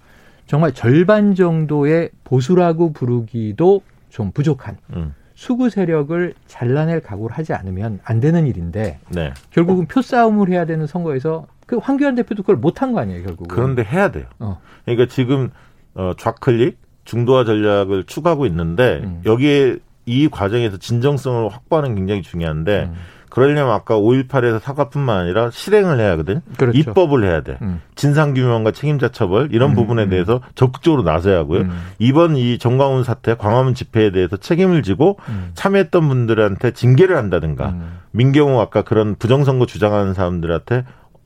정말 0.46 0.72
절반 0.72 1.34
정도의 1.34 2.08
보수라고 2.24 2.94
부르기도 2.94 3.82
좀 4.08 4.30
부족한 4.32 4.78
음. 4.96 5.14
수구 5.34 5.68
세력을 5.68 6.32
잘라낼 6.46 7.02
각오를 7.02 7.36
하지 7.36 7.52
않으면 7.52 8.00
안 8.04 8.20
되는 8.20 8.46
일인데 8.46 9.00
네. 9.10 9.34
결국은 9.50 9.84
표 9.84 10.00
싸움을 10.00 10.48
해야 10.48 10.64
되는 10.64 10.86
선거에서 10.86 11.46
그 11.66 11.76
황교안 11.76 12.14
대표도 12.14 12.42
그걸 12.42 12.56
못한 12.56 12.94
거 12.94 13.00
아니에요 13.00 13.24
결국은. 13.24 13.54
그런데 13.54 13.84
해야 13.84 14.10
돼요. 14.10 14.24
어. 14.38 14.58
그러니까 14.86 15.12
지금 15.12 15.50
어, 15.92 16.12
좌클릭 16.16 16.78
중도화 17.04 17.44
전략을 17.44 18.04
추구하고 18.04 18.46
있는데 18.46 19.02
음. 19.04 19.20
여기에 19.26 19.76
이 20.06 20.28
과정에서 20.28 20.78
진정성을 20.78 21.50
확보하는 21.50 21.90
게 21.90 22.00
굉장히 22.00 22.22
중요한데 22.22 22.84
음. 22.84 22.94
그러려면 23.34 23.72
아까 23.72 23.96
5.18에서 23.96 24.60
사과뿐만 24.60 25.18
아니라 25.18 25.50
실행을 25.50 25.98
해야 25.98 26.12
하거든. 26.12 26.40
그렇죠. 26.56 26.78
입법을 26.78 27.24
해야 27.24 27.40
돼. 27.40 27.58
음. 27.62 27.80
진상규명과 27.96 28.70
책임자 28.70 29.08
처벌 29.08 29.48
이런 29.50 29.70
음. 29.70 29.74
부분에 29.74 30.04
음. 30.04 30.08
대해서 30.10 30.40
적극적으로 30.54 31.02
나서야 31.02 31.38
하고요. 31.38 31.62
음. 31.62 31.82
이번 31.98 32.36
이 32.36 32.58
정광훈 32.58 33.02
사태, 33.02 33.34
광화문 33.34 33.74
집회에 33.74 34.12
대해서 34.12 34.36
책임을 34.36 34.84
지고 34.84 35.18
음. 35.28 35.50
참여했던 35.54 36.06
분들한테 36.06 36.74
징계를 36.74 37.16
한다든가 37.16 37.70
음. 37.70 37.98
민경호 38.12 38.60
아까 38.60 38.82
그런 38.82 39.16
부정선거 39.16 39.66
주장하는 39.66 40.14
사람들한테 40.14 40.84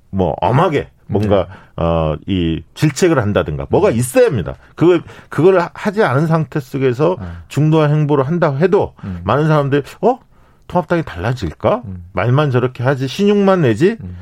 뭐 0.08 0.34
엄하게 0.40 0.88
뭔가 1.08 1.46
네. 1.76 1.84
어이 1.84 2.62
질책을 2.72 3.18
한다든가 3.18 3.66
뭐가 3.68 3.90
있어야 3.90 4.28
합니다. 4.28 4.54
그걸 4.76 5.02
그걸 5.28 5.60
하지 5.74 6.02
않은 6.02 6.26
상태 6.26 6.58
속에서 6.58 7.18
네. 7.20 7.26
중도화 7.48 7.88
행보를 7.88 8.26
한다고 8.26 8.56
해도 8.56 8.94
많은 9.24 9.46
사람들이 9.46 9.82
어 10.00 10.20
통합당이 10.68 11.02
달라질까? 11.04 11.82
음. 11.86 12.04
말만 12.12 12.50
저렇게 12.50 12.82
하지 12.82 13.08
신용만 13.08 13.62
내지? 13.62 13.96
음. 14.00 14.16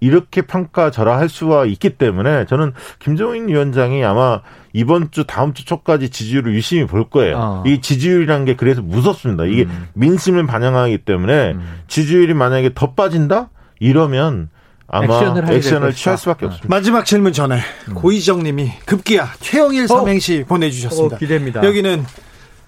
이렇게 0.00 0.42
평가 0.42 0.90
절하할 0.90 1.28
수가 1.28 1.64
있기 1.64 1.90
때문에 1.90 2.44
저는 2.46 2.72
김종인 2.98 3.48
위원장이 3.48 4.04
아마 4.04 4.42
이번 4.72 5.10
주 5.10 5.24
다음 5.24 5.54
주 5.54 5.64
초까지 5.64 6.10
지지율을 6.10 6.54
유심히 6.54 6.86
볼 6.86 7.08
거예요. 7.08 7.36
어. 7.38 7.62
이 7.66 7.80
지지율이라는 7.80 8.44
게 8.44 8.56
그래서 8.56 8.82
무섭습니다. 8.82 9.44
이게 9.44 9.62
음. 9.62 9.88
민심을 9.94 10.46
반영하기 10.46 10.98
때문에 10.98 11.52
음. 11.52 11.80
지지율이 11.88 12.34
만약에 12.34 12.72
더 12.74 12.92
빠진다 12.92 13.48
이러면 13.80 14.50
아마 14.86 15.16
액션을, 15.16 15.50
액션을 15.50 15.92
취할 15.94 16.18
수밖에 16.18 16.44
어. 16.44 16.48
없습니다. 16.48 16.68
마지막 16.68 17.04
질문 17.06 17.32
전에 17.32 17.58
음. 17.88 17.94
고희정님이 17.94 18.72
급기야 18.84 19.30
최영일 19.40 19.84
어. 19.84 19.86
삼행시 19.86 20.42
어. 20.44 20.46
보내주셨습니다. 20.46 21.16
어, 21.16 21.18
기대입니다. 21.18 21.64
여기는 21.64 22.04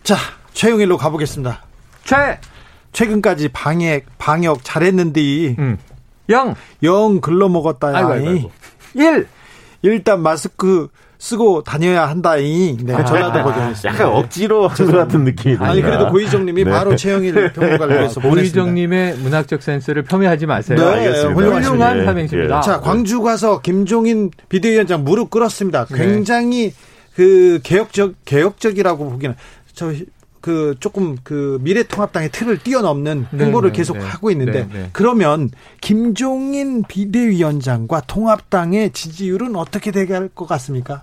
자 0.02 0.16
최영일로 0.54 0.96
가보겠습니다. 0.96 1.62
최 2.04 2.40
최근까지 2.98 3.50
방역 3.50 4.02
방역 4.18 4.64
잘했는데 4.64 5.54
음. 5.58 5.78
영. 6.30 6.56
영 6.82 7.20
글러 7.20 7.48
먹었다. 7.48 7.92
아이고, 7.94 8.10
아이고, 8.10 8.28
아이고. 8.28 8.50
1. 8.94 9.26
일단 9.82 10.20
마스크 10.20 10.88
쓰고 11.20 11.62
다녀야 11.62 12.08
한다이. 12.08 12.76
네, 12.80 12.94
아, 12.94 13.04
전라도 13.04 13.44
버전이었습니다. 13.44 13.88
약간 13.88 14.16
억지로 14.16 14.66
한것 14.66 14.90
같은 14.92 15.22
느낌이 15.22 15.54
듭니다. 15.54 15.70
아니 15.70 15.80
그래도 15.80 16.08
고희정님이 16.08 16.64
네. 16.64 16.70
바로 16.70 16.96
최영일 16.96 17.52
평론가를 17.52 18.08
서 18.08 18.20
고희정님의 18.20 19.18
문학적 19.18 19.62
센스를 19.62 20.02
폄훼하지 20.02 20.46
마세요. 20.46 20.78
네, 20.78 20.84
알겠습니다. 20.84 21.40
훌륭한 21.40 22.04
삼행시입니다. 22.04 22.60
자, 22.62 22.80
광주 22.80 23.22
가서 23.22 23.60
김종인 23.60 24.32
비대위원장 24.48 25.04
무릎 25.04 25.30
꿇었습니다. 25.30 25.86
네. 25.86 25.98
굉장히 25.98 26.70
네. 26.70 26.74
그 27.14 27.60
개혁적 27.62 28.14
개혁적이라고 28.24 29.08
보기는 29.08 29.36
저 29.72 29.92
그 30.40 30.76
조금 30.80 31.16
그 31.22 31.58
미래통합당의 31.62 32.30
틀을 32.30 32.58
뛰어넘는 32.58 33.26
네, 33.30 33.44
행보를 33.44 33.72
네, 33.72 33.76
계속 33.76 33.98
네, 33.98 34.04
하고 34.04 34.30
있는데 34.30 34.66
네, 34.66 34.68
네. 34.72 34.90
그러면 34.92 35.50
김종인 35.80 36.82
비대위원장과 36.84 38.02
통합당의 38.02 38.90
지지율은 38.92 39.56
어떻게 39.56 39.90
돼갈 39.90 40.28
것 40.28 40.46
같습니까? 40.46 41.02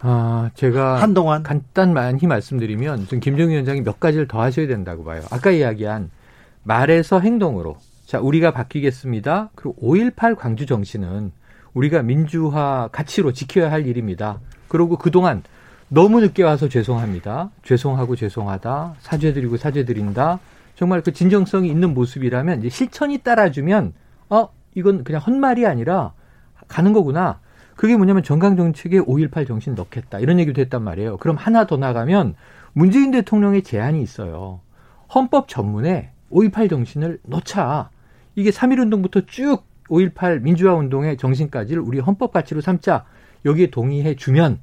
아, 0.00 0.50
제가 0.54 1.00
한동안 1.00 1.42
간단히 1.42 2.26
말씀드리면 2.26 3.06
좀 3.06 3.20
김종인 3.20 3.50
위원장이 3.50 3.82
몇 3.82 4.00
가지를 4.00 4.26
더 4.26 4.40
하셔야 4.42 4.66
된다고 4.66 5.04
봐요. 5.04 5.22
아까 5.30 5.50
이야기한 5.50 6.10
말에서 6.64 7.20
행동으로 7.20 7.76
자, 8.04 8.20
우리가 8.20 8.50
바뀌겠습니다. 8.50 9.50
그리고 9.54 9.76
5.18 9.80 10.36
광주 10.36 10.66
정신은 10.66 11.32
우리가 11.74 12.02
민주화 12.02 12.88
가치로 12.92 13.32
지켜야 13.32 13.70
할 13.70 13.86
일입니다. 13.86 14.40
그리고 14.68 14.96
그동안 14.96 15.42
너무 15.94 16.22
늦게 16.22 16.42
와서 16.42 16.70
죄송합니다. 16.70 17.50
죄송하고 17.62 18.16
죄송하다. 18.16 18.94
사죄드리고 19.00 19.58
사죄드린다. 19.58 20.40
정말 20.74 21.02
그 21.02 21.12
진정성이 21.12 21.68
있는 21.68 21.92
모습이라면 21.92 22.60
이제 22.60 22.70
실천이 22.70 23.18
따라주면 23.18 23.92
어 24.30 24.48
이건 24.74 25.04
그냥 25.04 25.20
헛말이 25.20 25.66
아니라 25.66 26.14
가는 26.66 26.94
거구나. 26.94 27.40
그게 27.76 27.94
뭐냐면 27.94 28.22
정강정책에 28.22 29.00
5.18 29.00 29.46
정신 29.46 29.74
넣겠다. 29.74 30.18
이런 30.18 30.40
얘기도 30.40 30.62
했단 30.62 30.82
말이에요. 30.82 31.18
그럼 31.18 31.36
하나 31.36 31.66
더 31.66 31.76
나가면 31.76 32.36
문재인 32.72 33.10
대통령의 33.10 33.60
제안이 33.60 34.00
있어요. 34.00 34.60
헌법 35.14 35.46
전문에 35.46 36.12
5.18 36.30 36.70
정신을 36.70 37.18
넣자. 37.24 37.90
이게 38.34 38.48
3.1운동부터 38.48 39.26
쭉 39.26 39.64
5.18 39.90 40.40
민주화 40.40 40.72
운동의 40.72 41.18
정신까지를 41.18 41.82
우리 41.82 41.98
헌법 41.98 42.32
가치로 42.32 42.62
삼자. 42.62 43.04
여기에 43.44 43.66
동의해 43.66 44.16
주면 44.16 44.60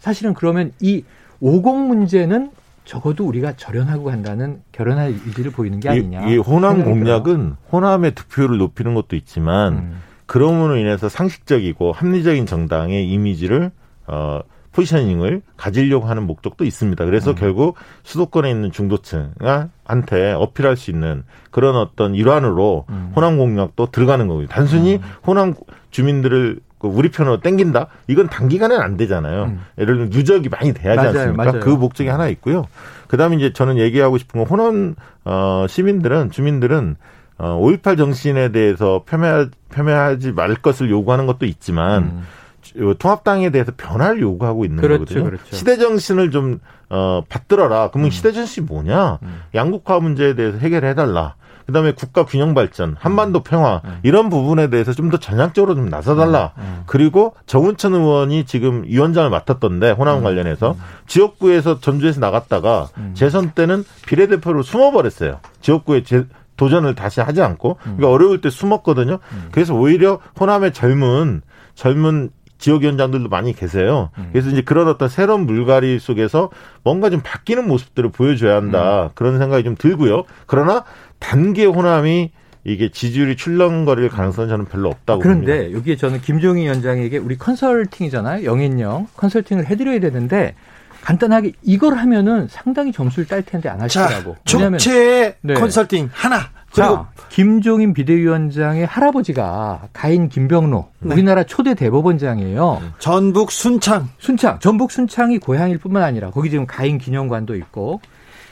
사실은 0.00 0.34
그러면 0.34 0.72
이 0.80 1.04
오공 1.40 1.88
문제는 1.88 2.50
적어도 2.84 3.24
우리가 3.26 3.52
절연하고 3.56 4.04
간다는 4.04 4.62
결연한 4.72 5.20
의지를 5.26 5.52
보이는 5.52 5.78
게 5.78 5.88
아니냐. 5.88 6.26
이, 6.26 6.32
이 6.32 6.36
호남 6.38 6.82
공약은 6.82 7.54
호남의 7.70 8.14
득표율을 8.14 8.58
높이는 8.58 8.94
것도 8.94 9.14
있지만 9.14 9.72
음. 9.74 10.02
그럼으로 10.26 10.76
인해서 10.76 11.08
상식적이고 11.08 11.92
합리적인 11.92 12.46
정당의 12.46 13.08
이미지를 13.08 13.70
어 14.06 14.40
포지셔닝을 14.72 15.42
가지려고 15.56 16.06
하는 16.06 16.26
목적도 16.26 16.64
있습니다. 16.64 17.04
그래서 17.04 17.30
음. 17.30 17.36
결국 17.36 17.76
수도권에 18.02 18.50
있는 18.50 18.70
중도층한테 18.70 20.32
어필할 20.36 20.76
수 20.76 20.90
있는 20.90 21.24
그런 21.50 21.76
어떤 21.76 22.14
일환으로 22.14 22.86
음. 22.88 23.12
호남 23.14 23.36
공약도 23.36 23.90
들어가는 23.90 24.26
거고요. 24.28 24.46
단순히 24.46 24.96
음. 24.96 25.00
호남 25.26 25.54
주민들을 25.90 26.54
그 26.54 26.69
우리 26.88 27.10
편으로 27.10 27.40
땡긴다? 27.40 27.88
이건 28.08 28.28
단기간에는 28.28 28.82
안 28.82 28.96
되잖아요. 28.96 29.44
음. 29.44 29.60
예를 29.78 29.94
들면 29.94 30.10
누적이 30.10 30.48
많이 30.48 30.72
돼야지 30.72 30.96
맞아요, 30.96 31.08
않습니까? 31.08 31.44
맞아요. 31.44 31.60
그 31.60 31.70
목적이 31.70 32.08
하나 32.08 32.28
있고요. 32.28 32.66
그다음에 33.08 33.36
이제 33.36 33.52
저는 33.52 33.78
얘기하고 33.78 34.18
싶은 34.18 34.44
건 34.44 34.48
호남 34.48 34.94
어 35.24 35.66
시민들은 35.68 36.30
주민들은 36.30 36.96
어, 37.38 37.58
5.18 37.58 37.96
정신에 37.96 38.52
대해서 38.52 39.02
폄훼, 39.06 39.48
폄훼하지 39.70 40.32
말 40.32 40.54
것을 40.56 40.90
요구하는 40.90 41.26
것도 41.26 41.46
있지만 41.46 42.02
음. 42.02 42.94
통합당에 42.98 43.50
대해서 43.50 43.72
변화를 43.76 44.20
요구하고 44.20 44.64
있는 44.64 44.80
그렇죠, 44.80 45.04
거거든요. 45.04 45.24
그렇죠. 45.24 45.56
시대 45.56 45.78
정신을 45.78 46.30
좀 46.30 46.60
어, 46.90 47.22
받들어라. 47.28 47.90
그러면 47.90 48.08
음. 48.08 48.10
시대 48.10 48.32
정신이 48.32 48.66
뭐냐? 48.66 49.18
음. 49.22 49.40
양국화 49.54 50.00
문제에 50.00 50.34
대해서 50.34 50.58
해결해 50.58 50.94
달라. 50.94 51.34
그다음에 51.70 51.92
국가 51.92 52.24
균형 52.24 52.54
발전, 52.54 52.96
한반도 52.98 53.42
평화 53.42 53.80
음. 53.84 53.98
이런 54.02 54.28
부분에 54.30 54.70
대해서 54.70 54.92
좀 54.92 55.10
더 55.10 55.16
전향적으로 55.16 55.74
좀 55.74 55.88
나서달라. 55.88 56.52
음. 56.58 56.62
음. 56.62 56.82
그리고 56.86 57.34
정운천 57.46 57.94
의원이 57.94 58.44
지금 58.44 58.84
위원장을 58.84 59.28
맡았던데 59.28 59.90
호남 59.92 60.18
음. 60.18 60.22
관련해서 60.22 60.72
음. 60.72 60.76
지역구에서 61.06 61.80
전주에서 61.80 62.20
나갔다가 62.20 62.88
재선 63.14 63.50
때는 63.50 63.84
비례대표로 64.06 64.62
숨어버렸어요. 64.62 65.40
지역구에 65.60 66.04
제, 66.04 66.26
도전을 66.56 66.94
다시 66.94 67.20
하지 67.20 67.40
않고 67.42 67.78
그러니까 67.82 68.10
어려울 68.10 68.40
때 68.42 68.50
숨었거든요. 68.50 69.18
그래서 69.50 69.74
오히려 69.74 70.20
호남의 70.38 70.74
젊은 70.74 71.40
젊은 71.74 72.30
지역위원장들도 72.60 73.28
많이 73.28 73.54
계세요. 73.54 74.10
음. 74.18 74.28
그래서 74.32 74.50
이제 74.50 74.62
그런 74.62 74.86
어떤 74.86 75.08
새로운 75.08 75.46
물갈이 75.46 75.98
속에서 75.98 76.50
뭔가 76.84 77.10
좀 77.10 77.20
바뀌는 77.22 77.66
모습들을 77.66 78.10
보여줘야 78.10 78.56
한다. 78.56 79.04
음. 79.04 79.08
그런 79.14 79.38
생각이 79.38 79.64
좀 79.64 79.74
들고요. 79.76 80.24
그러나 80.46 80.84
단계 81.18 81.64
호남이 81.64 82.30
이게 82.64 82.90
지지율이 82.90 83.36
출렁거릴 83.36 84.10
가능성은 84.10 84.48
저는 84.48 84.64
별로 84.66 84.90
없다고 84.90 85.20
그런데 85.20 85.56
봅니다. 85.58 85.78
여기에 85.78 85.96
저는 85.96 86.20
김종희 86.20 86.64
위원장에게 86.64 87.16
우리 87.16 87.38
컨설팅이잖아요. 87.38 88.44
영인영 88.44 89.08
컨설팅을 89.16 89.66
해드려야 89.66 89.98
되는데 90.00 90.54
간단하게 91.02 91.52
이걸 91.62 91.94
하면은 91.94 92.46
상당히 92.48 92.92
점수를 92.92 93.26
딸 93.26 93.42
텐데 93.42 93.70
안 93.70 93.80
하시더라고. 93.80 94.36
총체 94.44 95.36
네. 95.40 95.54
컨설팅 95.54 96.10
하나 96.12 96.50
그리고 96.72 96.88
자, 96.94 97.08
김종인 97.30 97.92
비대위원장의 97.92 98.86
할아버지가 98.86 99.88
가인 99.92 100.28
김병로 100.28 100.88
네. 101.00 101.14
우리나라 101.14 101.42
초대 101.44 101.74
대법원장이에요. 101.74 102.80
전북 102.98 103.50
순창. 103.50 104.08
순창. 104.18 104.60
전북 104.60 104.92
순창이 104.92 105.38
고향일 105.38 105.78
뿐만 105.78 106.02
아니라 106.02 106.30
거기 106.30 106.50
지금 106.50 106.66
가인 106.66 106.98
기념관도 106.98 107.56
있고 107.56 108.00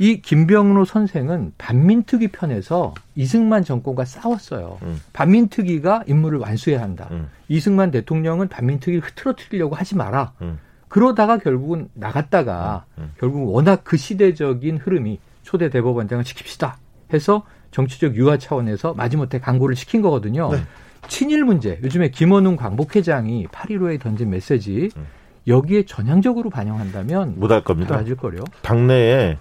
이 0.01 0.21
김병로 0.21 0.85
선생은 0.85 1.53
반민특위 1.59 2.29
편에서 2.29 2.95
이승만 3.15 3.65
정권과 3.65 4.05
싸웠어요. 4.05 4.79
음. 4.83 5.01
반민특위가 5.13 6.05
임무를 6.07 6.39
완수해야 6.39 6.81
한다. 6.83 7.09
음. 7.11 7.29
이승만 7.49 7.91
대통령은 7.91 8.49
반민특위를 8.49 9.07
흐트러뜨리려고 9.07 9.75
하지 9.75 9.97
마라. 9.97 10.33
음. 10.43 10.59
그러다가 10.89 11.39
결국은 11.39 11.89
나갔다가 11.95 12.85
음. 12.97 13.03
음. 13.03 13.13
결국 13.19 13.53
워낙 13.53 13.83
그 13.85 13.97
시대적인 13.97 14.79
흐름이 14.79 15.19
초대 15.43 15.69
대법원장을 15.69 16.25
시킵시다 16.25 16.75
해서 17.13 17.45
정치적 17.71 18.17
유화 18.17 18.37
차원에서 18.39 18.95
마지못해 18.95 19.39
강구를 19.41 19.77
시킨 19.77 20.03
거거든요. 20.03 20.51
네. 20.51 20.63
친일 21.09 21.45
문제, 21.45 21.79
요즘에 21.83 22.11
김원웅 22.11 22.57
광복회장이 22.57 23.47
8.15에 23.47 24.01
던진 24.01 24.31
메시지 24.31 24.91
음. 24.97 25.07
여기에 25.47 25.85
전향적으로 25.87 26.51
반영한다면 26.51 27.35
못할 27.39 27.63
겁니다. 27.65 28.03
거요. 28.21 28.41
당내에 28.63 29.39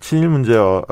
친일 0.00 0.28
문제와 0.30 0.82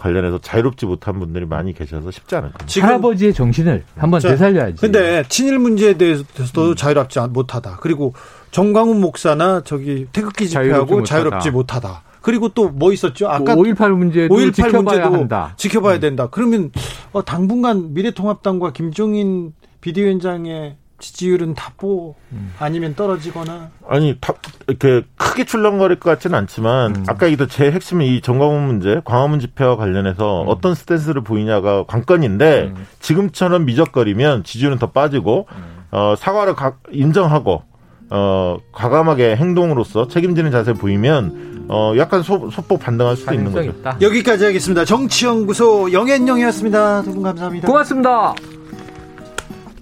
관련해서 0.00 0.38
자유롭지 0.38 0.86
못한 0.86 1.18
분들이 1.18 1.44
많이 1.44 1.74
계셔서 1.74 2.10
쉽지 2.10 2.34
않을 2.36 2.48
겁니다. 2.48 2.66
지금 2.66 2.88
할아버지의 2.88 3.34
정신을 3.34 3.84
한번 3.96 4.20
자, 4.20 4.30
되살려야지. 4.30 4.80
근데 4.80 5.22
친일 5.28 5.58
문제에 5.58 5.94
대해서도 5.94 6.70
음. 6.70 6.74
자유롭지 6.74 7.20
못하다. 7.30 7.78
그리고 7.80 8.14
정광훈 8.50 9.00
목사나 9.00 9.62
저기 9.64 10.06
태극기 10.12 10.48
집회하고 10.48 11.04
자유롭지 11.04 11.50
못하다. 11.50 11.88
못하다. 11.88 12.11
그리고 12.22 12.48
또 12.48 12.70
뭐 12.72 12.92
있었죠? 12.92 13.28
아까 13.28 13.54
5.18 13.54 13.90
문제도 13.96 14.34
5.18 14.34 14.54
지켜봐야 14.54 14.82
문제도 14.82 15.14
한다. 15.14 15.54
지켜봐야 15.56 15.96
음. 15.96 16.00
된다. 16.00 16.28
그러면 16.30 16.70
어, 17.12 17.22
당분간 17.24 17.92
미래통합당과 17.94 18.72
김종인 18.72 19.52
비대위원장의 19.80 20.76
지지율은 20.98 21.54
답보 21.54 22.14
음. 22.32 22.54
아니면 22.60 22.94
떨어지거나 22.94 23.70
아니 23.88 24.16
다, 24.20 24.34
이렇게 24.68 25.02
크게 25.16 25.44
출렁거릴 25.44 25.98
것 25.98 26.10
같지는 26.10 26.38
않지만 26.38 26.94
음. 26.96 27.04
아까 27.08 27.26
얘기도 27.26 27.48
제 27.48 27.72
핵심은 27.72 28.06
이 28.06 28.20
정광훈 28.20 28.62
문제 28.66 29.00
광화문 29.04 29.40
집회와 29.40 29.76
관련해서 29.76 30.42
음. 30.42 30.48
어떤 30.48 30.76
스탠스를 30.76 31.22
보이냐가 31.24 31.84
관건인데 31.86 32.72
음. 32.76 32.86
지금처럼 33.00 33.64
미적거리면 33.64 34.44
지지율은 34.44 34.78
더 34.78 34.92
빠지고 34.92 35.48
음. 35.50 35.84
어, 35.90 36.14
사과를 36.16 36.54
가, 36.54 36.76
인정하고 36.92 37.62
어, 38.10 38.58
과감하게 38.72 39.34
행동으로서 39.36 40.06
책임지는 40.06 40.52
자세 40.52 40.72
보이면 40.72 41.61
어, 41.74 41.94
약간 41.96 42.22
소, 42.22 42.50
소폭 42.50 42.80
반등할 42.80 43.16
수도 43.16 43.32
있는 43.34 43.50
거죠. 43.50 43.70
있다. 43.70 43.96
여기까지 44.00 44.44
하겠습니다. 44.44 44.84
정치연구소 44.84 45.90
영앤영이었습니다. 45.92 47.02
두 47.02 47.12
분 47.14 47.22
감사합니다. 47.22 47.66
고맙습니다. 47.66 48.34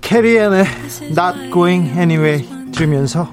캐리앤의 0.00 0.64
Not 1.16 1.50
Going 1.52 1.90
Anyway 1.98 2.48
들으면서 2.72 3.28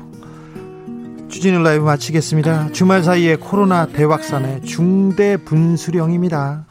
주진우 1.29 1.61
라이브 1.61 1.83
마치겠습니다. 1.85 2.69
주말 2.71 3.03
사이에 3.03 3.35
코로나 3.35 3.85
대확산에 3.85 4.61
중대 4.61 5.37
분수령입니다. 5.37 6.65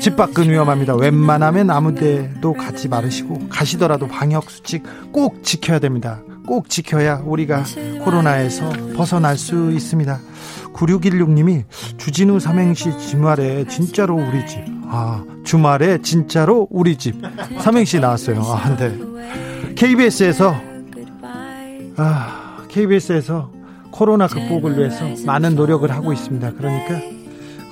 집 0.00 0.16
밖은 0.16 0.50
위험합니다. 0.50 0.96
웬만하면 0.96 1.70
아무 1.70 1.94
데도 1.94 2.52
가지 2.54 2.88
말으시고 2.88 3.48
가시더라도 3.48 4.06
방역 4.08 4.50
수칙 4.50 4.82
꼭 5.12 5.42
지켜야 5.44 5.78
됩니다. 5.78 6.20
꼭 6.46 6.68
지켜야 6.68 7.16
우리가 7.24 7.64
코로나에서 8.04 8.70
벗어날 8.94 9.36
수 9.36 9.72
있습니다. 9.72 10.20
9616님이 10.72 11.64
주진우 11.96 12.38
삼행시 12.38 12.96
주말에 12.98 13.64
진짜로 13.66 14.14
우리 14.16 14.46
집. 14.46 14.60
아, 14.88 15.24
주말에 15.44 16.00
진짜로 16.02 16.68
우리 16.70 16.96
집. 16.96 17.16
삼행시 17.58 17.98
나왔어요. 17.98 18.40
아, 18.42 18.76
네. 18.76 18.96
KBS에서, 19.74 20.54
아, 21.96 22.64
KBS에서 22.68 23.50
코로나 23.90 24.26
극복을 24.26 24.78
위해서 24.78 25.04
많은 25.24 25.56
노력을 25.56 25.90
하고 25.90 26.12
있습니다. 26.12 26.52
그러니까 26.52 27.00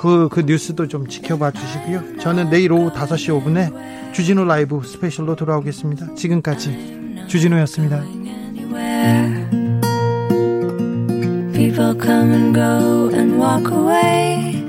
그, 0.00 0.28
그 0.30 0.40
뉴스도 0.40 0.88
좀 0.88 1.06
지켜봐 1.06 1.52
주시고요. 1.52 2.18
저는 2.18 2.50
내일 2.50 2.72
오후 2.72 2.90
5시 2.92 3.42
5분에 3.42 4.12
주진우 4.12 4.44
라이브 4.44 4.82
스페셜로 4.84 5.36
돌아오겠습니다. 5.36 6.14
지금까지 6.14 7.26
주진우였습니다. 7.28 8.02
People 11.54 11.94
come 11.94 12.32
and 12.32 12.54
go 12.54 13.10
and 13.14 13.38
walk 13.38 13.70
away. 13.70 14.62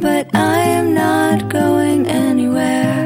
But 0.00 0.34
I 0.34 0.58
am 0.78 0.92
not 0.92 1.48
going 1.48 2.06
anywhere. 2.06 3.05